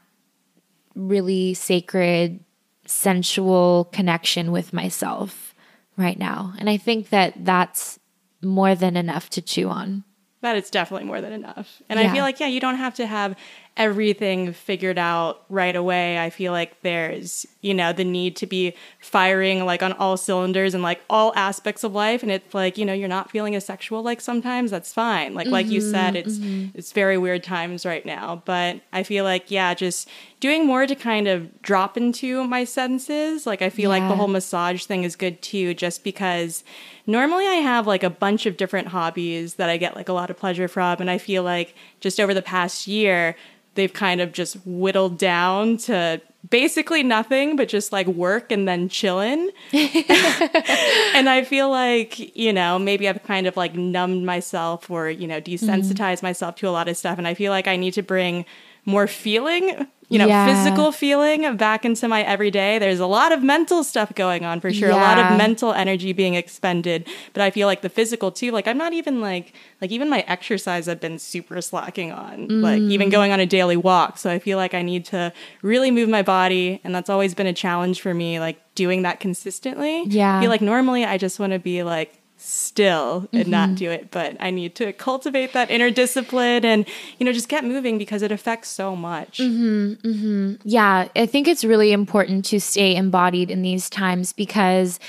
really 0.95 1.53
sacred 1.53 2.43
sensual 2.89 3.89
connection 3.91 4.51
with 4.51 4.73
myself 4.73 5.53
right 5.95 6.17
now. 6.17 6.53
And 6.57 6.69
I 6.69 6.77
think 6.77 7.09
that 7.09 7.33
that's 7.45 7.99
more 8.41 8.73
than 8.73 8.97
enough 8.97 9.29
to 9.31 9.41
chew 9.41 9.69
on. 9.69 10.03
That 10.41 10.55
is 10.55 10.69
definitely 10.69 11.05
more 11.05 11.19
than 11.21 11.33
enough. 11.33 11.81
And 11.89 11.99
yeah. 11.99 12.09
I 12.09 12.13
feel 12.13 12.23
like, 12.23 12.39
yeah, 12.39 12.47
you 12.47 12.61
don't 12.61 12.77
have 12.77 12.95
to 12.95 13.05
have 13.05 13.35
everything 13.75 14.53
figured 14.53 14.97
out 14.97 15.43
right 15.49 15.75
away. 15.75 16.17
I 16.17 16.29
feel 16.29 16.53
like 16.53 16.81
there's, 16.81 17.45
you 17.61 17.73
know, 17.73 17.91
the 17.91 18.05
need 18.05 18.35
to 18.37 18.45
be 18.45 18.73
firing 18.99 19.65
like 19.65 19.83
on 19.83 19.91
all 19.93 20.15
cylinders 20.15 20.73
and 20.73 20.81
like 20.81 21.01
all 21.09 21.33
aspects 21.35 21.83
of 21.83 21.93
life. 21.93 22.23
And 22.23 22.31
it's 22.31 22.53
like, 22.53 22.77
you 22.77 22.85
know, 22.85 22.93
you're 22.93 23.09
not 23.09 23.29
feeling 23.29 23.53
asexual 23.53 24.01
like 24.01 24.21
sometimes, 24.21 24.71
that's 24.71 24.93
fine. 24.93 25.33
Like 25.33 25.45
mm-hmm, 25.45 25.53
like 25.53 25.67
you 25.67 25.81
said, 25.81 26.13
mm-hmm, 26.13 26.29
it's 26.29 26.37
mm-hmm. 26.37 26.77
it's 26.77 26.91
very 26.93 27.17
weird 27.17 27.43
times 27.43 27.85
right 27.85 28.05
now. 28.05 28.41
But 28.45 28.81
I 28.93 29.03
feel 29.03 29.25
like, 29.25 29.51
yeah, 29.51 29.73
just 29.73 30.07
doing 30.39 30.65
more 30.65 30.87
to 30.87 30.95
kind 30.95 31.27
of 31.27 31.61
drop 31.61 31.97
into 31.97 32.45
my 32.45 32.63
senses. 32.63 33.45
Like 33.45 33.61
I 33.61 33.69
feel 33.69 33.93
yeah. 33.93 33.99
like 33.99 34.09
the 34.09 34.15
whole 34.15 34.29
massage 34.29 34.85
thing 34.85 35.03
is 35.03 35.17
good 35.17 35.41
too, 35.41 35.73
just 35.73 36.05
because 36.05 36.63
normally 37.05 37.45
I 37.45 37.55
have 37.55 37.85
like 37.87 38.03
a 38.03 38.09
bunch 38.09 38.45
of 38.45 38.55
different 38.55 38.87
hobbies 38.87 39.55
that 39.55 39.69
I 39.69 39.75
get 39.75 39.95
like 39.95 40.07
a 40.07 40.13
lot 40.13 40.29
of 40.29 40.37
pleasure 40.37 40.69
from. 40.69 41.01
And 41.01 41.09
I 41.09 41.17
feel 41.17 41.43
like 41.43 41.75
just 41.99 42.21
over 42.21 42.33
the 42.33 42.41
past 42.41 42.87
year, 42.87 43.35
they've 43.75 43.91
kind 43.91 44.21
of 44.21 44.31
just 44.31 44.57
whittled 44.65 45.17
down 45.17 45.77
to 45.77 46.21
basically 46.47 47.03
nothing 47.03 47.55
but 47.55 47.67
just 47.67 47.91
like 47.91 48.07
work 48.07 48.51
and 48.51 48.67
then 48.67 48.89
chilling. 48.89 49.49
and 49.73 51.29
I 51.29 51.43
feel 51.45 51.69
like, 51.69 52.35
you 52.35 52.53
know, 52.53 52.79
maybe 52.79 53.09
I've 53.09 53.23
kind 53.23 53.47
of 53.47 53.57
like 53.57 53.75
numbed 53.75 54.25
myself 54.25 54.89
or, 54.89 55.09
you 55.09 55.27
know, 55.27 55.41
desensitized 55.41 55.93
mm-hmm. 55.93 56.25
myself 56.27 56.55
to 56.55 56.67
a 56.67 56.71
lot 56.71 56.87
of 56.87 56.97
stuff. 56.97 57.17
And 57.17 57.27
I 57.27 57.33
feel 57.33 57.51
like 57.51 57.67
I 57.67 57.75
need 57.75 57.93
to 57.95 58.03
bring 58.03 58.45
more 58.85 59.07
feeling 59.07 59.87
you 60.09 60.17
know, 60.17 60.27
yeah. 60.27 60.63
physical 60.63 60.91
feeling 60.91 61.55
back 61.55 61.85
into 61.85 62.07
my 62.07 62.23
everyday. 62.23 62.79
There's 62.79 62.99
a 62.99 63.05
lot 63.05 63.31
of 63.31 63.43
mental 63.43 63.83
stuff 63.83 64.13
going 64.15 64.43
on 64.43 64.59
for 64.59 64.73
sure, 64.73 64.89
yeah. 64.89 64.95
a 64.95 65.01
lot 65.01 65.17
of 65.19 65.37
mental 65.37 65.71
energy 65.71 66.13
being 66.13 66.33
expended. 66.33 67.07
But 67.33 67.43
I 67.43 67.51
feel 67.51 67.67
like 67.67 67.81
the 67.81 67.89
physical 67.89 68.31
too, 68.31 68.51
like 68.51 68.67
I'm 68.67 68.77
not 68.77 68.93
even 68.93 69.21
like, 69.21 69.53
like 69.81 69.91
even 69.91 70.09
my 70.09 70.21
exercise 70.21 70.87
I've 70.87 70.99
been 70.99 71.19
super 71.19 71.61
slacking 71.61 72.11
on, 72.11 72.47
mm. 72.47 72.61
like 72.61 72.81
even 72.81 73.09
going 73.09 73.31
on 73.31 73.39
a 73.39 73.45
daily 73.45 73.77
walk. 73.77 74.17
So 74.17 74.31
I 74.31 74.39
feel 74.39 74.57
like 74.57 74.73
I 74.73 74.81
need 74.81 75.05
to 75.05 75.31
really 75.61 75.91
move 75.91 76.09
my 76.09 76.23
body. 76.23 76.81
And 76.83 76.93
that's 76.93 77.09
always 77.09 77.35
been 77.35 77.47
a 77.47 77.53
challenge 77.53 78.01
for 78.01 78.13
me, 78.13 78.39
like 78.39 78.59
doing 78.73 79.03
that 79.03 79.19
consistently. 79.19 80.05
Yeah. 80.05 80.37
I 80.37 80.41
feel 80.41 80.49
like 80.49 80.61
normally 80.61 81.05
I 81.05 81.17
just 81.17 81.39
want 81.39 81.53
to 81.53 81.59
be 81.59 81.83
like, 81.83 82.18
still 82.41 83.27
and 83.33 83.43
mm-hmm. 83.43 83.51
not 83.51 83.75
do 83.75 83.91
it 83.91 84.09
but 84.11 84.37
i 84.39 84.49
need 84.49 84.73
to 84.73 84.93
cultivate 84.93 85.51
that 85.51 85.69
inner 85.69 85.91
discipline 85.91 86.63
and 86.63 86.87
you 87.17 87.25
know 87.25 87.33
just 87.33 87.49
get 87.49 87.65
moving 87.65 87.97
because 87.97 88.21
it 88.21 88.31
affects 88.31 88.69
so 88.69 88.95
much 88.95 89.39
mm-hmm, 89.39 89.93
mm-hmm. 90.07 90.55
yeah 90.63 91.09
i 91.17 91.25
think 91.25 91.49
it's 91.49 91.65
really 91.65 91.91
important 91.91 92.45
to 92.45 92.59
stay 92.59 92.95
embodied 92.95 93.51
in 93.51 93.61
these 93.61 93.89
times 93.89 94.31
because 94.31 95.01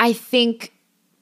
i 0.00 0.14
think 0.14 0.72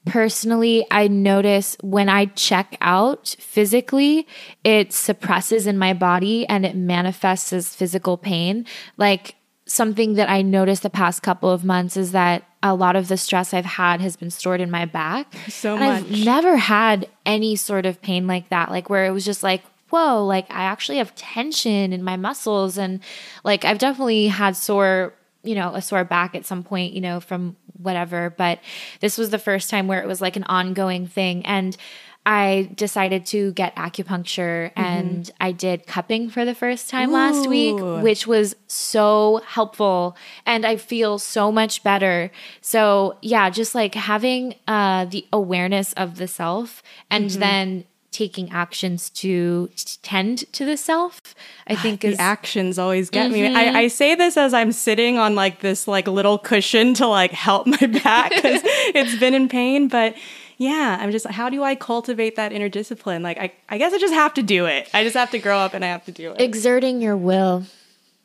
personally 0.05 0.85
i 0.89 1.05
notice 1.05 1.75
when 1.81 2.07
i 2.07 2.23
check 2.25 2.77
out 2.79 3.35
physically 3.39 4.25
it 4.63 4.93
suppresses 4.93 5.67
in 5.67 5.77
my 5.77 5.93
body 5.93 6.47
and 6.47 6.65
it 6.65 6.77
manifests 6.77 7.51
as 7.51 7.75
physical 7.75 8.15
pain 8.17 8.65
like 8.95 9.35
something 9.65 10.13
that 10.13 10.29
i 10.29 10.41
noticed 10.41 10.81
the 10.81 10.89
past 10.89 11.21
couple 11.21 11.49
of 11.49 11.65
months 11.65 11.97
is 11.97 12.13
that 12.13 12.43
a 12.61 12.75
lot 12.75 12.95
of 12.95 13.07
the 13.07 13.17
stress 13.17 13.53
I've 13.53 13.65
had 13.65 14.01
has 14.01 14.17
been 14.17 14.29
stored 14.29 14.61
in 14.61 14.69
my 14.69 14.85
back. 14.85 15.33
So 15.47 15.77
and 15.77 15.79
much. 15.79 16.03
I've 16.03 16.25
never 16.25 16.57
had 16.57 17.07
any 17.25 17.55
sort 17.55 17.85
of 17.85 18.01
pain 18.01 18.27
like 18.27 18.49
that, 18.49 18.69
like 18.69 18.89
where 18.89 19.05
it 19.05 19.11
was 19.11 19.25
just 19.25 19.43
like, 19.43 19.63
whoa, 19.89 20.25
like 20.25 20.49
I 20.51 20.63
actually 20.63 20.97
have 20.97 21.15
tension 21.15 21.93
in 21.93 22.03
my 22.03 22.17
muscles. 22.17 22.77
And 22.77 22.99
like 23.43 23.65
I've 23.65 23.79
definitely 23.79 24.27
had 24.27 24.55
sore, 24.55 25.13
you 25.43 25.55
know, 25.55 25.73
a 25.73 25.81
sore 25.81 26.03
back 26.03 26.35
at 26.35 26.45
some 26.45 26.63
point, 26.63 26.93
you 26.93 27.01
know, 27.01 27.19
from 27.19 27.55
whatever. 27.77 28.29
But 28.29 28.59
this 28.99 29.17
was 29.17 29.29
the 29.29 29.39
first 29.39 29.69
time 29.69 29.87
where 29.87 30.01
it 30.01 30.07
was 30.07 30.21
like 30.21 30.35
an 30.35 30.43
ongoing 30.43 31.07
thing. 31.07 31.45
And 31.45 31.77
I 32.25 32.69
decided 32.75 33.25
to 33.27 33.53
get 33.53 33.75
acupuncture 33.75 34.71
mm-hmm. 34.73 34.81
and 34.81 35.31
I 35.39 35.51
did 35.51 35.87
cupping 35.87 36.29
for 36.29 36.45
the 36.45 36.53
first 36.53 36.89
time 36.89 37.09
Ooh. 37.09 37.13
last 37.13 37.47
week, 37.47 37.77
which 38.03 38.27
was 38.27 38.55
so 38.67 39.41
helpful 39.47 40.15
and 40.45 40.65
I 40.65 40.75
feel 40.75 41.17
so 41.17 41.51
much 41.51 41.83
better. 41.83 42.29
So, 42.61 43.17
yeah, 43.21 43.49
just 43.49 43.73
like 43.73 43.95
having 43.95 44.55
uh, 44.67 45.05
the 45.05 45.25
awareness 45.31 45.93
of 45.93 46.17
the 46.17 46.27
self 46.27 46.83
and 47.09 47.29
mm-hmm. 47.29 47.39
then 47.39 47.85
taking 48.11 48.51
actions 48.51 49.09
to 49.11 49.69
tend 50.01 50.39
to 50.51 50.65
the 50.65 50.75
self 50.75 51.21
i 51.67 51.75
think 51.75 52.01
the 52.01 52.15
actions 52.15 52.79
always 52.79 53.09
get 53.11 53.31
mm-hmm. 53.31 53.53
me 53.53 53.55
I, 53.55 53.81
I, 53.81 53.87
say 53.87 54.15
this 54.15 54.35
as 54.35 54.51
i'm 54.51 54.71
sitting 54.71 55.19
on 55.19 55.35
like 55.35 55.59
this 55.59 55.87
like 55.87 56.07
little 56.07 56.39
cushion 56.39 56.95
to 56.95 57.07
like 57.07 57.31
help 57.31 57.67
my 57.67 57.77
back 58.03 58.31
because 58.31 58.61
it's 58.63 59.19
been 59.19 59.35
in 59.35 59.47
pain 59.47 59.87
but 59.89 60.15
yeah, 60.59 60.97
I'm 60.99 61.11
just 61.11 61.25
how 61.25 61.49
do 61.49 61.63
I 61.63 61.73
cultivate 61.73 62.35
that 62.35 62.51
inner 62.51 62.67
discipline? 62.67 63.23
Like 63.23 63.37
I, 63.37 63.53
I 63.69 63.77
guess 63.77 63.93
I 63.93 63.97
just 63.97 64.13
have 64.13 64.33
to 64.33 64.43
do 64.43 64.65
it. 64.65 64.89
I 64.93 65.05
just 65.05 65.15
have 65.15 65.31
to 65.31 65.39
grow 65.39 65.57
up 65.57 65.73
and 65.73 65.85
I 65.85 65.87
have 65.87 66.03
to 66.05 66.11
do 66.11 66.33
it. 66.33 66.41
Exerting 66.41 67.01
your 67.01 67.15
will. 67.15 67.63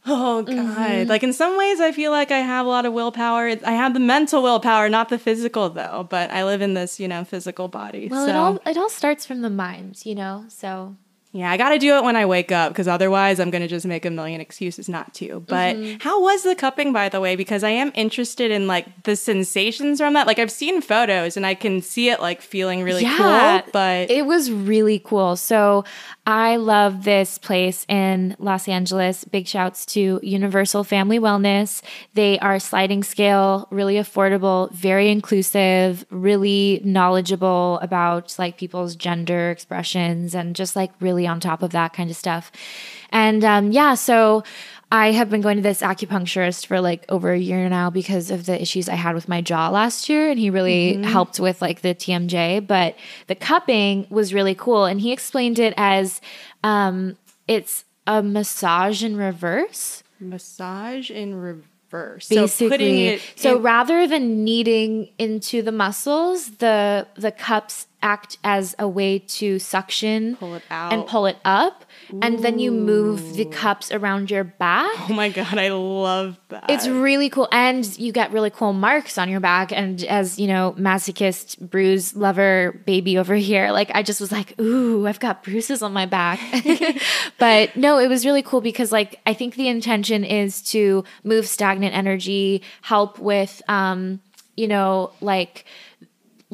Oh 0.04 0.42
god. 0.42 0.54
Mm-hmm. 0.54 1.08
Like 1.08 1.22
in 1.22 1.32
some 1.32 1.56
ways 1.56 1.78
I 1.78 1.92
feel 1.92 2.10
like 2.10 2.32
I 2.32 2.38
have 2.38 2.66
a 2.66 2.68
lot 2.68 2.86
of 2.86 2.92
willpower. 2.92 3.54
I 3.64 3.70
have 3.70 3.94
the 3.94 4.00
mental 4.00 4.42
willpower, 4.42 4.88
not 4.88 5.10
the 5.10 5.18
physical 5.18 5.70
though, 5.70 6.08
but 6.10 6.32
I 6.32 6.44
live 6.44 6.60
in 6.60 6.74
this, 6.74 6.98
you 6.98 7.06
know, 7.06 7.22
physical 7.22 7.68
body. 7.68 8.08
Well, 8.10 8.26
so. 8.26 8.30
it 8.30 8.36
all 8.36 8.60
it 8.66 8.76
all 8.76 8.90
starts 8.90 9.24
from 9.24 9.42
the 9.42 9.48
mind, 9.50 10.04
you 10.04 10.16
know. 10.16 10.44
So 10.48 10.96
yeah, 11.34 11.50
I 11.50 11.56
got 11.56 11.70
to 11.70 11.80
do 11.80 11.96
it 11.96 12.04
when 12.04 12.14
I 12.14 12.26
wake 12.26 12.52
up 12.52 12.70
because 12.70 12.86
otherwise 12.86 13.40
I'm 13.40 13.50
going 13.50 13.60
to 13.60 13.66
just 13.66 13.84
make 13.84 14.04
a 14.04 14.10
million 14.10 14.40
excuses 14.40 14.88
not 14.88 15.12
to. 15.14 15.40
But 15.48 15.74
mm-hmm. 15.74 15.96
how 15.98 16.22
was 16.22 16.44
the 16.44 16.54
cupping, 16.54 16.92
by 16.92 17.08
the 17.08 17.20
way? 17.20 17.34
Because 17.34 17.64
I 17.64 17.70
am 17.70 17.90
interested 17.96 18.52
in 18.52 18.68
like 18.68 19.02
the 19.02 19.16
sensations 19.16 19.98
from 19.98 20.12
that. 20.12 20.28
Like 20.28 20.38
I've 20.38 20.52
seen 20.52 20.80
photos 20.80 21.36
and 21.36 21.44
I 21.44 21.54
can 21.54 21.82
see 21.82 22.08
it 22.08 22.20
like 22.20 22.40
feeling 22.40 22.84
really 22.84 23.02
yeah, 23.02 23.62
cool, 23.62 23.70
but 23.72 24.12
it 24.12 24.26
was 24.26 24.52
really 24.52 25.00
cool. 25.00 25.34
So 25.34 25.84
I 26.26 26.56
love 26.56 27.04
this 27.04 27.36
place 27.36 27.84
in 27.86 28.34
Los 28.38 28.66
Angeles. 28.66 29.24
Big 29.24 29.46
shouts 29.46 29.84
to 29.86 30.20
Universal 30.22 30.84
Family 30.84 31.18
Wellness. 31.18 31.82
They 32.14 32.38
are 32.38 32.58
sliding 32.58 33.02
scale, 33.02 33.68
really 33.70 33.96
affordable, 33.96 34.72
very 34.72 35.10
inclusive, 35.10 36.06
really 36.08 36.80
knowledgeable 36.82 37.78
about 37.82 38.34
like 38.38 38.56
people's 38.56 38.96
gender 38.96 39.50
expressions 39.50 40.34
and 40.34 40.56
just 40.56 40.74
like 40.74 40.92
really 40.98 41.26
on 41.26 41.40
top 41.40 41.62
of 41.62 41.72
that 41.72 41.92
kind 41.92 42.08
of 42.08 42.16
stuff. 42.16 42.50
And 43.10 43.44
um, 43.44 43.70
yeah, 43.70 43.94
so 43.94 44.44
I 44.92 45.12
have 45.12 45.30
been 45.30 45.40
going 45.40 45.56
to 45.56 45.62
this 45.62 45.80
acupuncturist 45.80 46.66
for 46.66 46.80
like 46.80 47.04
over 47.08 47.32
a 47.32 47.38
year 47.38 47.68
now 47.68 47.90
because 47.90 48.30
of 48.30 48.46
the 48.46 48.60
issues 48.60 48.88
I 48.88 48.94
had 48.94 49.14
with 49.14 49.28
my 49.28 49.40
jaw 49.40 49.68
last 49.68 50.08
year. 50.08 50.30
And 50.30 50.38
he 50.38 50.50
really 50.50 50.94
mm-hmm. 50.94 51.04
helped 51.04 51.40
with 51.40 51.60
like 51.60 51.80
the 51.80 51.94
TMJ. 51.94 52.66
But 52.66 52.96
the 53.26 53.34
cupping 53.34 54.06
was 54.10 54.32
really 54.32 54.54
cool. 54.54 54.84
And 54.84 55.00
he 55.00 55.12
explained 55.12 55.58
it 55.58 55.74
as 55.76 56.20
um, 56.62 57.16
it's 57.48 57.84
a 58.06 58.22
massage 58.22 59.02
in 59.02 59.16
reverse. 59.16 60.02
Massage 60.20 61.10
in 61.10 61.34
reverse. 61.34 62.28
Basically, 62.28 63.18
so, 63.18 63.24
so 63.36 63.58
rather 63.58 64.06
than 64.08 64.42
kneading 64.42 65.10
into 65.18 65.62
the 65.62 65.70
muscles, 65.70 66.56
the 66.56 67.06
the 67.14 67.30
cups 67.30 67.86
act 68.02 68.36
as 68.42 68.74
a 68.78 68.88
way 68.88 69.18
to 69.18 69.58
suction 69.58 70.36
Pull 70.36 70.56
it 70.56 70.62
out. 70.70 70.92
and 70.92 71.06
pull 71.06 71.26
it 71.26 71.38
up. 71.44 71.83
And 72.22 72.40
then 72.40 72.58
you 72.58 72.70
move 72.70 73.36
the 73.36 73.44
cups 73.46 73.90
around 73.92 74.30
your 74.30 74.44
back. 74.44 74.90
Oh 75.08 75.12
my 75.12 75.28
god, 75.28 75.58
I 75.58 75.68
love 75.68 76.38
that. 76.48 76.64
It's 76.68 76.86
really 76.86 77.28
cool. 77.28 77.48
And 77.52 77.84
you 77.98 78.12
get 78.12 78.32
really 78.32 78.50
cool 78.50 78.72
marks 78.72 79.18
on 79.18 79.28
your 79.28 79.40
back. 79.40 79.72
And 79.72 80.02
as, 80.04 80.38
you 80.38 80.46
know, 80.46 80.74
masochist, 80.78 81.58
bruise 81.58 82.14
lover 82.14 82.80
baby 82.86 83.18
over 83.18 83.34
here, 83.34 83.70
like 83.72 83.90
I 83.94 84.02
just 84.02 84.20
was 84.20 84.32
like, 84.32 84.58
ooh, 84.60 85.06
I've 85.06 85.20
got 85.20 85.42
bruises 85.42 85.82
on 85.82 85.92
my 85.92 86.06
back. 86.06 86.40
but 87.38 87.76
no, 87.76 87.98
it 87.98 88.08
was 88.08 88.24
really 88.24 88.42
cool 88.42 88.60
because, 88.60 88.92
like, 88.92 89.20
I 89.26 89.34
think 89.34 89.54
the 89.54 89.68
intention 89.68 90.24
is 90.24 90.62
to 90.72 91.04
move 91.22 91.46
stagnant 91.46 91.94
energy, 91.94 92.62
help 92.82 93.18
with, 93.18 93.62
um, 93.68 94.20
you 94.56 94.68
know, 94.68 95.12
like, 95.20 95.64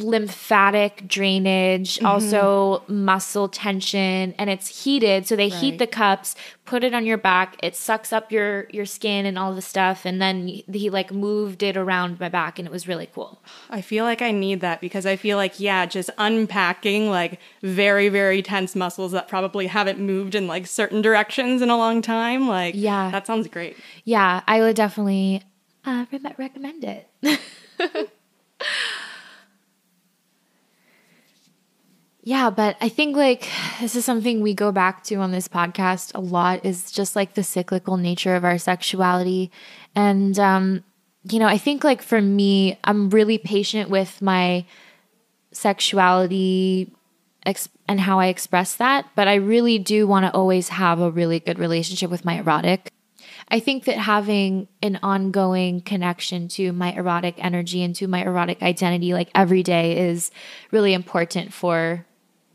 lymphatic 0.03 1.07
drainage, 1.07 1.96
Mm-hmm. 1.96 2.07
also 2.07 2.82
muscle 2.88 3.48
tension, 3.48 4.34
and 4.38 4.51
it's 4.51 4.84
heated. 4.84 5.26
So 5.26 5.36
they 5.36 5.48
heat 5.48 5.78
the 5.78 5.86
cups, 5.86 6.34
put 6.64 6.84
it 6.84 6.94
on 6.94 7.05
your 7.07 7.18
back. 7.18 7.57
It 7.62 7.74
sucks 7.76 8.12
up 8.12 8.30
your 8.32 8.66
your 8.70 8.86
skin 8.86 9.26
and 9.26 9.38
all 9.38 9.55
the 9.55 9.62
stuff, 9.62 10.05
and 10.05 10.20
then 10.20 10.46
he, 10.48 10.64
he 10.72 10.90
like 10.90 11.12
moved 11.12 11.62
it 11.62 11.76
around 11.76 12.18
my 12.20 12.28
back, 12.28 12.59
and 12.59 12.66
it 12.66 12.70
was 12.72 12.86
really 12.88 13.09
cool. 13.14 13.42
I 13.68 13.80
feel 13.80 14.05
like 14.05 14.22
I 14.22 14.30
need 14.30 14.61
that 14.61 14.80
because 14.80 15.07
I 15.07 15.16
feel 15.16 15.36
like, 15.36 15.61
yeah, 15.61 15.86
just 15.86 16.11
unpacking 16.18 17.11
like 17.11 17.38
very, 17.62 18.09
very 18.09 18.42
tense 18.42 18.74
muscles 18.76 19.12
that 19.12 19.28
probably 19.28 19.66
haven't 19.66 19.98
moved 19.98 20.34
in 20.34 20.46
like 20.46 20.66
certain 20.66 21.03
directions 21.03 21.62
in 21.62 21.70
a 21.70 21.76
long 21.76 22.03
time. 22.03 22.48
Like, 22.48 22.74
Yeah. 22.76 23.11
that 23.11 23.26
sounds 23.26 23.48
great. 23.48 23.76
Yeah, 24.05 24.42
I 24.46 24.61
would 24.61 24.76
definitely 24.76 25.42
uh, 25.84 26.07
recommend 26.38 26.84
it. 26.84 27.09
yeah, 32.22 32.50
but 32.50 32.76
I 32.80 32.90
think 32.90 33.16
like 33.16 33.48
this 33.80 33.96
is 33.96 34.04
something 34.04 34.40
we 34.40 34.52
go 34.52 34.72
back 34.72 35.02
to 35.04 35.16
on 35.16 35.30
this 35.30 35.48
podcast 35.48 36.14
a 36.14 36.20
lot 36.20 36.64
is 36.66 36.92
just 36.92 37.16
like 37.16 37.34
the 37.34 37.42
cyclical 37.42 37.96
nature 37.96 38.34
of 38.34 38.44
our 38.44 38.58
sexuality. 38.58 39.50
And, 39.94 40.38
um, 40.38 40.84
you 41.30 41.38
know, 41.38 41.46
I 41.46 41.56
think 41.56 41.82
like 41.82 42.02
for 42.02 42.20
me, 42.20 42.78
I'm 42.84 43.08
really 43.08 43.38
patient 43.38 43.88
with 43.88 44.20
my 44.20 44.66
sexuality 45.52 46.92
ex- 47.46 47.70
and 47.88 48.00
how 48.00 48.20
I 48.20 48.26
express 48.26 48.76
that, 48.76 49.06
but 49.16 49.26
I 49.26 49.36
really 49.36 49.78
do 49.78 50.06
want 50.06 50.26
to 50.26 50.32
always 50.32 50.68
have 50.68 51.00
a 51.00 51.10
really 51.10 51.40
good 51.40 51.58
relationship 51.58 52.10
with 52.10 52.24
my 52.24 52.38
erotic. 52.38 52.92
I 53.48 53.60
think 53.60 53.84
that 53.84 53.96
having 53.96 54.68
an 54.82 55.00
ongoing 55.02 55.80
connection 55.80 56.48
to 56.48 56.72
my 56.72 56.92
erotic 56.92 57.34
energy 57.38 57.82
and 57.82 57.96
to 57.96 58.06
my 58.06 58.22
erotic 58.22 58.62
identity, 58.62 59.12
like 59.12 59.30
every 59.34 59.62
day, 59.62 59.98
is 60.10 60.30
really 60.70 60.94
important 60.94 61.52
for 61.52 62.06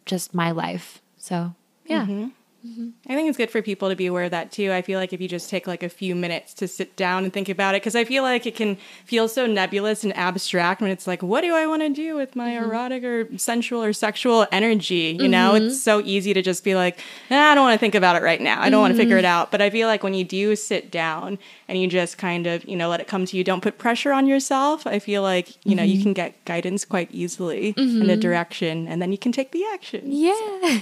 just 0.05 0.33
my 0.33 0.51
life. 0.51 1.01
So, 1.17 1.55
yeah. 1.85 2.03
Mm-hmm. 2.05 2.27
Mm-hmm. 2.65 2.89
I 3.07 3.15
think 3.15 3.29
it's 3.29 3.37
good 3.37 3.51
for 3.51 3.61
people 3.61 3.89
to 3.89 3.95
be 3.95 4.07
aware 4.07 4.23
of 4.23 4.31
that 4.31 4.51
too. 4.51 4.71
I 4.71 4.81
feel 4.81 4.99
like 4.99 5.13
if 5.13 5.21
you 5.21 5.27
just 5.27 5.49
take 5.49 5.67
like 5.67 5.83
a 5.83 5.89
few 5.89 6.15
minutes 6.15 6.53
to 6.55 6.67
sit 6.67 6.95
down 6.95 7.23
and 7.23 7.31
think 7.31 7.47
about 7.47 7.75
it, 7.75 7.81
because 7.81 7.95
I 7.95 8.05
feel 8.05 8.23
like 8.23 8.47
it 8.47 8.55
can 8.55 8.77
feel 9.05 9.27
so 9.27 9.45
nebulous 9.45 10.03
and 10.03 10.15
abstract 10.17 10.81
when 10.81 10.89
it's 10.89 11.05
like, 11.05 11.21
what 11.21 11.41
do 11.41 11.53
I 11.53 11.67
want 11.67 11.83
to 11.83 11.89
do 11.89 12.15
with 12.15 12.35
my 12.35 12.51
mm-hmm. 12.51 12.65
erotic 12.65 13.03
or 13.03 13.37
sensual 13.37 13.83
or 13.83 13.93
sexual 13.93 14.47
energy? 14.51 15.15
You 15.19 15.27
know, 15.27 15.53
mm-hmm. 15.53 15.67
it's 15.67 15.81
so 15.81 16.01
easy 16.01 16.33
to 16.33 16.41
just 16.41 16.63
be 16.63 16.73
like, 16.73 16.99
"Ah, 17.29 17.51
I 17.51 17.55
don't 17.55 17.63
want 17.63 17.75
to 17.75 17.79
think 17.79 17.93
about 17.93 18.15
it 18.15 18.23
right 18.23 18.41
now. 18.41 18.59
I 18.61 18.69
don't 18.71 18.81
want 18.81 18.93
to 18.93 18.97
figure 18.97 19.17
it 19.17 19.25
out. 19.25 19.51
But 19.51 19.61
I 19.61 19.69
feel 19.69 19.87
like 19.87 20.01
when 20.01 20.15
you 20.15 20.23
do 20.23 20.55
sit 20.55 20.89
down 20.89 21.37
and 21.67 21.79
you 21.79 21.87
just 21.87 22.17
kind 22.17 22.47
of, 22.47 22.65
you 22.65 22.75
know, 22.75 22.89
let 22.89 22.99
it 22.99 23.07
come 23.07 23.25
to 23.25 23.37
you, 23.37 23.43
don't 23.43 23.61
put 23.61 23.77
pressure 23.77 24.11
on 24.11 24.25
yourself. 24.25 24.87
I 24.87 24.97
feel 24.97 25.21
like, 25.21 25.55
you 25.65 25.75
know, 25.75 25.83
you 25.83 26.01
can 26.01 26.13
get 26.13 26.43
guidance 26.45 26.83
quite 26.83 27.11
easily 27.11 27.75
in 27.77 28.09
a 28.09 28.17
direction 28.17 28.87
and 28.87 29.01
then 29.01 29.11
you 29.11 29.17
can 29.17 29.31
take 29.31 29.51
the 29.51 29.63
action. 29.73 30.03
Yeah. 30.07 30.79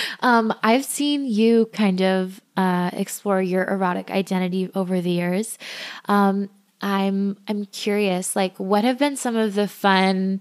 um, 0.20 0.54
I've 0.62 0.84
seen 0.84 1.01
you 1.02 1.66
kind 1.66 2.00
of 2.00 2.40
uh, 2.56 2.90
explore 2.92 3.42
your 3.42 3.64
erotic 3.64 4.10
identity 4.10 4.70
over 4.74 5.00
the 5.00 5.10
years. 5.10 5.58
Um, 6.06 6.50
I'm 6.80 7.36
I'm 7.48 7.66
curious, 7.66 8.34
like, 8.34 8.58
what 8.58 8.84
have 8.84 8.98
been 8.98 9.16
some 9.16 9.36
of 9.36 9.54
the 9.54 9.68
fun 9.68 10.40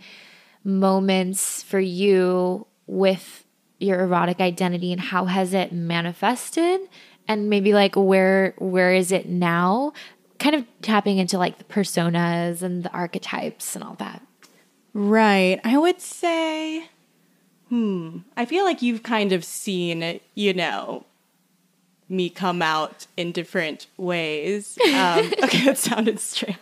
moments 0.64 1.64
for 1.64 1.80
you 1.80 2.68
with 2.88 3.46
your 3.80 4.02
erotic 4.02 4.40
identity, 4.40 4.92
and 4.92 5.02
how 5.02 5.26
has 5.26 5.54
it 5.54 5.72
manifested? 5.72 6.82
And 7.28 7.50
maybe 7.50 7.74
like 7.74 7.96
where 7.96 8.56
where 8.58 8.94
is 8.94 9.12
it 9.12 9.28
now? 9.28 9.94
Kind 10.40 10.56
of 10.56 10.66
tapping 10.82 11.20
into 11.20 11.38
like 11.38 11.60
the 11.60 11.64
personas 11.64 12.62
and 12.64 12.84
the 12.84 12.92
archetypes 12.92 13.76
and 13.76 13.84
all 13.84 13.96
that. 13.96 14.22
Right. 14.94 15.60
I 15.64 15.78
would 15.78 16.02
say, 16.02 16.90
hmm, 17.72 18.18
I 18.36 18.44
feel 18.44 18.66
like 18.66 18.82
you've 18.82 19.02
kind 19.02 19.32
of 19.32 19.46
seen, 19.46 20.20
you 20.36 20.54
know, 20.54 21.06
me 22.10 22.30
come 22.30 22.62
out 22.62 23.08
in 23.16 23.32
different 23.32 23.88
ways. 23.96 24.78
Um, 24.94 25.32
okay, 25.44 25.64
that 25.64 25.78
sounded 25.78 26.20
strange. 26.20 26.58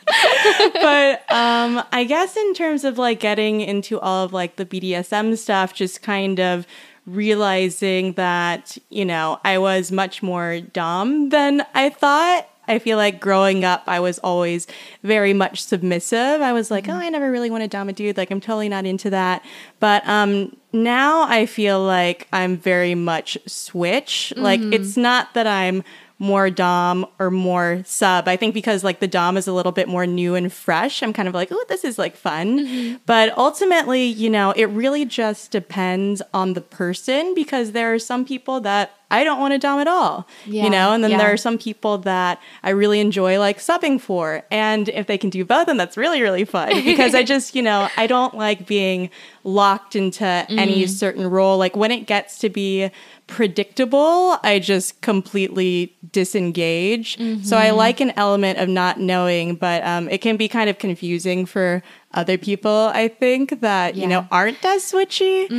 but 0.76 1.24
um, 1.32 1.84
I 1.92 2.06
guess 2.08 2.38
in 2.38 2.54
terms 2.54 2.84
of 2.84 3.00
like 3.00 3.20
getting 3.20 3.62
into 3.62 4.00
all 4.00 4.26
of 4.26 4.34
like 4.34 4.58
the 4.58 4.68
BDSM 4.68 5.36
stuff, 5.36 5.74
just 5.74 6.04
kind 6.04 6.40
of 6.40 6.68
realizing 7.08 8.14
that, 8.14 8.78
you 8.90 9.04
know, 9.04 9.40
I 9.44 9.58
was 9.58 9.92
much 9.92 10.22
more 10.22 10.60
dom 10.62 11.30
than 11.30 11.66
I 11.74 11.90
thought. 11.90 12.48
I 12.70 12.80
feel 12.80 12.98
like 12.98 13.20
growing 13.20 13.66
up, 13.66 13.84
I 13.88 14.00
was 14.00 14.20
always 14.20 14.68
very 15.04 15.34
much 15.34 15.64
submissive. 15.64 16.42
I 16.42 16.54
was 16.54 16.70
like, 16.70 16.88
oh, 16.88 16.94
I 16.94 17.10
never 17.10 17.32
really 17.32 17.50
want 17.50 17.64
to 17.64 17.68
dom 17.68 17.90
a 17.90 17.94
dude. 17.94 18.16
Like, 18.16 18.32
I'm 18.32 18.40
totally 18.40 18.70
not 18.70 18.86
into 18.86 19.10
that. 19.10 19.44
But 19.80 20.08
um, 20.08 20.56
now 20.72 21.24
I 21.24 21.46
feel 21.46 21.82
like 21.84 22.28
I'm 22.32 22.56
very 22.56 22.96
much 22.96 23.38
switch. 23.48 24.32
Like, 24.38 24.62
it's 24.74 24.96
not 24.96 25.34
that 25.34 25.48
I'm 25.48 25.84
more 26.22 26.50
dom 26.50 27.06
or 27.18 27.32
more 27.32 27.82
sub. 27.86 28.28
I 28.28 28.36
think 28.36 28.54
because 28.54 28.84
like 28.84 29.00
the 29.00 29.08
dom 29.08 29.38
is 29.38 29.48
a 29.48 29.54
little 29.54 29.72
bit 29.72 29.88
more 29.88 30.06
new 30.06 30.36
and 30.36 30.52
fresh, 30.52 31.02
I'm 31.02 31.14
kind 31.14 31.30
of 31.30 31.34
like, 31.34 31.48
oh, 31.52 31.66
this 31.70 31.86
is 31.86 31.98
like 31.98 32.16
fun. 32.18 33.00
But 33.06 33.38
ultimately, 33.38 34.04
you 34.04 34.30
know, 34.30 34.52
it 34.52 34.66
really 34.66 35.06
just 35.06 35.52
depends 35.52 36.22
on 36.34 36.54
the 36.54 36.62
person 36.62 37.34
because 37.36 37.72
there 37.72 37.94
are 37.94 38.00
some 38.00 38.26
people 38.26 38.60
that 38.62 38.92
I 39.12 39.24
don't 39.24 39.40
want 39.40 39.54
to 39.54 39.58
dom 39.58 39.80
at 39.80 39.88
all, 39.88 40.28
Yeah, 40.46 40.66
you 40.66 40.70
know, 40.70 40.92
and 40.92 41.04
then 41.04 41.10
yeah. 41.12 41.18
there 41.18 41.34
are 41.34 41.38
some 41.38 41.58
people 41.58 41.98
that 42.00 42.40
I 42.62 42.70
really 42.72 43.00
enjoy 43.00 43.40
like 43.40 43.58
subbing 43.58 44.00
for. 44.00 44.44
And 44.52 44.88
if 44.90 45.08
they 45.08 45.18
can 45.18 45.32
do 45.32 45.44
both, 45.46 45.66
then 45.66 45.78
that's 45.78 45.98
really, 45.98 46.22
really 46.22 46.46
fun 46.46 46.70
because 46.86 47.16
I 47.16 47.24
just, 47.24 47.56
you 47.56 47.64
know, 47.64 47.88
I 47.98 48.06
don't 48.06 48.36
like 48.36 48.68
being 48.68 49.10
locked 49.44 49.96
into 49.96 50.26
any 50.26 50.84
Mm. 50.84 50.90
certain 50.90 51.28
role. 51.28 51.58
Like 51.58 51.76
when 51.76 51.90
it 51.92 52.06
gets 52.06 52.38
to 52.40 52.50
be 52.50 52.92
predictable, 53.30 54.38
I 54.44 54.60
just 54.60 55.02
completely 55.02 55.96
disengage. 56.12 57.18
So 57.18 57.24
Mm-hmm. 57.24 57.54
I 57.54 57.70
like 57.72 58.02
an 58.02 58.12
element 58.18 58.60
of 58.60 58.68
not 58.68 59.00
knowing, 59.00 59.56
but 59.56 59.86
um, 59.86 60.10
it 60.10 60.20
can 60.20 60.36
be 60.38 60.48
kind 60.48 60.70
of 60.70 60.78
confusing 60.80 61.46
for 61.46 61.82
other 62.14 62.38
people, 62.38 62.90
I 62.94 63.08
think, 63.08 63.62
that, 63.62 63.96
you 63.96 64.08
know, 64.08 64.28
aren't 64.32 64.64
as 64.66 64.84
switchy. 64.92 65.50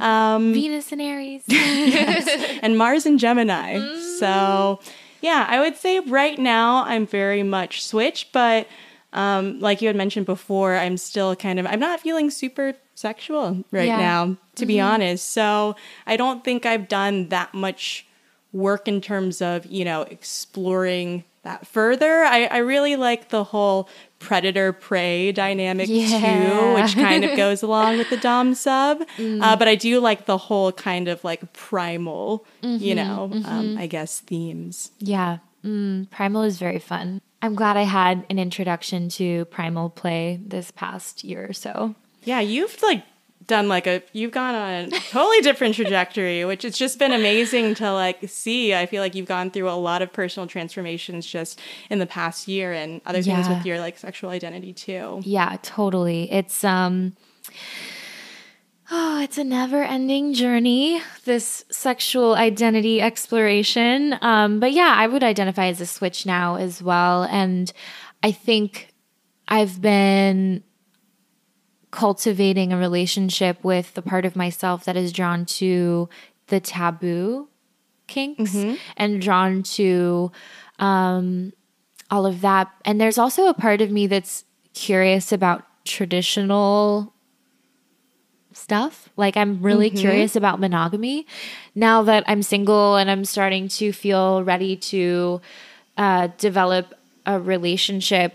Um, 0.00 0.52
Venus 0.54 0.92
and 0.92 1.02
Aries. 1.02 1.42
and 2.62 2.78
Mars 2.78 3.04
and 3.04 3.18
Gemini. 3.18 3.78
So, 4.18 4.80
yeah, 5.20 5.46
I 5.48 5.60
would 5.60 5.76
say 5.76 5.98
right 6.00 6.38
now 6.38 6.84
I'm 6.84 7.06
very 7.06 7.42
much 7.42 7.84
switch, 7.84 8.28
but 8.32 8.68
um, 9.12 9.58
like 9.60 9.80
you 9.80 9.88
had 9.88 9.96
mentioned 9.96 10.26
before, 10.26 10.76
I'm 10.76 10.96
still 10.96 11.34
kind 11.36 11.58
of 11.58 11.66
I'm 11.66 11.80
not 11.80 12.00
feeling 12.00 12.30
super 12.30 12.74
sexual 12.94 13.64
right 13.70 13.86
Yeah. 13.86 13.96
now, 13.98 14.36
to 14.56 14.66
be 14.66 14.80
honest. 14.80 15.30
So 15.30 15.76
I 16.06 16.16
don't 16.16 16.44
think 16.44 16.66
I've 16.66 16.88
done 16.88 17.28
that 17.28 17.54
much 17.54 18.06
work 18.52 18.88
in 18.88 19.00
terms 19.00 19.40
of 19.42 19.66
you 19.66 19.84
know 19.84 20.02
exploring 20.02 21.24
that 21.42 21.66
further. 21.66 22.24
I, 22.24 22.44
I 22.46 22.58
really 22.58 22.96
like 22.96 23.28
the 23.30 23.44
whole 23.44 23.88
predator 24.18 24.72
prey 24.72 25.32
dynamic 25.32 25.88
Yeah. 25.88 26.18
too, 26.20 26.74
which 26.74 26.94
kind 26.96 27.24
of 27.24 27.36
goes 27.36 27.62
along 27.68 27.96
with 27.98 28.10
the 28.10 28.16
dom 28.16 28.54
sub. 28.54 29.02
Uh, 29.18 29.56
but 29.56 29.68
I 29.68 29.74
do 29.76 30.00
like 30.00 30.26
the 30.26 30.36
whole 30.36 30.72
kind 30.72 31.08
of 31.08 31.22
like 31.24 31.52
primal, 31.52 32.44
you 32.62 32.94
know, 32.94 33.30
um, 33.44 33.78
I 33.78 33.86
guess 33.86 34.20
themes. 34.20 34.90
Yeah, 34.98 35.38
mm, 35.64 36.10
Primal 36.10 36.42
is 36.42 36.58
very 36.58 36.80
fun. 36.80 37.20
I'm 37.40 37.54
glad 37.54 37.76
I 37.76 37.82
had 37.82 38.26
an 38.30 38.38
introduction 38.38 39.08
to 39.10 39.44
Primal 39.46 39.90
play 39.90 40.40
this 40.44 40.70
past 40.70 41.22
year 41.22 41.46
or 41.48 41.52
so. 41.52 41.94
Yeah, 42.24 42.40
you've 42.40 42.82
like 42.82 43.04
done 43.46 43.68
like 43.68 43.86
a 43.86 44.02
you've 44.12 44.32
gone 44.32 44.54
on 44.54 44.72
a 44.84 44.90
totally 45.10 45.40
different 45.40 45.74
trajectory, 45.74 46.44
which 46.44 46.64
it's 46.64 46.76
just 46.76 46.98
been 46.98 47.12
amazing 47.12 47.74
to 47.76 47.92
like 47.92 48.28
see. 48.28 48.74
I 48.74 48.86
feel 48.86 49.02
like 49.02 49.14
you've 49.14 49.28
gone 49.28 49.50
through 49.50 49.70
a 49.70 49.72
lot 49.72 50.02
of 50.02 50.12
personal 50.12 50.46
transformations 50.46 51.26
just 51.26 51.60
in 51.90 51.98
the 51.98 52.06
past 52.06 52.48
year 52.48 52.72
and 52.72 53.00
other 53.06 53.22
things 53.22 53.48
with 53.48 53.64
your 53.64 53.78
like 53.78 53.98
sexual 53.98 54.30
identity 54.30 54.72
too. 54.72 55.20
Yeah, 55.24 55.56
totally. 55.62 56.30
It's 56.30 56.64
um 56.64 57.16
Oh, 58.90 59.20
it's 59.22 59.38
a 59.38 59.44
never-ending 59.44 60.34
journey, 60.34 61.02
this 61.24 61.64
sexual 61.70 62.34
identity 62.34 63.00
exploration. 63.00 64.16
Um, 64.20 64.60
but 64.60 64.72
yeah, 64.72 64.94
I 64.96 65.06
would 65.06 65.22
identify 65.22 65.66
as 65.66 65.80
a 65.80 65.86
switch 65.86 66.26
now 66.26 66.56
as 66.56 66.82
well. 66.82 67.24
And 67.24 67.72
I 68.22 68.32
think 68.32 68.94
I've 69.46 69.80
been 69.80 70.62
cultivating 71.90 72.72
a 72.72 72.76
relationship 72.78 73.64
with 73.64 73.94
the 73.94 74.02
part 74.02 74.24
of 74.26 74.36
myself 74.36 74.84
that 74.84 74.96
is 74.96 75.12
drawn 75.12 75.46
to 75.46 76.08
the 76.48 76.60
taboo 76.60 77.48
kinks 78.06 78.54
Mm-hmm. 78.54 78.74
and 78.96 79.20
drawn 79.22 79.62
to 79.62 80.30
um, 80.78 81.52
all 82.10 82.26
of 82.26 82.40
that. 82.42 82.70
And 82.84 83.00
there's 83.00 83.18
also 83.18 83.46
a 83.48 83.54
part 83.54 83.80
of 83.80 83.90
me 83.90 84.06
that's 84.06 84.44
curious 84.74 85.32
about 85.32 85.64
traditional 85.84 87.14
stuff. 88.58 89.08
Like 89.16 89.36
I'm 89.36 89.62
really 89.62 89.90
curious 89.90 90.36
about 90.36 90.60
monogamy 90.60 91.26
now 91.74 92.02
that 92.02 92.24
I'm 92.26 92.42
single 92.42 92.96
and 92.96 93.10
I'm 93.10 93.24
starting 93.24 93.68
to 93.68 93.92
feel 93.92 94.42
ready 94.44 94.76
to 94.92 95.40
uh, 95.96 96.28
develop 96.38 96.94
a 97.24 97.38
relationship 97.40 98.34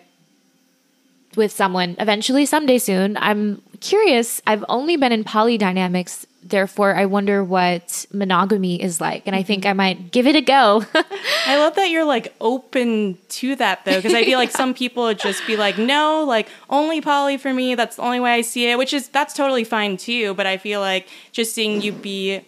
with 1.36 1.51
someone 1.51 1.95
eventually 1.99 2.45
someday 2.45 2.78
soon. 2.78 3.17
I'm 3.17 3.61
curious. 3.80 4.41
I've 4.45 4.63
only 4.69 4.97
been 4.97 5.11
in 5.11 5.24
poly 5.24 5.57
dynamics, 5.57 6.26
therefore 6.46 6.96
I 6.96 7.06
wonder 7.06 7.44
what 7.44 8.06
monogamy 8.12 8.82
is 8.82 9.02
like, 9.02 9.24
and 9.26 9.36
I 9.36 9.44
think 9.44 9.66
I 9.66 9.74
might 9.74 10.12
give 10.12 10.28
it 10.28 10.36
a 10.36 10.41
go. 10.41 10.84
I 11.48 11.58
love 11.58 11.76
that 11.76 11.89
you're 11.89 12.06
like 12.06 12.34
open 12.41 13.18
to 13.30 13.56
that 13.56 13.86
though, 13.86 13.96
because 13.96 14.14
I 14.14 14.24
feel 14.24 14.39
like 14.39 14.52
some 14.52 14.74
people 14.74 15.04
would 15.04 15.20
just 15.20 15.46
be 15.48 15.58
like, 15.58 15.78
no, 15.78 16.24
like 16.24 16.48
only 16.70 17.02
poly 17.02 17.38
for 17.38 17.54
me. 17.54 17.76
That's 17.76 17.96
the 17.96 18.02
only 18.02 18.20
way 18.20 18.34
I 18.34 18.41
see 18.41 18.70
it, 18.70 18.78
which 18.78 18.94
is 18.94 19.08
that's 19.10 19.34
totally 19.34 19.64
fine 19.64 19.98
too. 19.98 20.34
But 20.34 20.46
I 20.46 20.58
feel 20.58 20.80
like 20.80 21.08
just 21.32 21.54
seeing 21.54 21.82
you 21.82 21.91
be, 21.91 22.41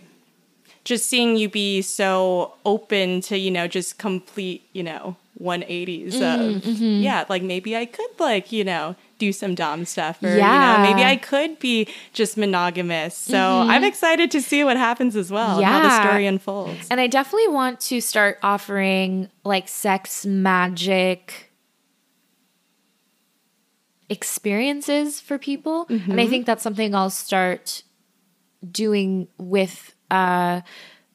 just 0.84 1.10
seeing 1.10 1.38
you 1.38 1.50
be 1.50 1.82
so 1.82 2.54
open 2.66 3.22
to 3.22 3.38
you 3.38 3.52
know 3.52 3.68
just 3.68 3.98
complete 3.98 4.68
you 4.74 4.84
know 4.84 5.16
180s 5.42 6.16
of 6.16 6.22
uh, 6.22 6.38
mm, 6.38 6.62
mm-hmm. 6.62 7.04
yeah, 7.04 7.26
like 7.28 7.44
maybe 7.44 7.76
I 7.76 7.86
could 7.86 8.10
like 8.20 8.52
you 8.52 8.64
know 8.64 8.96
do 9.18 9.32
some 9.34 9.56
dom 9.56 9.86
stuff 9.86 10.22
or 10.24 10.36
Yeah. 10.36 10.54
you 10.54 10.84
know 10.84 10.90
maybe 10.90 11.04
I 11.06 11.18
could 11.18 11.60
be 11.60 11.88
just 12.14 12.38
monogamous. 12.38 13.16
So 13.16 13.36
mm-hmm. 13.36 13.70
I'm 13.70 13.84
excited 13.84 14.32
to 14.32 14.42
see 14.42 14.64
what 14.64 14.78
happens 14.78 15.16
as 15.16 15.32
well, 15.32 15.58
and 15.58 15.66
how 15.66 15.82
the 15.82 16.02
story 16.02 16.26
unfolds. 16.26 16.88
And 16.90 17.02
I 17.02 17.08
definitely 17.08 17.50
want 17.50 17.80
to 17.82 18.02
start 18.02 18.40
offering 18.44 19.30
like 19.44 19.68
sex 19.68 20.26
magic 20.26 21.52
experiences 24.10 25.20
for 25.20 25.38
people. 25.38 25.86
And 25.90 26.00
I 26.00 26.06
mm-hmm. 26.06 26.30
think 26.30 26.46
that's 26.46 26.64
something 26.64 26.94
I'll 26.94 27.10
start 27.10 27.84
doing 28.72 29.28
with 29.38 29.94
uh 30.10 30.62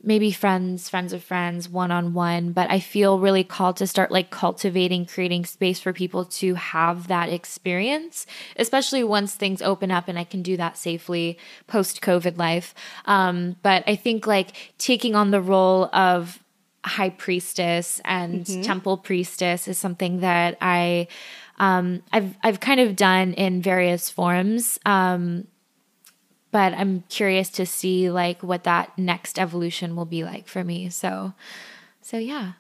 maybe 0.03 0.31
friends, 0.31 0.89
friends 0.89 1.13
of 1.13 1.23
friends, 1.23 1.69
one 1.69 1.91
on 1.91 2.15
one, 2.15 2.53
but 2.53 2.71
I 2.71 2.81
feel 2.81 3.19
really 3.19 3.45
called 3.45 3.77
to 3.79 3.87
start 3.87 4.11
like 4.11 4.31
cultivating, 4.31 5.05
creating 5.05 5.45
space 5.45 5.79
for 5.79 5.93
people 5.93 6.25
to 6.25 6.55
have 6.55 7.09
that 7.09 7.29
experience, 7.29 8.27
especially 8.57 9.05
once 9.05 9.35
things 9.35 9.61
open 9.61 9.91
up 9.91 10.09
and 10.09 10.19
I 10.19 10.25
can 10.25 10.43
do 10.43 10.57
that 10.57 10.79
safely 10.79 11.39
post 11.67 12.01
COVID 12.01 12.39
life. 12.39 12.75
Um, 13.05 13.57
but 13.63 13.85
I 13.87 13.97
think 13.97 14.27
like 14.27 14.75
taking 14.79 15.15
on 15.15 15.31
the 15.31 15.41
role 15.41 15.95
of 15.95 16.43
high 16.85 17.11
priestess 17.11 18.01
and 18.05 18.47
temple 18.65 18.97
priestess 18.97 19.69
is 19.69 19.77
something 19.77 20.21
that 20.21 20.57
I 20.61 21.09
um, 21.59 22.03
I've 22.11 22.37
I've 22.43 22.61
kind 22.61 22.81
of 22.81 22.97
done 22.97 23.35
in 23.35 23.61
various 23.61 24.09
forms. 24.09 24.79
Um, 24.87 25.47
but 26.51 26.73
I'm 26.75 27.05
curious 27.09 27.49
to 27.51 27.67
see 27.67 28.11
like 28.11 28.43
what 28.43 28.65
that 28.65 28.97
next 28.99 29.39
evolution 29.39 29.97
will 29.97 30.05
be 30.05 30.25
like 30.25 30.49
for 30.49 30.65
me. 30.65 30.91
So, 30.91 31.35
so 32.03 32.19
yeah. 32.19 32.53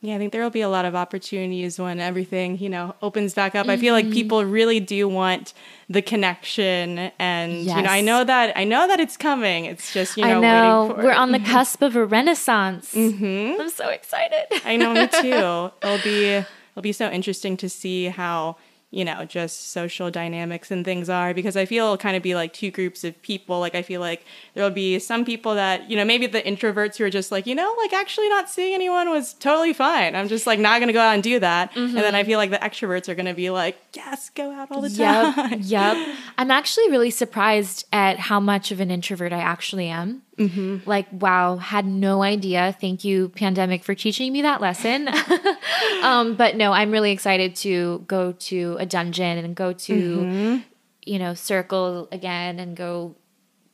Yeah, 0.00 0.14
I 0.14 0.18
think 0.18 0.30
there 0.30 0.42
will 0.42 0.50
be 0.50 0.60
a 0.60 0.68
lot 0.68 0.84
of 0.84 0.94
opportunities 0.94 1.76
when 1.80 1.98
everything, 1.98 2.56
you 2.58 2.68
know, 2.68 2.94
opens 3.02 3.34
back 3.34 3.56
up. 3.56 3.66
I 3.66 3.76
feel 3.76 3.94
like 3.94 4.04
mm-hmm. 4.04 4.14
people 4.14 4.44
really 4.44 4.78
do 4.78 5.08
want 5.08 5.54
the 5.88 6.02
connection 6.02 7.10
and 7.18 7.52
you 7.52 7.82
know, 7.82 7.90
I 7.90 8.00
know 8.00 8.22
that 8.22 8.56
I 8.56 8.62
know 8.62 8.86
that 8.86 9.00
it's 9.00 9.16
coming. 9.16 9.64
It's 9.64 9.92
just, 9.92 10.16
you 10.16 10.22
know, 10.22 10.38
I 10.38 10.40
know, 10.40 10.40
know 10.40 10.82
waiting 10.82 10.96
for 10.96 11.02
we're 11.02 11.10
it. 11.10 11.18
on 11.18 11.32
the 11.32 11.40
cusp 11.52 11.82
of 11.82 11.96
a 11.96 12.06
renaissance. 12.06 12.94
Mm-hmm. 12.94 13.60
I'm 13.60 13.70
so 13.70 13.88
excited. 13.88 14.46
I 14.64 14.76
know 14.76 14.94
me 14.94 15.08
too. 15.20 15.72
It'll 15.82 16.04
be 16.04 16.34
it'll 16.34 16.82
be 16.82 16.92
so 16.92 17.10
interesting 17.10 17.56
to 17.56 17.68
see 17.68 18.04
how 18.04 18.56
you 18.90 19.04
know 19.04 19.24
just 19.26 19.70
social 19.70 20.10
dynamics 20.10 20.70
and 20.70 20.84
things 20.84 21.10
are 21.10 21.34
because 21.34 21.56
I 21.56 21.66
feel 21.66 21.84
it'll 21.84 21.98
kind 21.98 22.16
of 22.16 22.22
be 22.22 22.34
like 22.34 22.52
two 22.54 22.70
groups 22.70 23.04
of 23.04 23.20
people. 23.22 23.60
Like 23.60 23.74
I 23.74 23.82
feel 23.82 24.00
like 24.00 24.24
there'll 24.54 24.70
be 24.70 24.98
some 24.98 25.24
people 25.24 25.54
that 25.56 25.90
you 25.90 25.96
know 25.96 26.04
maybe 26.04 26.26
the 26.26 26.40
introverts 26.40 26.96
who 26.96 27.04
are 27.04 27.10
just 27.10 27.30
like 27.30 27.46
you 27.46 27.54
know 27.54 27.74
like 27.78 27.92
actually 27.92 28.28
not 28.28 28.48
seeing 28.48 28.74
anyone 28.74 29.10
was 29.10 29.34
totally 29.34 29.72
fine. 29.72 30.14
I'm 30.14 30.28
just 30.28 30.46
like 30.46 30.58
not 30.58 30.80
gonna 30.80 30.92
go 30.92 31.00
out 31.00 31.14
and 31.14 31.22
do 31.22 31.38
that. 31.40 31.76
And 31.76 31.94
then 31.96 32.14
I 32.14 32.20
mm-hmm. 32.20 32.28
feel 32.28 32.38
like 32.38 32.50
the 32.50 32.58
extroverts 32.58 33.08
are 33.08 33.14
gonna 33.14 33.34
be 33.34 33.50
like 33.50 33.76
yes, 33.94 34.30
go 34.30 34.52
out 34.52 34.70
all 34.70 34.80
the 34.80 34.90
time. 34.90 35.60
Yep. 35.60 35.96
yep. 35.96 36.16
I'm 36.38 36.50
actually 36.50 36.90
really 36.90 37.10
surprised 37.10 37.84
at 37.92 38.18
how 38.18 38.40
much 38.40 38.72
of 38.72 38.80
an 38.80 38.90
introvert 38.90 39.32
I 39.32 39.40
actually 39.40 39.88
am. 39.88 40.22
Mm-hmm. 40.38 40.88
Like, 40.88 41.06
wow, 41.12 41.56
had 41.56 41.84
no 41.84 42.22
idea. 42.22 42.74
Thank 42.80 43.04
you, 43.04 43.28
pandemic, 43.30 43.84
for 43.84 43.94
teaching 43.94 44.32
me 44.32 44.42
that 44.42 44.60
lesson. 44.60 45.08
um, 46.02 46.34
but 46.36 46.56
no, 46.56 46.72
I'm 46.72 46.90
really 46.90 47.10
excited 47.10 47.56
to 47.56 48.04
go 48.06 48.32
to 48.32 48.76
a 48.78 48.86
dungeon 48.86 49.38
and 49.38 49.56
go 49.56 49.72
to, 49.72 50.62
you 51.04 51.18
know, 51.18 51.34
circle 51.34 52.08
again 52.12 52.60
and 52.60 52.76
go 52.76 53.16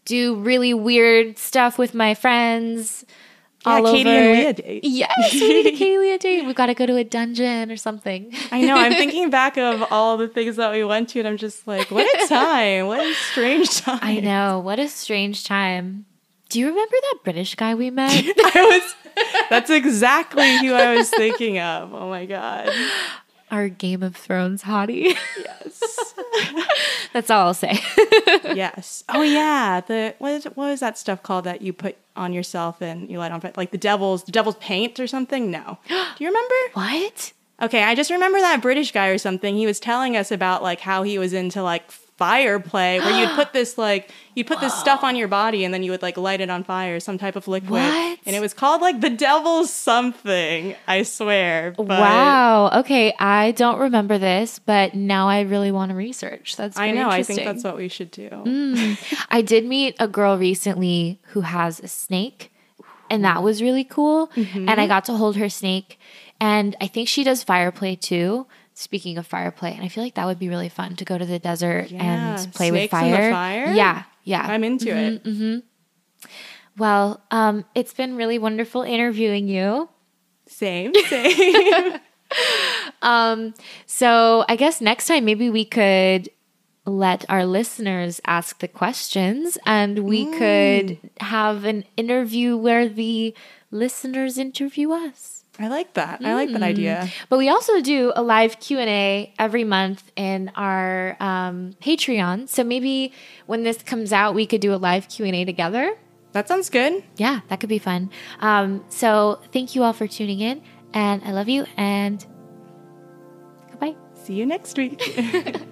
do 0.04 0.36
really 0.36 0.74
weird 0.74 1.38
stuff 1.38 1.78
with 1.78 1.94
my 1.94 2.14
friends. 2.14 3.04
Yeah, 3.66 3.72
all 3.72 3.92
Katie 3.92 4.10
over. 4.10 4.18
and 4.18 4.38
Leah 4.38 4.52
date. 4.52 4.84
Yes, 4.84 5.32
we 5.32 5.48
need 5.48 5.66
a 5.66 5.70
Katie 5.70 5.98
Leah 5.98 6.18
date. 6.18 6.44
We've 6.44 6.54
got 6.54 6.66
to 6.66 6.74
go 6.74 6.84
to 6.84 6.96
a 6.96 7.04
dungeon 7.04 7.70
or 7.70 7.76
something. 7.78 8.30
I 8.52 8.60
know. 8.60 8.76
I'm 8.76 8.92
thinking 9.02 9.30
back 9.30 9.56
of 9.56 9.84
all 9.90 10.18
the 10.18 10.28
things 10.28 10.56
that 10.56 10.70
we 10.72 10.84
went 10.84 11.08
to, 11.10 11.20
and 11.20 11.28
I'm 11.28 11.38
just 11.38 11.66
like, 11.66 11.90
what 11.90 12.06
a 12.22 12.28
time! 12.28 12.86
What 12.86 13.00
a 13.00 13.14
strange 13.14 13.80
time! 13.80 14.00
I 14.02 14.20
know. 14.20 14.58
What 14.58 14.78
a 14.78 14.88
strange 14.88 15.44
time. 15.44 16.04
Do 16.54 16.60
you 16.60 16.68
remember 16.68 16.94
that 17.10 17.18
British 17.24 17.56
guy 17.56 17.74
we 17.74 17.90
met? 17.90 18.12
I 18.14 18.62
was. 18.64 18.94
That's 19.50 19.70
exactly 19.70 20.58
who 20.58 20.72
I 20.72 20.94
was 20.94 21.10
thinking 21.10 21.58
of. 21.58 21.92
Oh 21.92 22.08
my 22.08 22.26
god. 22.26 22.70
Our 23.50 23.68
Game 23.68 24.04
of 24.04 24.14
Thrones 24.14 24.62
hottie. 24.62 25.16
Yes. 25.36 26.14
That's 27.12 27.28
all 27.28 27.48
I'll 27.48 27.54
say. 27.54 27.80
yes. 28.54 29.02
Oh 29.08 29.22
yeah. 29.22 29.80
The 29.80 30.14
what 30.18 30.30
is 30.30 30.44
what 30.44 30.56
was 30.56 30.78
that 30.78 30.96
stuff 30.96 31.24
called 31.24 31.42
that 31.42 31.60
you 31.60 31.72
put 31.72 31.96
on 32.14 32.32
yourself 32.32 32.80
and 32.80 33.10
you 33.10 33.18
light 33.18 33.32
on? 33.32 33.42
Like 33.56 33.72
the 33.72 33.76
devil's 33.76 34.22
the 34.22 34.30
devil's 34.30 34.54
paint 34.58 35.00
or 35.00 35.08
something? 35.08 35.50
No. 35.50 35.78
Do 35.88 35.94
you 36.20 36.28
remember? 36.28 36.54
what? 36.74 37.32
Okay, 37.62 37.82
I 37.82 37.96
just 37.96 38.12
remember 38.12 38.38
that 38.38 38.62
British 38.62 38.92
guy 38.92 39.08
or 39.08 39.18
something. 39.18 39.56
He 39.56 39.66
was 39.66 39.80
telling 39.80 40.16
us 40.16 40.30
about 40.30 40.62
like 40.62 40.78
how 40.78 41.02
he 41.02 41.18
was 41.18 41.32
into 41.32 41.64
like 41.64 41.90
fire 42.16 42.60
play 42.60 43.00
where 43.00 43.20
you'd 43.20 43.34
put 43.34 43.52
this 43.52 43.76
like 43.76 44.10
you'd 44.34 44.46
put 44.46 44.60
this 44.60 44.74
stuff 44.74 45.02
on 45.02 45.16
your 45.16 45.28
body 45.28 45.64
and 45.64 45.74
then 45.74 45.82
you 45.82 45.90
would 45.90 46.02
like 46.02 46.16
light 46.16 46.40
it 46.40 46.50
on 46.50 46.64
fire, 46.64 47.00
some 47.00 47.18
type 47.18 47.36
of 47.36 47.48
liquid. 47.48 47.72
What? 47.72 48.18
And 48.26 48.36
it 48.36 48.40
was 48.40 48.54
called 48.54 48.80
like 48.80 49.00
the 49.00 49.10
devil's 49.10 49.72
something, 49.72 50.74
I 50.86 51.02
swear. 51.02 51.74
But 51.76 51.88
wow. 51.88 52.70
Okay, 52.80 53.14
I 53.18 53.52
don't 53.52 53.78
remember 53.78 54.18
this, 54.18 54.58
but 54.58 54.94
now 54.94 55.28
I 55.28 55.42
really 55.42 55.72
want 55.72 55.90
to 55.90 55.96
research. 55.96 56.56
That's 56.56 56.78
I 56.78 56.90
know, 56.90 57.08
I 57.08 57.22
think 57.22 57.44
that's 57.44 57.64
what 57.64 57.76
we 57.76 57.88
should 57.88 58.10
do. 58.10 58.28
I 59.30 59.42
did 59.42 59.64
meet 59.64 59.96
a 59.98 60.08
girl 60.08 60.38
recently 60.38 61.20
who 61.28 61.42
has 61.42 61.80
a 61.80 61.88
snake, 61.88 62.52
and 63.10 63.24
that 63.24 63.42
was 63.42 63.62
really 63.62 63.84
cool. 63.84 64.28
Mm-hmm. 64.28 64.68
And 64.68 64.80
I 64.80 64.86
got 64.86 65.04
to 65.06 65.14
hold 65.14 65.36
her 65.36 65.48
snake, 65.48 65.98
and 66.40 66.76
I 66.80 66.86
think 66.86 67.08
she 67.08 67.24
does 67.24 67.42
fire 67.42 67.72
play 67.72 67.96
too. 67.96 68.46
Speaking 68.76 69.18
of 69.18 69.26
fire 69.26 69.52
play, 69.52 69.72
and 69.72 69.82
I 69.84 69.88
feel 69.88 70.02
like 70.02 70.14
that 70.14 70.26
would 70.26 70.38
be 70.40 70.48
really 70.48 70.68
fun 70.68 70.96
to 70.96 71.04
go 71.04 71.16
to 71.16 71.24
the 71.24 71.38
desert 71.38 71.90
Yeah, 71.90 72.02
and 72.02 72.52
play 72.52 72.72
with 72.72 72.80
snakes 72.80 72.90
the 72.90 72.96
fire. 72.98 73.30
fire? 73.30 73.72
Yeah, 73.72 74.02
yeah. 74.24 74.42
I'm 74.46 74.64
into 74.64 74.86
Mm-hmm, 74.90 75.54
it. 75.54 75.64
well, 76.76 77.22
um, 77.30 77.64
it's 77.76 77.94
been 77.94 78.16
really 78.16 78.38
wonderful 78.38 78.82
interviewing 78.82 79.46
you. 79.48 79.88
Same, 80.46 80.92
same. 81.08 82.00
So 83.86 84.44
I 84.48 84.56
guess 84.56 84.80
next 84.80 85.06
time 85.06 85.24
maybe 85.24 85.50
we 85.50 85.64
could 85.64 86.28
let 86.86 87.24
our 87.28 87.46
listeners 87.46 88.20
ask 88.26 88.58
the 88.58 88.68
questions 88.68 89.56
and 89.64 90.00
we 90.00 90.26
Mm. 90.26 90.38
could 90.38 91.10
have 91.20 91.64
an 91.64 91.84
interview 91.96 92.56
where 92.56 92.88
the 92.88 93.34
listeners 93.70 94.36
interview 94.38 94.90
us. 94.92 95.33
I 95.58 95.68
like 95.68 95.94
that. 95.94 96.20
I 96.24 96.34
like 96.34 96.50
that 96.50 96.60
Mm. 96.62 96.64
idea. 96.64 97.08
But 97.28 97.38
we 97.38 97.48
also 97.48 97.80
do 97.80 98.12
a 98.16 98.22
live 98.22 98.58
Q&A 98.58 99.32
every 99.38 99.62
month 99.64 100.10
in 100.16 100.50
our 100.56 101.16
um, 101.20 101.74
Patreon. 101.80 102.48
So 102.48 102.64
maybe 102.64 103.12
when 103.46 103.62
this 103.62 103.82
comes 103.82 104.12
out, 104.12 104.34
we 104.34 104.46
could 104.46 104.60
do 104.60 104.74
a 104.74 104.76
live 104.76 105.08
Q&A 105.08 105.44
together. 105.44 105.96
That 106.32 106.48
sounds 106.48 106.70
good. 106.70 107.04
Yeah, 107.16 107.40
that 107.48 107.60
could 107.60 107.68
be 107.68 107.78
fun. 107.78 108.10
Um, 108.40 108.84
so 108.88 109.38
thank 109.52 109.76
you 109.76 109.84
all 109.84 109.92
for 109.92 110.08
tuning 110.08 110.40
in 110.40 110.60
and 110.92 111.22
I 111.24 111.30
love 111.30 111.48
you 111.48 111.66
and 111.76 112.24
goodbye. 113.70 113.94
See 114.14 114.34
you 114.34 114.46
next 114.46 114.76
week. 114.76 115.00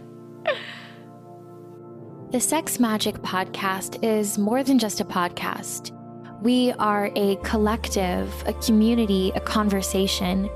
The 2.30 2.40
Sex 2.40 2.80
Magic 2.80 3.16
Podcast 3.16 4.02
is 4.02 4.38
more 4.38 4.62
than 4.62 4.78
just 4.78 5.00
a 5.00 5.04
podcast. 5.04 5.92
We 6.42 6.72
are 6.72 7.08
a 7.14 7.36
collective, 7.44 8.34
a 8.46 8.52
community, 8.54 9.30
a 9.36 9.40
conversation. 9.40 10.50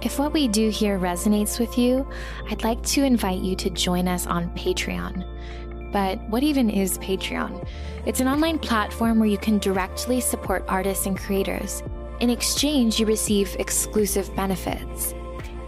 If 0.00 0.16
what 0.16 0.32
we 0.32 0.46
do 0.46 0.70
here 0.70 0.96
resonates 0.96 1.58
with 1.58 1.76
you, 1.76 2.08
I'd 2.48 2.62
like 2.62 2.80
to 2.84 3.02
invite 3.02 3.40
you 3.40 3.56
to 3.56 3.70
join 3.70 4.06
us 4.06 4.28
on 4.28 4.50
Patreon. 4.50 5.26
but 5.90 6.20
what 6.28 6.44
even 6.44 6.70
is 6.70 6.98
Patreon? 6.98 7.66
It's 8.06 8.20
an 8.20 8.28
online 8.28 8.60
platform 8.60 9.18
where 9.18 9.28
you 9.28 9.38
can 9.38 9.58
directly 9.58 10.20
support 10.20 10.64
artists 10.68 11.06
and 11.06 11.18
creators. 11.18 11.82
In 12.20 12.30
exchange, 12.30 13.00
you 13.00 13.06
receive 13.06 13.56
exclusive 13.58 14.32
benefits. 14.36 15.14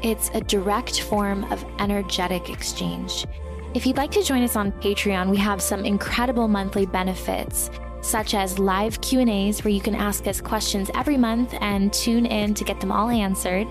It's 0.00 0.30
a 0.34 0.42
direct 0.42 1.00
form 1.00 1.42
of 1.52 1.64
energetic 1.80 2.50
exchange. 2.50 3.26
If 3.74 3.84
you'd 3.84 3.96
like 3.96 4.12
to 4.12 4.22
join 4.22 4.44
us 4.44 4.54
on 4.54 4.70
Patreon, 4.72 5.28
we 5.28 5.38
have 5.38 5.60
some 5.60 5.84
incredible 5.84 6.46
monthly 6.46 6.86
benefits 6.86 7.68
such 8.06 8.34
as 8.34 8.58
live 8.58 9.00
Q&As 9.00 9.64
where 9.64 9.74
you 9.74 9.80
can 9.80 9.94
ask 9.94 10.26
us 10.26 10.40
questions 10.40 10.90
every 10.94 11.16
month 11.16 11.54
and 11.60 11.92
tune 11.92 12.26
in 12.26 12.54
to 12.54 12.64
get 12.64 12.80
them 12.80 12.92
all 12.92 13.10
answered. 13.10 13.66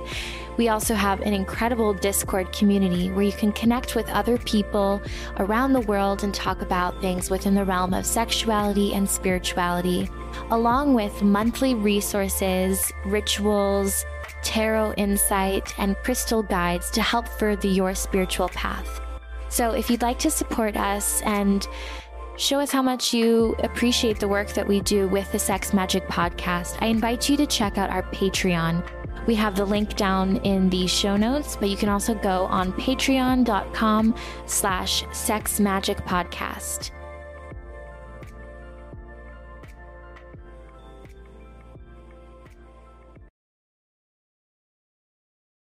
We 0.57 0.69
also 0.69 0.93
have 0.93 1.21
an 1.21 1.33
incredible 1.33 1.93
Discord 1.93 2.51
community 2.53 3.09
where 3.11 3.23
you 3.23 3.31
can 3.31 3.51
connect 3.51 3.95
with 3.95 4.07
other 4.09 4.37
people 4.37 5.01
around 5.37 5.73
the 5.73 5.81
world 5.81 6.23
and 6.23 6.33
talk 6.33 6.61
about 6.61 7.01
things 7.01 7.29
within 7.29 7.55
the 7.55 7.65
realm 7.65 7.93
of 7.93 8.05
sexuality 8.05 8.93
and 8.93 9.09
spirituality, 9.09 10.09
along 10.51 10.93
with 10.93 11.23
monthly 11.23 11.75
resources, 11.75 12.91
rituals, 13.05 14.05
tarot 14.43 14.93
insight, 14.93 15.77
and 15.79 15.97
crystal 15.97 16.43
guides 16.43 16.89
to 16.91 17.01
help 17.01 17.27
further 17.27 17.67
your 17.67 17.95
spiritual 17.95 18.49
path. 18.49 19.01
So 19.49 19.71
if 19.71 19.89
you'd 19.89 20.01
like 20.01 20.19
to 20.19 20.31
support 20.31 20.75
us 20.75 21.21
and 21.21 21.67
show 22.37 22.59
us 22.59 22.71
how 22.71 22.81
much 22.81 23.13
you 23.13 23.55
appreciate 23.59 24.19
the 24.19 24.27
work 24.27 24.49
that 24.49 24.67
we 24.67 24.81
do 24.81 25.07
with 25.07 25.31
the 25.31 25.39
Sex 25.39 25.73
Magic 25.73 26.07
podcast, 26.07 26.77
I 26.81 26.87
invite 26.87 27.29
you 27.29 27.37
to 27.37 27.45
check 27.45 27.77
out 27.77 27.89
our 27.89 28.03
Patreon. 28.03 28.85
We 29.27 29.35
have 29.35 29.55
the 29.55 29.65
link 29.65 29.95
down 29.95 30.37
in 30.37 30.69
the 30.69 30.87
show 30.87 31.17
notes, 31.17 31.55
but 31.55 31.69
you 31.69 31.77
can 31.77 31.89
also 31.89 32.13
go 32.13 32.45
on 32.45 32.73
patreon.com 32.73 34.15
slash 34.45 35.03
sexmagicpodcast. 35.05 36.91